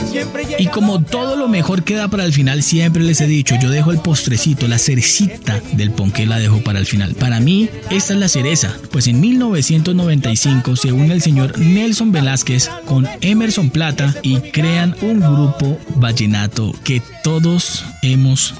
Y 0.58 0.66
como 0.66 1.02
todo 1.02 1.36
lo 1.36 1.48
mejor 1.48 1.84
queda 1.84 2.08
para 2.08 2.24
el 2.24 2.32
final, 2.32 2.62
siempre 2.62 3.02
les 3.02 3.20
he 3.20 3.26
dicho, 3.26 3.56
yo 3.60 3.70
dejo 3.70 3.90
el 3.90 3.98
postrecito, 3.98 4.68
la 4.68 4.78
cerecita 4.78 5.60
del 5.72 5.90
ponqué 5.90 6.26
la 6.26 6.38
dejo 6.38 6.60
para 6.62 6.78
el 6.78 6.86
final. 6.86 7.14
Para 7.14 7.40
mí, 7.40 7.68
esta 7.90 8.14
es 8.14 8.20
la 8.20 8.28
cereza, 8.28 8.76
pues 8.90 9.06
en 9.06 9.20
1995 9.20 10.76
se 10.76 10.92
une 10.92 11.12
el 11.12 11.22
señor 11.22 11.58
Nelson 11.58 12.12
Velázquez 12.12 12.70
con 12.84 13.06
Emerson 13.20 13.70
Plata 13.70 14.14
y 14.22 14.40
crean 14.50 14.94
un 15.02 15.20
grupo 15.20 15.78
vallenato 15.96 16.72
que 16.84 17.02
todos 17.22 17.84
hemos 18.02 18.54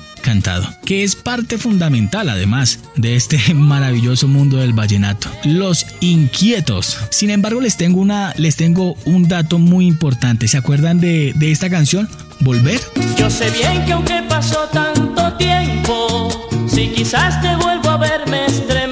que 0.85 1.05
es 1.05 1.15
parte 1.15 1.57
fundamental 1.57 2.29
además 2.29 2.81
de 2.97 3.15
este 3.15 3.39
maravilloso 3.55 4.27
mundo 4.27 4.57
del 4.57 4.73
vallenato. 4.73 5.31
Los 5.45 5.87
inquietos. 6.01 6.99
Sin 7.11 7.31
embargo, 7.31 7.61
les 7.61 7.77
tengo 7.77 8.01
una 8.01 8.35
les 8.37 8.57
tengo 8.57 8.97
un 9.05 9.29
dato 9.29 9.61
muy 9.61 9.87
importante. 9.87 10.49
¿Se 10.49 10.57
acuerdan 10.57 10.99
de, 10.99 11.33
de 11.37 11.53
esta 11.53 11.71
canción? 11.71 12.09
Volver. 12.41 12.81
Yo 13.17 13.31
sé 13.31 13.51
bien 13.51 13.85
que 13.85 13.93
aunque 13.93 14.21
pasó 14.29 14.69
tanto 14.73 15.33
tiempo, 15.35 16.49
si 16.67 16.89
quizás 16.89 17.41
te 17.41 17.55
vuelvo 17.57 17.91
a 17.91 17.97
ver 17.99 18.29
me. 18.29 18.86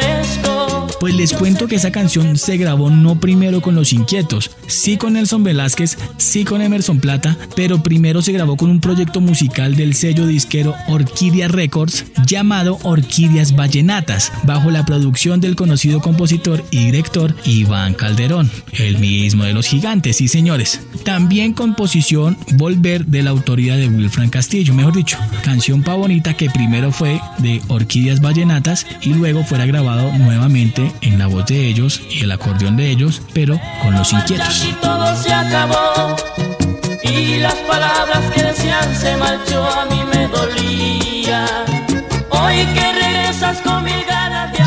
Les 1.15 1.33
cuento 1.33 1.69
que 1.69 1.77
esa 1.77 1.93
canción 1.93 2.37
se 2.37 2.57
grabó 2.57 2.91
no 2.91 3.21
primero 3.21 3.61
con 3.61 3.77
Los 3.77 3.93
Inquietos, 3.93 4.51
sí 4.67 4.97
con 4.97 5.13
Nelson 5.13 5.45
Velázquez, 5.45 5.97
sí 6.17 6.45
con 6.45 6.61
Emerson 6.61 6.99
Plata, 6.99 7.39
pero 7.55 7.85
primero 7.85 8.21
se 8.21 8.33
grabó 8.33 8.57
con 8.57 8.69
un 8.69 8.81
proyecto 8.81 9.21
musical 9.21 9.77
del 9.77 9.95
sello 9.95 10.27
disquero 10.27 10.75
Orquídea 10.89 11.47
Records 11.47 12.05
llamado 12.27 12.79
Orquídeas 12.83 13.55
Vallenatas, 13.55 14.33
bajo 14.43 14.73
la 14.73 14.85
producción 14.85 15.41
del 15.41 15.55
conocido 15.55 16.01
compositor 16.01 16.65
y 16.73 16.87
director 16.87 17.33
Iván 17.45 17.95
Calderón, 17.95 18.51
el 18.73 18.99
mismo 18.99 19.45
de 19.45 19.53
Los 19.53 19.69
Gigantes, 19.69 20.17
sí 20.17 20.27
señores. 20.27 20.81
También 21.05 21.53
composición 21.53 22.37
Volver 22.55 23.07
de 23.07 23.23
la 23.23 23.31
autoría 23.31 23.77
de 23.77 23.87
Wilfran 23.89 24.31
Castillo, 24.31 24.75
mejor 24.75 24.97
dicho, 24.97 25.17
canción 25.45 25.85
pa' 25.85 25.95
bonita 25.95 26.35
que 26.35 26.51
primero 26.51 26.91
fue 26.91 27.21
de 27.39 27.63
Orquídeas 27.69 28.21
Vallenatas 28.21 28.85
y 29.01 29.15
luego 29.15 29.45
fuera 29.45 29.65
grabado 29.65 30.11
nuevamente 30.19 30.93
en 31.05 31.19
la 31.19 31.27
voz 31.27 31.47
de 31.47 31.69
ellos 31.69 32.03
y 32.11 32.25
el 32.25 32.33
acordeón 32.33 32.77
de 32.77 32.91
ellos, 32.91 33.23
pero 33.33 33.61
con 33.83 33.95
los 33.95 34.13
inquietos. 34.13 34.67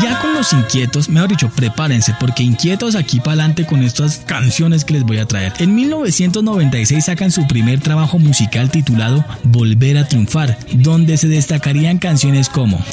Ya 0.00 0.20
con 0.20 0.34
los 0.34 0.52
inquietos, 0.52 1.08
mejor 1.08 1.28
dicho, 1.28 1.50
prepárense, 1.50 2.14
porque 2.20 2.42
inquietos 2.42 2.94
aquí 2.94 3.18
para 3.18 3.32
adelante 3.32 3.66
con 3.66 3.82
estas 3.82 4.18
canciones 4.18 4.84
que 4.84 4.94
les 4.94 5.02
voy 5.02 5.18
a 5.18 5.26
traer. 5.26 5.52
En 5.58 5.74
1996 5.74 7.04
sacan 7.04 7.30
su 7.30 7.46
primer 7.46 7.80
trabajo 7.80 8.18
musical 8.18 8.70
titulado 8.70 9.24
Volver 9.44 9.98
a 9.98 10.06
Triunfar, 10.06 10.58
donde 10.72 11.16
se 11.16 11.28
destacarían 11.28 11.98
canciones 11.98 12.48
como 12.48 12.84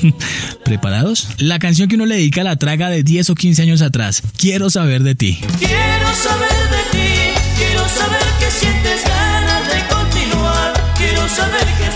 ¿Preparados? 0.64 1.28
La 1.38 1.58
canción 1.58 1.88
que 1.88 1.96
uno 1.96 2.06
le 2.06 2.16
dedica 2.16 2.42
a 2.42 2.44
la 2.44 2.56
traga 2.56 2.88
de 2.90 3.02
10 3.02 3.30
o 3.30 3.34
15 3.34 3.62
años 3.62 3.82
atrás, 3.82 4.22
Quiero 4.36 4.70
saber 4.70 5.02
de 5.02 5.14
ti. 5.14 5.40
Quiero 5.58 6.14
saber 6.14 6.50
de 6.70 6.82
ti, 6.90 7.40
quiero 7.58 7.88
saber 7.88 8.24
que 8.38 8.50
sientes 8.50 9.04
ganas 9.04 9.66
de 9.68 9.94
continuar, 9.94 10.94
quiero 10.96 11.28
saber 11.28 11.66
que. 11.78 11.89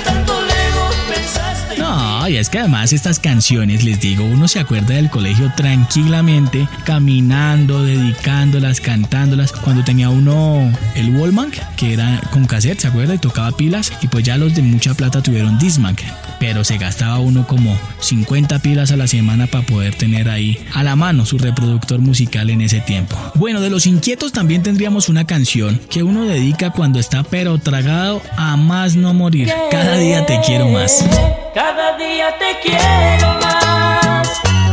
Y 2.28 2.36
es 2.36 2.48
que 2.48 2.58
además 2.58 2.94
estas 2.94 3.18
canciones, 3.18 3.84
les 3.84 4.00
digo, 4.00 4.24
uno 4.24 4.48
se 4.48 4.58
acuerda 4.58 4.94
del 4.94 5.10
colegio 5.10 5.52
tranquilamente, 5.56 6.66
caminando, 6.84 7.82
dedicándolas, 7.82 8.80
cantándolas. 8.80 9.52
Cuando 9.52 9.84
tenía 9.84 10.08
uno 10.08 10.72
el 10.94 11.14
Wallman, 11.14 11.52
que 11.76 11.92
era 11.92 12.22
con 12.30 12.46
cassette, 12.46 12.80
¿se 12.80 12.88
acuerda? 12.88 13.14
Y 13.14 13.18
tocaba 13.18 13.52
pilas. 13.52 13.92
Y 14.00 14.08
pues 14.08 14.24
ya 14.24 14.38
los 14.38 14.54
de 14.54 14.62
mucha 14.62 14.94
plata 14.94 15.22
tuvieron 15.22 15.58
Discman. 15.58 15.96
Pero 16.40 16.64
se 16.64 16.78
gastaba 16.78 17.18
uno 17.18 17.46
como 17.46 17.78
50 18.00 18.58
pilas 18.60 18.90
a 18.90 18.96
la 18.96 19.06
semana 19.06 19.46
para 19.46 19.66
poder 19.66 19.94
tener 19.94 20.30
ahí 20.30 20.58
a 20.72 20.82
la 20.82 20.96
mano 20.96 21.26
su 21.26 21.36
reproductor 21.36 22.00
musical 22.00 22.48
en 22.48 22.62
ese 22.62 22.80
tiempo. 22.80 23.16
Bueno, 23.34 23.60
de 23.60 23.70
los 23.70 23.86
inquietos 23.86 24.32
también 24.32 24.62
tendríamos 24.62 25.10
una 25.10 25.26
canción 25.26 25.78
que 25.90 26.02
uno 26.02 26.24
dedica 26.24 26.70
cuando 26.70 26.98
está 26.98 27.22
pero 27.22 27.58
tragado 27.58 28.22
a 28.36 28.56
más 28.56 28.96
no 28.96 29.12
morir. 29.12 29.52
Cada 29.70 29.98
día 29.98 30.24
te 30.24 30.40
quiero 30.40 30.68
más. 30.68 31.04
Cada 31.54 31.96
día 31.96 32.13
te 32.38 32.58
quiero 32.62 33.34
más, 33.40 34.28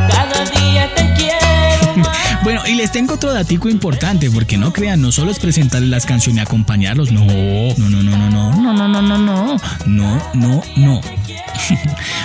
cada 0.10 0.46
día 0.46 0.94
te 0.96 1.14
quiero 1.14 1.96
más. 1.98 2.44
Bueno, 2.44 2.62
y 2.68 2.76
les 2.76 2.92
tengo 2.92 3.16
otro 3.16 3.34
datico 3.34 3.70
importante, 3.70 4.30
porque 4.30 4.58
no 4.58 4.72
crean, 4.72 5.02
no 5.02 5.12
solo 5.12 5.32
es 5.32 5.40
presentarles 5.40 5.90
las 5.90 6.06
canciones 6.06 6.44
y 6.44 6.46
acompañarlos, 6.46 7.12
no, 7.12 7.26
no, 7.26 7.90
no, 7.90 8.04
no, 8.04 8.18
no, 8.18 8.30
no, 8.30 8.74
no, 8.74 8.74
no, 8.74 8.88
no, 8.88 9.02
no, 9.02 9.18
no, 9.18 9.58
no, 9.86 10.32
no, 10.34 10.64
no. 10.76 11.02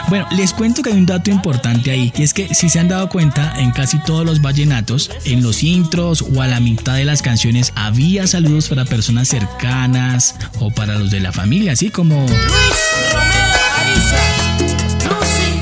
Bueno, 0.09 0.27
les 0.31 0.53
cuento 0.53 0.83
que 0.83 0.91
hay 0.91 0.97
un 0.97 1.07
dato 1.07 1.31
importante 1.31 1.91
ahí, 1.91 2.13
y 2.17 2.23
es 2.23 2.33
que 2.33 2.55
si 2.55 2.69
se 2.69 2.79
han 2.79 2.89
dado 2.89 3.09
cuenta, 3.09 3.55
en 3.59 3.73
casi 3.73 3.99
todos 3.99 4.25
los 4.25 4.41
vallenatos, 4.41 5.11
en 5.25 5.43
los 5.43 5.63
intros 5.63 6.23
o 6.23 6.43
a 6.43 6.47
la 6.47 6.61
mitad 6.61 6.95
de 6.95 7.05
las 7.05 7.23
canciones, 7.23 7.73
había 7.75 8.27
saludos 8.27 8.69
para 8.69 8.85
personas 8.85 9.29
cercanas 9.29 10.37
o 10.61 10.71
para 10.71 10.95
los 10.95 11.11
de 11.11 11.21
la 11.21 11.33
familia, 11.33 11.73
así 11.73 11.91
como... 11.91 12.27
Luis 12.27 12.33
Romero 13.13 13.59
Ariza, 13.79 14.46
conoce. 15.19 15.56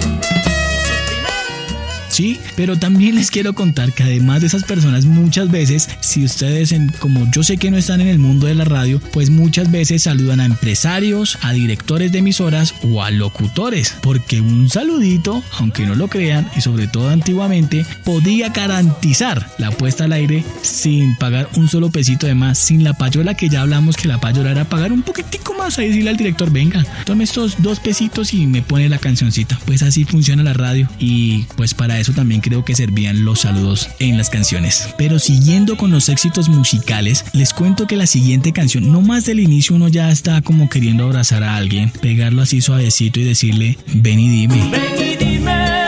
Sí, 2.15 2.39
pero 2.55 2.79
también 2.79 3.17
les 3.17 3.33
quiero 3.33 3.55
contar 3.55 3.93
que 3.93 4.05
además 4.05 4.41
de 4.41 4.47
esas 4.47 4.62
personas 4.62 5.05
muchas 5.05 5.51
veces, 5.51 5.89
si 5.99 6.25
ustedes 6.25 6.71
en, 6.71 6.93
como 7.01 7.29
yo 7.33 7.43
sé 7.43 7.57
que 7.57 7.73
no 7.73 7.77
están 7.77 8.01
en 8.01 8.07
el 8.07 8.21
mundo 8.21 8.47
de 8.47 8.55
la 8.55 8.65
radio, 8.65 9.01
pues 9.12 9.31
muchas 9.31 9.69
veces 9.73 10.05
saludan 10.05 10.39
a 10.39 10.45
empresarios, 10.45 11.39
a 11.43 11.53
directores 11.53 12.12
de 12.12 12.19
emisoras 12.19 12.77
o 12.85 13.03
a 13.03 13.11
locutores, 13.11 13.97
porque 14.01 14.41
un 14.41 14.71
saludito, 14.71 15.43
aunque 15.59 15.87
no 15.87 15.97
lo 15.97 16.07
crean 16.07 16.49
y 16.57 16.61
sobre 16.61 16.87
todo 16.87 17.09
antiguamente, 17.09 17.85
podía 18.05 18.51
garantizar 18.51 19.51
la 19.59 19.73
puesta 19.73 20.05
al 20.05 20.12
aire 20.12 20.45
sin 20.62 21.17
pagar 21.17 21.49
un 21.57 21.67
solo 21.69 21.91
pesito 21.91 22.29
de 22.29 22.37
más, 22.37 22.59
sin 22.59 22.85
la 22.85 22.93
payola 22.93 23.35
que 23.35 23.49
ya 23.49 23.62
hablamos 23.62 23.97
que 23.97 24.07
la 24.07 24.21
payola 24.21 24.53
era 24.53 24.67
pagar 24.67 24.93
un 24.93 25.03
poquitico 25.03 25.53
más 25.55 25.81
a 25.81 25.83
decirle 25.83 26.11
al 26.11 26.17
director, 26.17 26.53
venga, 26.53 26.87
tome 27.07 27.25
estos 27.25 27.61
dos 27.61 27.81
pesitos 27.81 28.35
y 28.35 28.47
me 28.47 28.62
pone 28.62 28.89
la 28.89 28.99
cancioncita. 28.99 29.59
Pues 29.65 29.83
así 29.83 30.05
funciona 30.05 30.45
la 30.45 30.53
radio 30.53 30.89
y 31.01 31.47
pues 31.57 31.75
para 31.75 31.99
eso 31.99 32.04
también 32.13 32.41
creo 32.41 32.65
que 32.65 32.75
servían 32.75 33.25
los 33.25 33.41
saludos 33.41 33.89
en 33.99 34.17
las 34.17 34.31
canciones. 34.31 34.89
Pero 34.99 35.19
siguiendo 35.19 35.77
con 35.77 35.91
los 35.91 36.09
éxitos 36.09 36.49
musicales, 36.49 37.25
les 37.33 37.55
cuento 37.55 37.87
que 37.87 37.97
la 37.97 38.07
siguiente 38.07 38.53
canción, 38.53 38.93
no 38.93 39.01
más 39.01 39.25
del 39.25 39.41
inicio 39.41 39.77
uno 39.77 39.89
ya 39.89 40.11
está 40.11 40.43
como 40.43 40.69
queriendo 40.69 41.05
abrazar 41.05 41.43
a 41.43 41.57
alguien, 41.57 41.91
pegarlo 42.01 42.43
así 42.43 42.61
suavecito 42.61 43.21
y 43.21 43.25
decirle, 43.25 43.79
ven 43.95 44.21
y 44.21 44.29
dime. 44.29 44.71
Ven 44.71 44.83
y 44.99 45.17
dime 45.17 45.85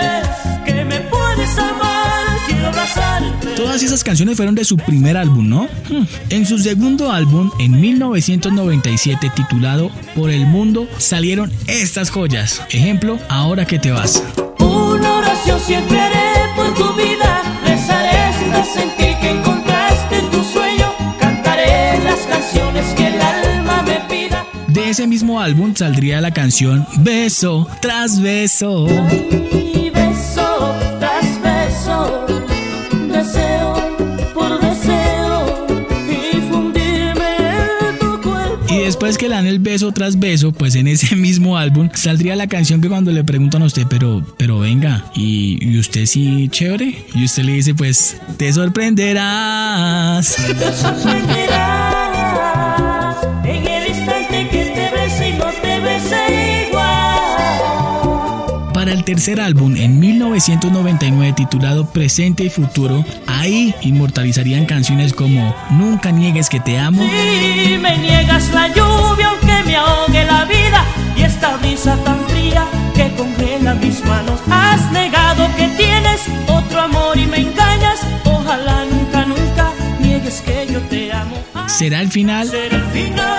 que 0.64 0.84
me 0.84 1.00
puedes 1.00 1.58
amar, 1.58 2.36
quiero 2.46 2.68
abrazarte. 2.68 3.48
Todas 3.56 3.82
esas 3.82 4.02
canciones 4.04 4.36
fueron 4.36 4.54
de 4.54 4.64
su 4.64 4.76
primer 4.76 5.16
álbum, 5.16 5.48
¿no? 5.48 5.68
Hmm. 5.88 6.04
En 6.30 6.46
su 6.46 6.58
segundo 6.58 7.12
álbum, 7.12 7.50
en 7.58 7.80
1997, 7.80 9.30
titulado 9.34 9.90
Por 10.14 10.30
el 10.30 10.46
Mundo, 10.46 10.88
salieron 10.98 11.52
estas 11.66 12.10
joyas. 12.10 12.62
Ejemplo, 12.70 13.18
Ahora 13.28 13.66
que 13.66 13.78
te 13.78 13.90
vas. 13.90 14.22
Oración 15.46 15.60
siempre 15.60 16.00
haré 16.00 16.54
por 16.56 16.74
tu 16.74 16.92
vida, 16.94 17.42
rezaré 17.64 18.10
hasta 18.10 18.64
sentir 18.64 19.16
que 19.20 19.30
encontraste 19.30 20.20
tu 20.32 20.42
sueño, 20.42 20.92
cantaré 21.20 22.02
las 22.02 22.18
canciones 22.26 22.84
que 22.96 23.06
el 23.06 23.20
alma 23.20 23.82
me 23.82 24.00
pida. 24.08 24.44
De 24.66 24.90
ese 24.90 25.06
mismo 25.06 25.40
álbum 25.40 25.72
saldría 25.76 26.20
la 26.20 26.32
canción 26.32 26.84
Beso 26.98 27.68
tras 27.80 28.20
beso. 28.20 28.88
Y 29.52 29.85
después 39.06 39.18
que 39.18 39.28
le 39.28 39.36
dan 39.36 39.46
el 39.46 39.60
beso 39.60 39.92
tras 39.92 40.18
beso, 40.18 40.50
pues 40.50 40.74
en 40.74 40.88
ese 40.88 41.14
mismo 41.26 41.56
álbum 41.56 41.88
saldría 41.94 42.34
la 42.34 42.48
canción 42.48 42.80
que 42.80 42.88
cuando 42.88 43.12
le 43.12 43.22
preguntan 43.22 43.62
a 43.62 43.66
usted, 43.66 43.86
pero, 43.88 44.26
pero 44.36 44.58
venga, 44.58 45.04
¿y, 45.14 45.78
usted 45.78 46.06
sí 46.06 46.48
chévere? 46.50 47.04
Y 47.14 47.24
usted 47.24 47.44
le 47.44 47.52
dice, 47.52 47.72
pues. 47.74 48.16
Te 48.36 48.52
sorprenderás 48.52 50.36
Para 58.76 58.92
el 58.92 59.04
tercer 59.04 59.40
álbum, 59.40 59.74
en 59.74 59.98
1999, 59.98 61.32
titulado 61.34 61.86
Presente 61.86 62.44
y 62.44 62.50
Futuro, 62.50 63.06
ahí 63.26 63.74
inmortalizarían 63.80 64.66
canciones 64.66 65.14
como 65.14 65.56
Nunca 65.70 66.10
niegues 66.10 66.50
que 66.50 66.60
te 66.60 66.78
amo. 66.78 67.02
Si 67.02 67.78
me 67.78 67.96
niegas 67.96 68.52
la 68.52 68.68
lluvia 68.68 69.30
aunque 69.30 69.62
me 69.64 69.76
ahogue 69.76 70.24
la 70.26 70.44
vida 70.44 70.84
y 71.16 71.22
esta 71.22 71.56
brisa 71.56 71.96
tan 72.04 72.22
fría 72.28 72.66
que 72.94 73.10
congela 73.16 73.76
mis 73.76 74.04
manos. 74.04 74.40
Has 74.50 74.92
negado 74.92 75.48
que 75.56 75.68
tienes 75.68 76.20
otro 76.46 76.82
amor 76.82 77.16
y 77.16 77.26
me 77.26 77.38
engañas. 77.38 78.00
Ojalá 78.26 78.84
nunca, 78.84 79.24
nunca 79.24 79.70
niegues 80.00 80.42
que 80.42 80.70
yo 80.70 80.82
te 80.82 81.14
amo. 81.14 81.34
¿Será 81.66 82.02
el 82.02 82.10
final? 82.10 82.46
Será 82.46 82.76
el 82.76 82.84
final 82.92 83.36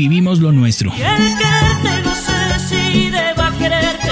vivimos 0.00 0.38
lo 0.38 0.50
nuestro. 0.50 0.90
Y 0.96 1.02
el 1.02 1.36
quererte 1.36 2.02
no 2.02 2.14
sé 2.14 2.68
si 2.70 3.10
deba 3.10 3.52
quererte. 3.58 4.08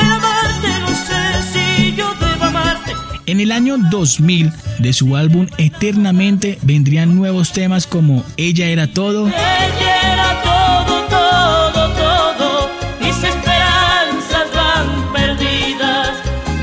El 0.00 0.10
amarte 0.10 0.68
no 0.80 0.88
sé 0.88 1.52
si 1.52 1.94
yo 1.94 2.12
deba 2.14 2.48
amarte. 2.48 2.92
En 3.26 3.38
el 3.38 3.52
año 3.52 3.76
2000, 3.78 4.52
de 4.80 4.92
su 4.92 5.14
álbum 5.14 5.46
Eternamente, 5.56 6.58
vendrían 6.62 7.14
nuevos 7.14 7.52
temas 7.52 7.86
como 7.86 8.24
Ella 8.36 8.66
era 8.66 8.88
todo, 8.88 9.28
Ella 9.28 10.14
era 10.14 10.42
todo, 10.42 11.06
todo, 11.06 11.94
todo. 11.94 12.70
Mis 13.00 13.16
esperanzas 13.16 14.48
van 14.52 15.12
perdidas. 15.12 16.08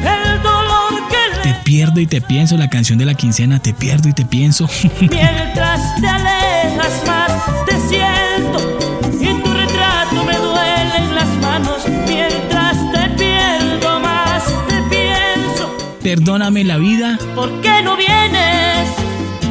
El 0.04 0.44
dolor 0.44 1.08
que 1.10 1.50
Te 1.50 1.56
pierdo 1.64 2.02
y 2.02 2.06
te 2.06 2.20
pienso, 2.20 2.58
la 2.58 2.70
canción 2.70 3.00
de 3.00 3.06
la 3.06 3.14
quincena, 3.14 3.60
Te 3.60 3.74
pierdo 3.74 4.10
y 4.10 4.14
te 4.14 4.26
pienso. 4.26 4.70
Mientras 5.00 5.96
te 6.02 6.37
Perdóname 16.08 16.64
la 16.64 16.78
vida, 16.78 17.20
¿Por 17.36 17.60
qué 17.60 17.84
no 17.84 17.98
vienes? 17.98 18.88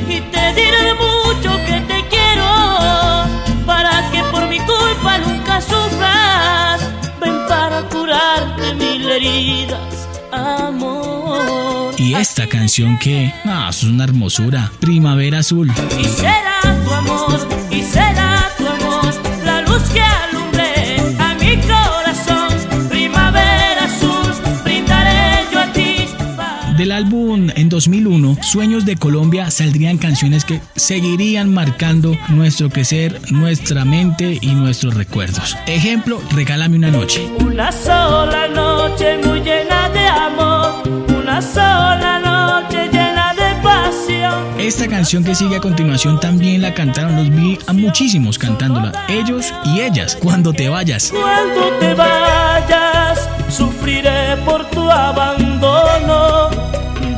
Y 0.09 0.23
te 0.33 0.55
diré 0.55 0.95
mucho 0.95 1.55
que 1.67 1.83
te 1.83 2.03
quiero 2.09 3.27
para 3.67 4.11
que 4.11 4.23
por 4.33 4.49
mi 4.49 4.59
culpa 4.61 5.19
nunca 5.19 5.61
sufras. 5.61 6.81
Ven 7.21 7.35
para 7.47 7.83
curarte 7.83 8.75
mil 8.77 9.07
heridas, 9.07 10.09
amor. 10.33 11.93
y 11.99 12.15
esta 12.15 12.47
canción 12.49 12.99
que, 13.01 13.35
ah, 13.45 13.67
es 13.69 13.83
una 13.83 14.05
hermosura, 14.05 14.73
Primavera 14.81 15.41
Azul. 15.41 15.71
Y 16.01 16.05
será 16.05 16.63
tu 16.87 16.91
amor, 16.91 17.49
y 17.71 17.83
será 17.83 18.51
tu 18.57 18.67
amor, 18.67 19.15
la 19.45 19.61
luz 19.61 19.83
que 19.93 20.01
álbum 26.97 27.51
en 27.55 27.69
2001, 27.69 28.39
Sueños 28.43 28.87
de 28.87 28.97
Colombia, 28.97 29.51
saldrían 29.51 29.99
canciones 29.99 30.45
que 30.45 30.61
seguirían 30.77 31.53
marcando 31.53 32.17
nuestro 32.31 32.71
crecer, 32.71 33.21
nuestra 33.31 33.85
mente 33.85 34.39
y 34.41 34.55
nuestros 34.55 34.95
recuerdos. 34.95 35.57
Ejemplo, 35.67 36.21
Regálame 36.37 36.77
una 36.77 36.91
noche. 36.91 37.27
Una 37.45 37.71
sola 37.73 38.49
noche 38.49 39.19
muy 39.25 39.41
llena 39.41 39.89
de 39.91 40.07
amor, 40.07 40.83
una 41.19 41.41
sola 41.41 42.19
noche 42.19 42.89
llena 42.93 43.35
de 43.35 43.63
pasión. 43.63 44.45
Esta 44.59 44.89
canción 44.89 45.25
que 45.25 45.35
sigue 45.35 45.57
a 45.57 45.61
continuación 45.61 46.19
también 46.19 46.63
la 46.63 46.75
cantaron, 46.75 47.17
los 47.17 47.31
vi 47.31 47.59
a 47.67 47.73
muchísimos 47.73 48.39
cantándola, 48.39 48.93
ellos 49.09 49.53
y 49.65 49.81
ellas, 49.81 50.17
cuando 50.17 50.53
te 50.53 50.69
vayas. 50.69 51.11
Cuando 51.11 51.69
te 51.79 51.95
vayas, 51.95 53.29
sufriré 53.49 54.37
por 54.45 54.69
tu 54.71 54.91
abandono, 54.91 55.46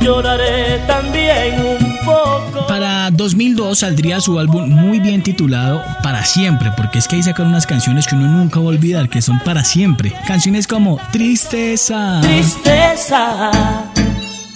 lloraré 0.09 0.79
también 0.87 1.59
un 1.59 1.97
poco. 2.03 2.65
Para 2.67 3.11
2002 3.11 3.77
saldría 3.77 4.19
su 4.19 4.39
álbum 4.39 4.67
muy 4.67 4.99
bien 4.99 5.21
titulado 5.21 5.83
Para 6.01 6.25
Siempre, 6.25 6.71
porque 6.75 6.97
es 6.97 7.07
que 7.07 7.17
ahí 7.17 7.23
sacaron 7.23 7.51
unas 7.51 7.67
canciones 7.67 8.07
que 8.07 8.15
uno 8.15 8.27
nunca 8.27 8.59
va 8.59 8.65
a 8.65 8.69
olvidar, 8.69 9.07
que 9.09 9.21
son 9.21 9.39
para 9.39 9.63
siempre. 9.63 10.13
Canciones 10.27 10.67
como 10.67 10.99
Tristeza, 11.11 12.21
Tristeza, 12.21 13.51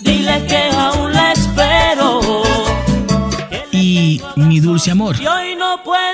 dile 0.02 0.44
que 0.48 0.70
aún 0.76 1.14
la 1.14 1.34
espero. 1.34 2.22
y 3.72 4.22
Mi 4.36 4.60
Dulce 4.60 4.90
Amor. 4.90 5.22
Y 5.22 5.28
hoy 5.28 5.56
no 5.56 5.84
puedo 5.84 6.13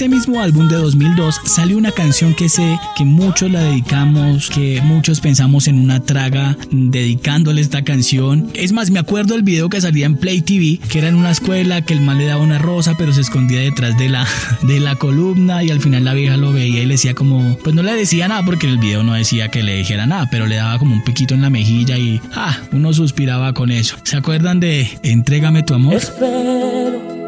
este 0.00 0.08
mismo 0.08 0.40
álbum 0.40 0.66
de 0.66 0.76
2002 0.76 1.42
salió 1.44 1.76
una 1.76 1.92
canción 1.92 2.32
que 2.32 2.48
sé 2.48 2.78
que 2.96 3.04
muchos 3.04 3.50
la 3.50 3.62
dedicamos, 3.64 4.48
que 4.48 4.80
muchos 4.80 5.20
pensamos 5.20 5.68
en 5.68 5.78
una 5.78 6.00
traga 6.00 6.56
dedicándole 6.70 7.60
esta 7.60 7.82
canción. 7.82 8.48
Es 8.54 8.72
más, 8.72 8.90
me 8.90 8.98
acuerdo 8.98 9.34
del 9.34 9.42
video 9.42 9.68
que 9.68 9.78
salía 9.78 10.06
en 10.06 10.16
Play 10.16 10.40
TV, 10.40 10.78
que 10.88 11.00
era 11.00 11.08
en 11.08 11.16
una 11.16 11.30
escuela, 11.30 11.82
que 11.82 11.92
el 11.92 12.00
man 12.00 12.16
le 12.16 12.24
daba 12.24 12.42
una 12.42 12.56
rosa, 12.56 12.94
pero 12.96 13.12
se 13.12 13.20
escondía 13.20 13.60
detrás 13.60 13.98
de 13.98 14.08
la, 14.08 14.26
de 14.62 14.80
la 14.80 14.96
columna 14.96 15.62
y 15.62 15.70
al 15.70 15.82
final 15.82 16.06
la 16.06 16.14
vieja 16.14 16.38
lo 16.38 16.54
veía 16.54 16.82
y 16.82 16.86
le 16.86 16.94
decía 16.94 17.12
como, 17.12 17.58
pues 17.62 17.74
no 17.74 17.82
le 17.82 17.92
decía 17.94 18.26
nada 18.26 18.42
porque 18.42 18.68
en 18.68 18.72
el 18.72 18.78
video 18.78 19.02
no 19.02 19.12
decía 19.12 19.50
que 19.50 19.62
le 19.62 19.76
dijera 19.76 20.06
nada, 20.06 20.28
pero 20.30 20.46
le 20.46 20.56
daba 20.56 20.78
como 20.78 20.94
un 20.94 21.04
piquito 21.04 21.34
en 21.34 21.42
la 21.42 21.50
mejilla 21.50 21.98
y, 21.98 22.22
ah, 22.32 22.56
uno 22.72 22.94
suspiraba 22.94 23.52
con 23.52 23.70
eso. 23.70 23.98
¿Se 24.04 24.16
acuerdan 24.16 24.60
de 24.60 24.98
Entrégame 25.02 25.62
tu 25.62 25.74
amor? 25.74 25.96
Espero 25.96 27.19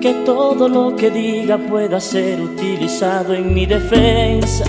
que 0.00 0.14
todo 0.24 0.68
lo 0.68 0.94
que 0.94 1.10
diga 1.10 1.58
pueda 1.58 2.00
ser 2.00 2.40
utilizado 2.40 3.34
en 3.34 3.52
mi 3.52 3.66
defensa. 3.66 4.64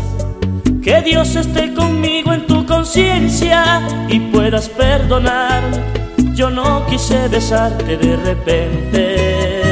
Que 0.82 1.02
Dios 1.02 1.36
esté 1.36 1.74
conmigo 1.74 2.34
en 2.34 2.48
tu 2.48 2.66
conciencia 2.66 3.82
y 4.08 4.20
puedas 4.32 4.70
perdonar. 4.70 5.62
Yo 6.34 6.50
no 6.50 6.86
quise 6.88 7.28
besarte 7.28 7.98
de 7.98 8.16
repente. 8.16 9.69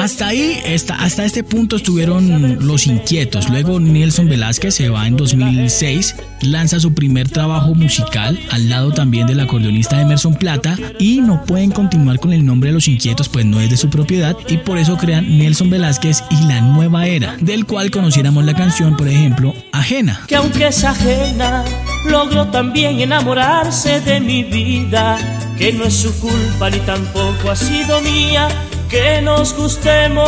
Hasta 0.00 0.28
ahí, 0.28 0.60
hasta, 0.98 1.24
este 1.24 1.44
punto 1.44 1.76
estuvieron 1.76 2.66
los 2.66 2.86
inquietos. 2.86 3.50
Luego 3.50 3.78
Nelson 3.78 4.28
Velázquez 4.28 4.74
se 4.74 4.88
va 4.88 5.06
en 5.06 5.16
2006, 5.16 6.16
lanza 6.42 6.80
su 6.80 6.94
primer 6.94 7.28
trabajo 7.28 7.74
musical 7.74 8.38
al 8.50 8.68
lado 8.68 8.92
también 8.92 9.26
del 9.26 9.40
acordeonista 9.40 10.00
Emerson 10.00 10.34
Plata 10.34 10.76
y 10.98 11.20
no 11.20 11.44
pueden 11.44 11.70
continuar 11.70 12.18
con 12.18 12.32
el 12.32 12.46
nombre 12.46 12.70
de 12.70 12.74
los 12.74 12.88
inquietos 12.88 13.28
pues 13.28 13.44
no 13.44 13.60
es 13.60 13.68
de 13.68 13.76
su 13.76 13.90
propiedad 13.90 14.36
y 14.48 14.56
por 14.56 14.78
eso 14.78 14.96
crean 14.96 15.38
Nelson 15.38 15.68
Velázquez 15.68 16.24
y 16.30 16.46
la 16.46 16.60
nueva 16.62 17.06
era, 17.06 17.36
del 17.40 17.66
cual 17.66 17.90
conociéramos 17.90 18.44
la 18.44 18.54
canción, 18.54 18.96
por 18.96 19.08
ejemplo, 19.08 19.54
Ajena. 19.72 20.20
Que 20.26 20.36
aunque 20.36 20.68
es 20.68 20.84
ajena, 20.84 21.64
logró 22.06 22.46
también 22.48 23.00
enamorarse 23.00 24.00
de 24.00 24.20
mi 24.20 24.42
vida. 24.42 25.16
Que 25.56 25.72
no 25.72 25.84
es 25.84 25.94
su 25.94 26.12
culpa 26.20 26.70
ni 26.70 26.78
tampoco 26.80 27.50
ha 27.50 27.56
sido 27.56 28.00
mía. 28.00 28.48
Que 28.90 29.22
nos 29.22 29.54
gustemos, 29.54 30.24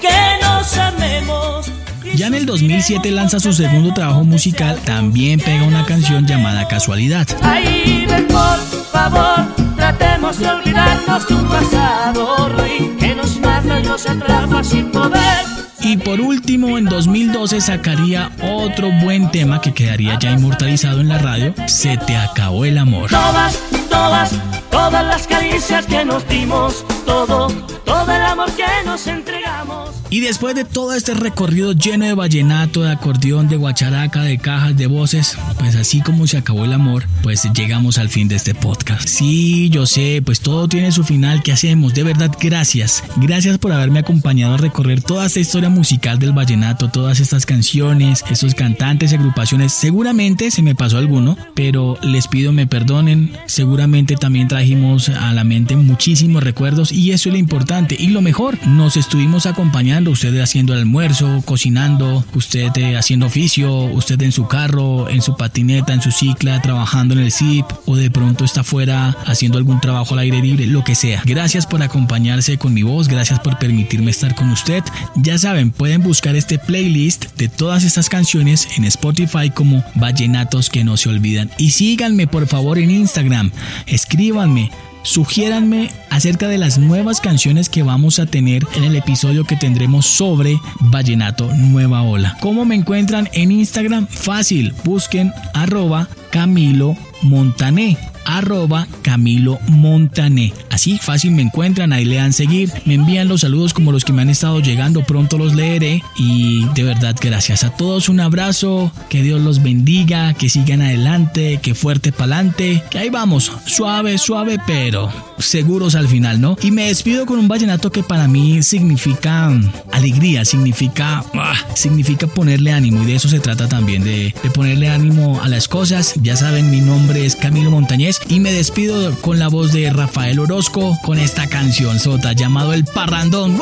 que 0.00 0.42
nos 0.42 0.76
amemos. 0.78 1.70
Ya 2.14 2.28
en 2.28 2.34
el 2.34 2.46
2007 2.46 3.10
lanza 3.10 3.38
su 3.38 3.52
segundo 3.52 3.92
trabajo 3.92 4.24
musical, 4.24 4.80
también 4.86 5.38
pega 5.38 5.64
una 5.64 5.84
canción 5.84 6.26
llamada 6.26 6.66
Casualidad. 6.66 7.26
Ay, 7.42 8.06
ven 8.08 8.26
por 8.28 8.58
favor, 8.90 9.54
tratemos 9.76 10.38
de 10.38 10.48
olvidarnos 10.48 11.28
de 11.28 11.34
un 11.34 11.46
pasado 11.46 12.48
ruin 12.48 12.96
que 12.96 13.14
nos 13.14 13.38
mata 13.40 13.78
y 13.78 13.82
nos 13.82 14.08
atrapa 14.08 14.64
sin 14.64 14.90
poder. 14.90 15.44
Y 15.82 15.98
por 15.98 16.22
último, 16.22 16.78
en 16.78 16.86
2012 16.86 17.60
sacaría 17.60 18.32
otro 18.42 18.90
buen 19.02 19.30
tema 19.30 19.60
que 19.60 19.74
quedaría 19.74 20.18
ya 20.18 20.32
inmortalizado 20.32 21.00
en 21.00 21.08
la 21.08 21.18
radio, 21.18 21.54
Se 21.66 21.98
te 21.98 22.16
acabó 22.16 22.64
el 22.64 22.78
amor. 22.78 23.10
Todas, 23.10 23.60
todas, 23.90 24.32
todas 24.70 25.04
las 25.04 25.26
caricias 25.26 25.86
que 25.86 26.04
nos 26.04 26.26
dimos, 26.28 26.84
todo, 27.04 27.48
todo 27.84 28.12
el 28.12 28.22
amor 28.22 28.50
que 28.52 28.66
nos 28.84 29.06
entregamos. 29.06 30.05
Y 30.08 30.20
después 30.20 30.54
de 30.54 30.64
todo 30.64 30.94
este 30.94 31.14
recorrido 31.14 31.72
lleno 31.72 32.04
de 32.04 32.14
vallenato, 32.14 32.82
de 32.82 32.92
acordeón, 32.92 33.48
de 33.48 33.56
guacharaca, 33.56 34.22
de 34.22 34.38
cajas, 34.38 34.76
de 34.76 34.86
voces, 34.86 35.36
pues 35.58 35.74
así 35.74 36.00
como 36.00 36.28
se 36.28 36.38
acabó 36.38 36.64
el 36.64 36.72
amor, 36.72 37.06
pues 37.24 37.48
llegamos 37.54 37.98
al 37.98 38.08
fin 38.08 38.28
de 38.28 38.36
este 38.36 38.54
podcast. 38.54 39.08
Sí, 39.08 39.68
yo 39.68 39.84
sé, 39.84 40.22
pues 40.24 40.40
todo 40.40 40.68
tiene 40.68 40.92
su 40.92 41.02
final, 41.02 41.42
¿qué 41.42 41.50
hacemos? 41.50 41.92
De 41.92 42.04
verdad, 42.04 42.30
gracias. 42.40 43.02
Gracias 43.16 43.58
por 43.58 43.72
haberme 43.72 43.98
acompañado 43.98 44.54
a 44.54 44.58
recorrer 44.58 45.02
toda 45.02 45.26
esta 45.26 45.40
historia 45.40 45.70
musical 45.70 46.20
del 46.20 46.32
vallenato, 46.32 46.88
todas 46.88 47.18
estas 47.18 47.44
canciones, 47.44 48.24
estos 48.30 48.54
cantantes, 48.54 49.12
agrupaciones. 49.12 49.72
Seguramente 49.72 50.52
se 50.52 50.62
me 50.62 50.76
pasó 50.76 50.98
alguno, 50.98 51.36
pero 51.54 51.98
les 52.02 52.28
pido 52.28 52.52
me 52.52 52.68
perdonen. 52.68 53.32
Seguramente 53.46 54.14
también 54.14 54.46
trajimos 54.46 55.08
a 55.08 55.32
la 55.32 55.42
mente 55.42 55.76
muchísimos 55.76 56.44
recuerdos 56.44 56.92
y 56.92 57.10
eso 57.10 57.28
es 57.28 57.32
lo 57.32 57.38
importante. 57.38 57.96
Y 57.98 58.08
lo 58.08 58.22
mejor, 58.22 58.56
nos 58.68 58.96
estuvimos 58.96 59.46
acompañando 59.46 59.95
usted 60.04 60.38
haciendo 60.40 60.74
el 60.74 60.80
almuerzo, 60.80 61.42
cocinando, 61.44 62.24
usted 62.34 62.70
eh, 62.76 62.96
haciendo 62.96 63.26
oficio, 63.26 63.72
usted 63.72 64.20
en 64.22 64.32
su 64.32 64.46
carro, 64.46 65.08
en 65.08 65.22
su 65.22 65.36
patineta, 65.36 65.94
en 65.94 66.02
su 66.02 66.10
cicla, 66.10 66.60
trabajando 66.60 67.14
en 67.14 67.20
el 67.20 67.32
zip 67.32 67.64
o 67.86 67.96
de 67.96 68.10
pronto 68.10 68.44
está 68.44 68.62
fuera 68.62 69.16
haciendo 69.26 69.58
algún 69.58 69.80
trabajo 69.80 70.14
al 70.14 70.20
aire 70.20 70.40
libre, 70.40 70.66
lo 70.66 70.84
que 70.84 70.94
sea. 70.94 71.22
Gracias 71.24 71.66
por 71.66 71.82
acompañarse 71.82 72.58
con 72.58 72.74
mi 72.74 72.82
voz, 72.82 73.08
gracias 73.08 73.40
por 73.40 73.58
permitirme 73.58 74.10
estar 74.10 74.34
con 74.34 74.50
usted. 74.50 74.84
Ya 75.16 75.38
saben, 75.38 75.70
pueden 75.70 76.02
buscar 76.02 76.36
este 76.36 76.58
playlist 76.58 77.36
de 77.36 77.48
todas 77.48 77.84
estas 77.84 78.08
canciones 78.08 78.68
en 78.76 78.84
Spotify 78.84 79.50
como 79.50 79.84
Vallenatos 79.94 80.70
que 80.70 80.84
no 80.84 80.96
se 80.96 81.08
olvidan. 81.08 81.50
Y 81.58 81.70
síganme 81.70 82.26
por 82.26 82.46
favor 82.46 82.78
en 82.78 82.90
Instagram, 82.90 83.50
escríbanme 83.86 84.70
Sugiéranme 85.06 85.92
acerca 86.10 86.48
de 86.48 86.58
las 86.58 86.78
nuevas 86.78 87.20
canciones 87.20 87.68
que 87.68 87.84
vamos 87.84 88.18
a 88.18 88.26
tener 88.26 88.66
en 88.74 88.82
el 88.82 88.96
episodio 88.96 89.44
que 89.44 89.54
tendremos 89.54 90.04
sobre 90.04 90.58
Vallenato 90.80 91.48
Nueva 91.54 92.02
Ola. 92.02 92.36
¿Cómo 92.40 92.64
me 92.64 92.74
encuentran 92.74 93.28
en 93.32 93.52
Instagram? 93.52 94.08
Fácil, 94.08 94.74
busquen 94.82 95.32
arroba 95.54 96.08
Camilo 96.36 96.94
Montané 97.22 97.96
arroba 98.26 98.86
Camilo 99.02 99.58
Montané. 99.68 100.52
Así 100.70 100.98
fácil 100.98 101.30
me 101.30 101.42
encuentran, 101.42 101.92
ahí 101.92 102.04
le 102.04 102.16
dan 102.16 102.32
seguir, 102.32 102.70
me 102.84 102.94
envían 102.94 103.28
los 103.28 103.42
saludos 103.42 103.72
como 103.72 103.92
los 103.92 104.04
que 104.04 104.12
me 104.12 104.22
han 104.22 104.30
estado 104.30 104.60
llegando, 104.60 105.04
pronto 105.04 105.38
los 105.38 105.54
leeré 105.54 106.02
y 106.18 106.66
de 106.74 106.82
verdad 106.82 107.16
gracias 107.18 107.64
a 107.64 107.70
todos, 107.70 108.08
un 108.08 108.20
abrazo, 108.20 108.92
que 109.08 109.22
Dios 109.22 109.40
los 109.40 109.62
bendiga, 109.62 110.34
que 110.34 110.48
sigan 110.48 110.82
adelante, 110.82 111.60
que 111.62 111.74
fuerte 111.74 112.12
pa'lante, 112.12 112.82
que 112.90 112.98
ahí 112.98 113.10
vamos, 113.10 113.52
suave, 113.66 114.18
suave, 114.18 114.58
pero 114.66 115.10
seguros 115.38 115.94
al 115.94 116.08
final, 116.08 116.40
¿no? 116.40 116.56
Y 116.62 116.70
me 116.70 116.88
despido 116.88 117.26
con 117.26 117.38
un 117.38 117.48
vallenato 117.48 117.92
que 117.92 118.02
para 118.02 118.26
mí 118.26 118.62
significa 118.62 119.52
alegría, 119.92 120.44
significa, 120.44 121.24
ah, 121.34 121.54
significa 121.74 122.26
ponerle 122.26 122.72
ánimo 122.72 123.02
y 123.02 123.06
de 123.06 123.14
eso 123.14 123.28
se 123.28 123.40
trata 123.40 123.68
también, 123.68 124.02
de, 124.02 124.34
de 124.42 124.50
ponerle 124.50 124.88
ánimo 124.90 125.40
a 125.42 125.48
las 125.48 125.68
cosas. 125.68 126.14
Ya 126.26 126.34
saben, 126.34 126.72
mi 126.72 126.80
nombre 126.80 127.24
es 127.24 127.36
Camilo 127.36 127.70
Montañez 127.70 128.20
y 128.26 128.40
me 128.40 128.50
despido 128.50 129.14
con 129.20 129.38
la 129.38 129.46
voz 129.46 129.70
de 129.70 129.88
Rafael 129.90 130.40
Orozco 130.40 130.98
con 131.04 131.20
esta 131.20 131.46
canción 131.46 132.00
sota 132.00 132.32
llamado 132.32 132.72
El 132.72 132.84
Parrandón. 132.84 133.60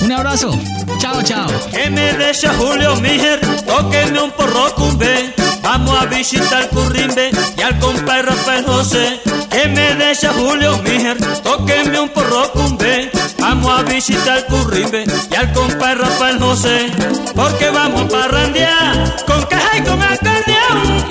Un 0.00 0.12
abrazo. 0.12 0.58
Chao, 0.98 1.22
chao. 1.22 1.46
Que 1.70 1.88
me 1.88 2.14
deja 2.14 2.52
Julio 2.54 2.96
Mijer, 2.96 3.38
tóqueme 3.64 4.20
un 4.20 4.32
porro 4.32 4.74
cumbe. 4.74 5.32
Vamos 5.62 5.96
a 6.02 6.06
visitar 6.06 6.68
Currimbe 6.70 7.30
y 7.56 7.62
al 7.62 7.78
compadre 7.78 8.22
Rafael 8.22 8.64
José. 8.64 9.20
Que 9.48 9.68
me 9.68 9.94
deja 9.94 10.32
Julio 10.32 10.78
Mijer, 10.78 11.16
tóqueme 11.44 12.00
un 12.00 12.08
porro 12.08 12.50
cumbe. 12.54 13.08
Vamos 13.38 13.78
a 13.78 13.84
visitar 13.84 14.44
Currimbe 14.46 15.04
y 15.30 15.34
al 15.36 15.52
compadre 15.52 15.94
Rafael 15.94 16.40
José. 16.40 16.90
Porque 17.36 17.70
vamos 17.70 18.02
a 18.02 18.08
parrandear 18.08 19.24
con 19.26 19.42
caja 19.42 19.78
y 19.78 19.82
con 19.82 20.02
acordeón. 20.02 20.57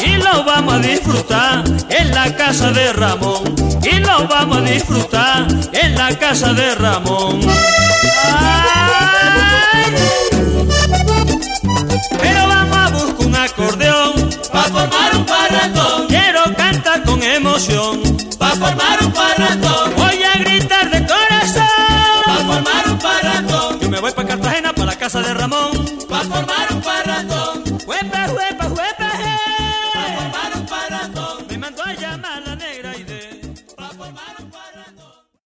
Y 0.06 0.16
lo 0.18 0.44
vamos 0.44 0.76
a 0.76 0.80
disfrutar 0.80 1.64
en 1.90 2.12
la 2.14 2.36
casa 2.36 2.72
de 2.72 2.94
Ramón. 2.94 3.56
Y 3.84 4.00
lo 4.00 4.28
vamos 4.28 4.58
a 4.58 4.62
disfrutar 4.62 5.48
en 5.74 5.96
la 5.96 6.10
casa 6.18 6.54
de 6.54 6.76
Ramón. 6.76 7.42
Pero 12.20 12.48
vamos 12.48 12.78
a 12.78 12.90
buscar 12.90 13.28
un 13.28 13.36
acordeón 13.36 14.30
para 14.52 14.64
formar 14.70 15.16
un 15.16 15.26
parrandón. 15.26 16.08
Quiero 16.08 16.44
cantar 16.56 17.04
con 17.04 17.24
emoción 17.24 18.02
para 18.38 18.56
formar 18.56 19.04
un 19.04 19.12
parrandón. 19.12 19.96
Voy 19.96 20.24
a 20.24 20.38
gritar 20.40 20.90
de 20.90 21.00
corazón 21.06 21.68
para 22.26 22.46
formar 22.46 22.90
un 22.90 23.00
parrandón. 23.00 23.80
Yo 23.80 23.90
me 23.90 24.00
voy 24.00 24.12
para 24.12 24.28
Cartagena 24.28 24.74
para 24.74 24.86
la 24.86 24.98
casa 24.98 25.22
de 25.22 25.34
Ramón 25.34 25.86
para 26.10 26.24
formar 26.24 26.68
un 26.72 26.77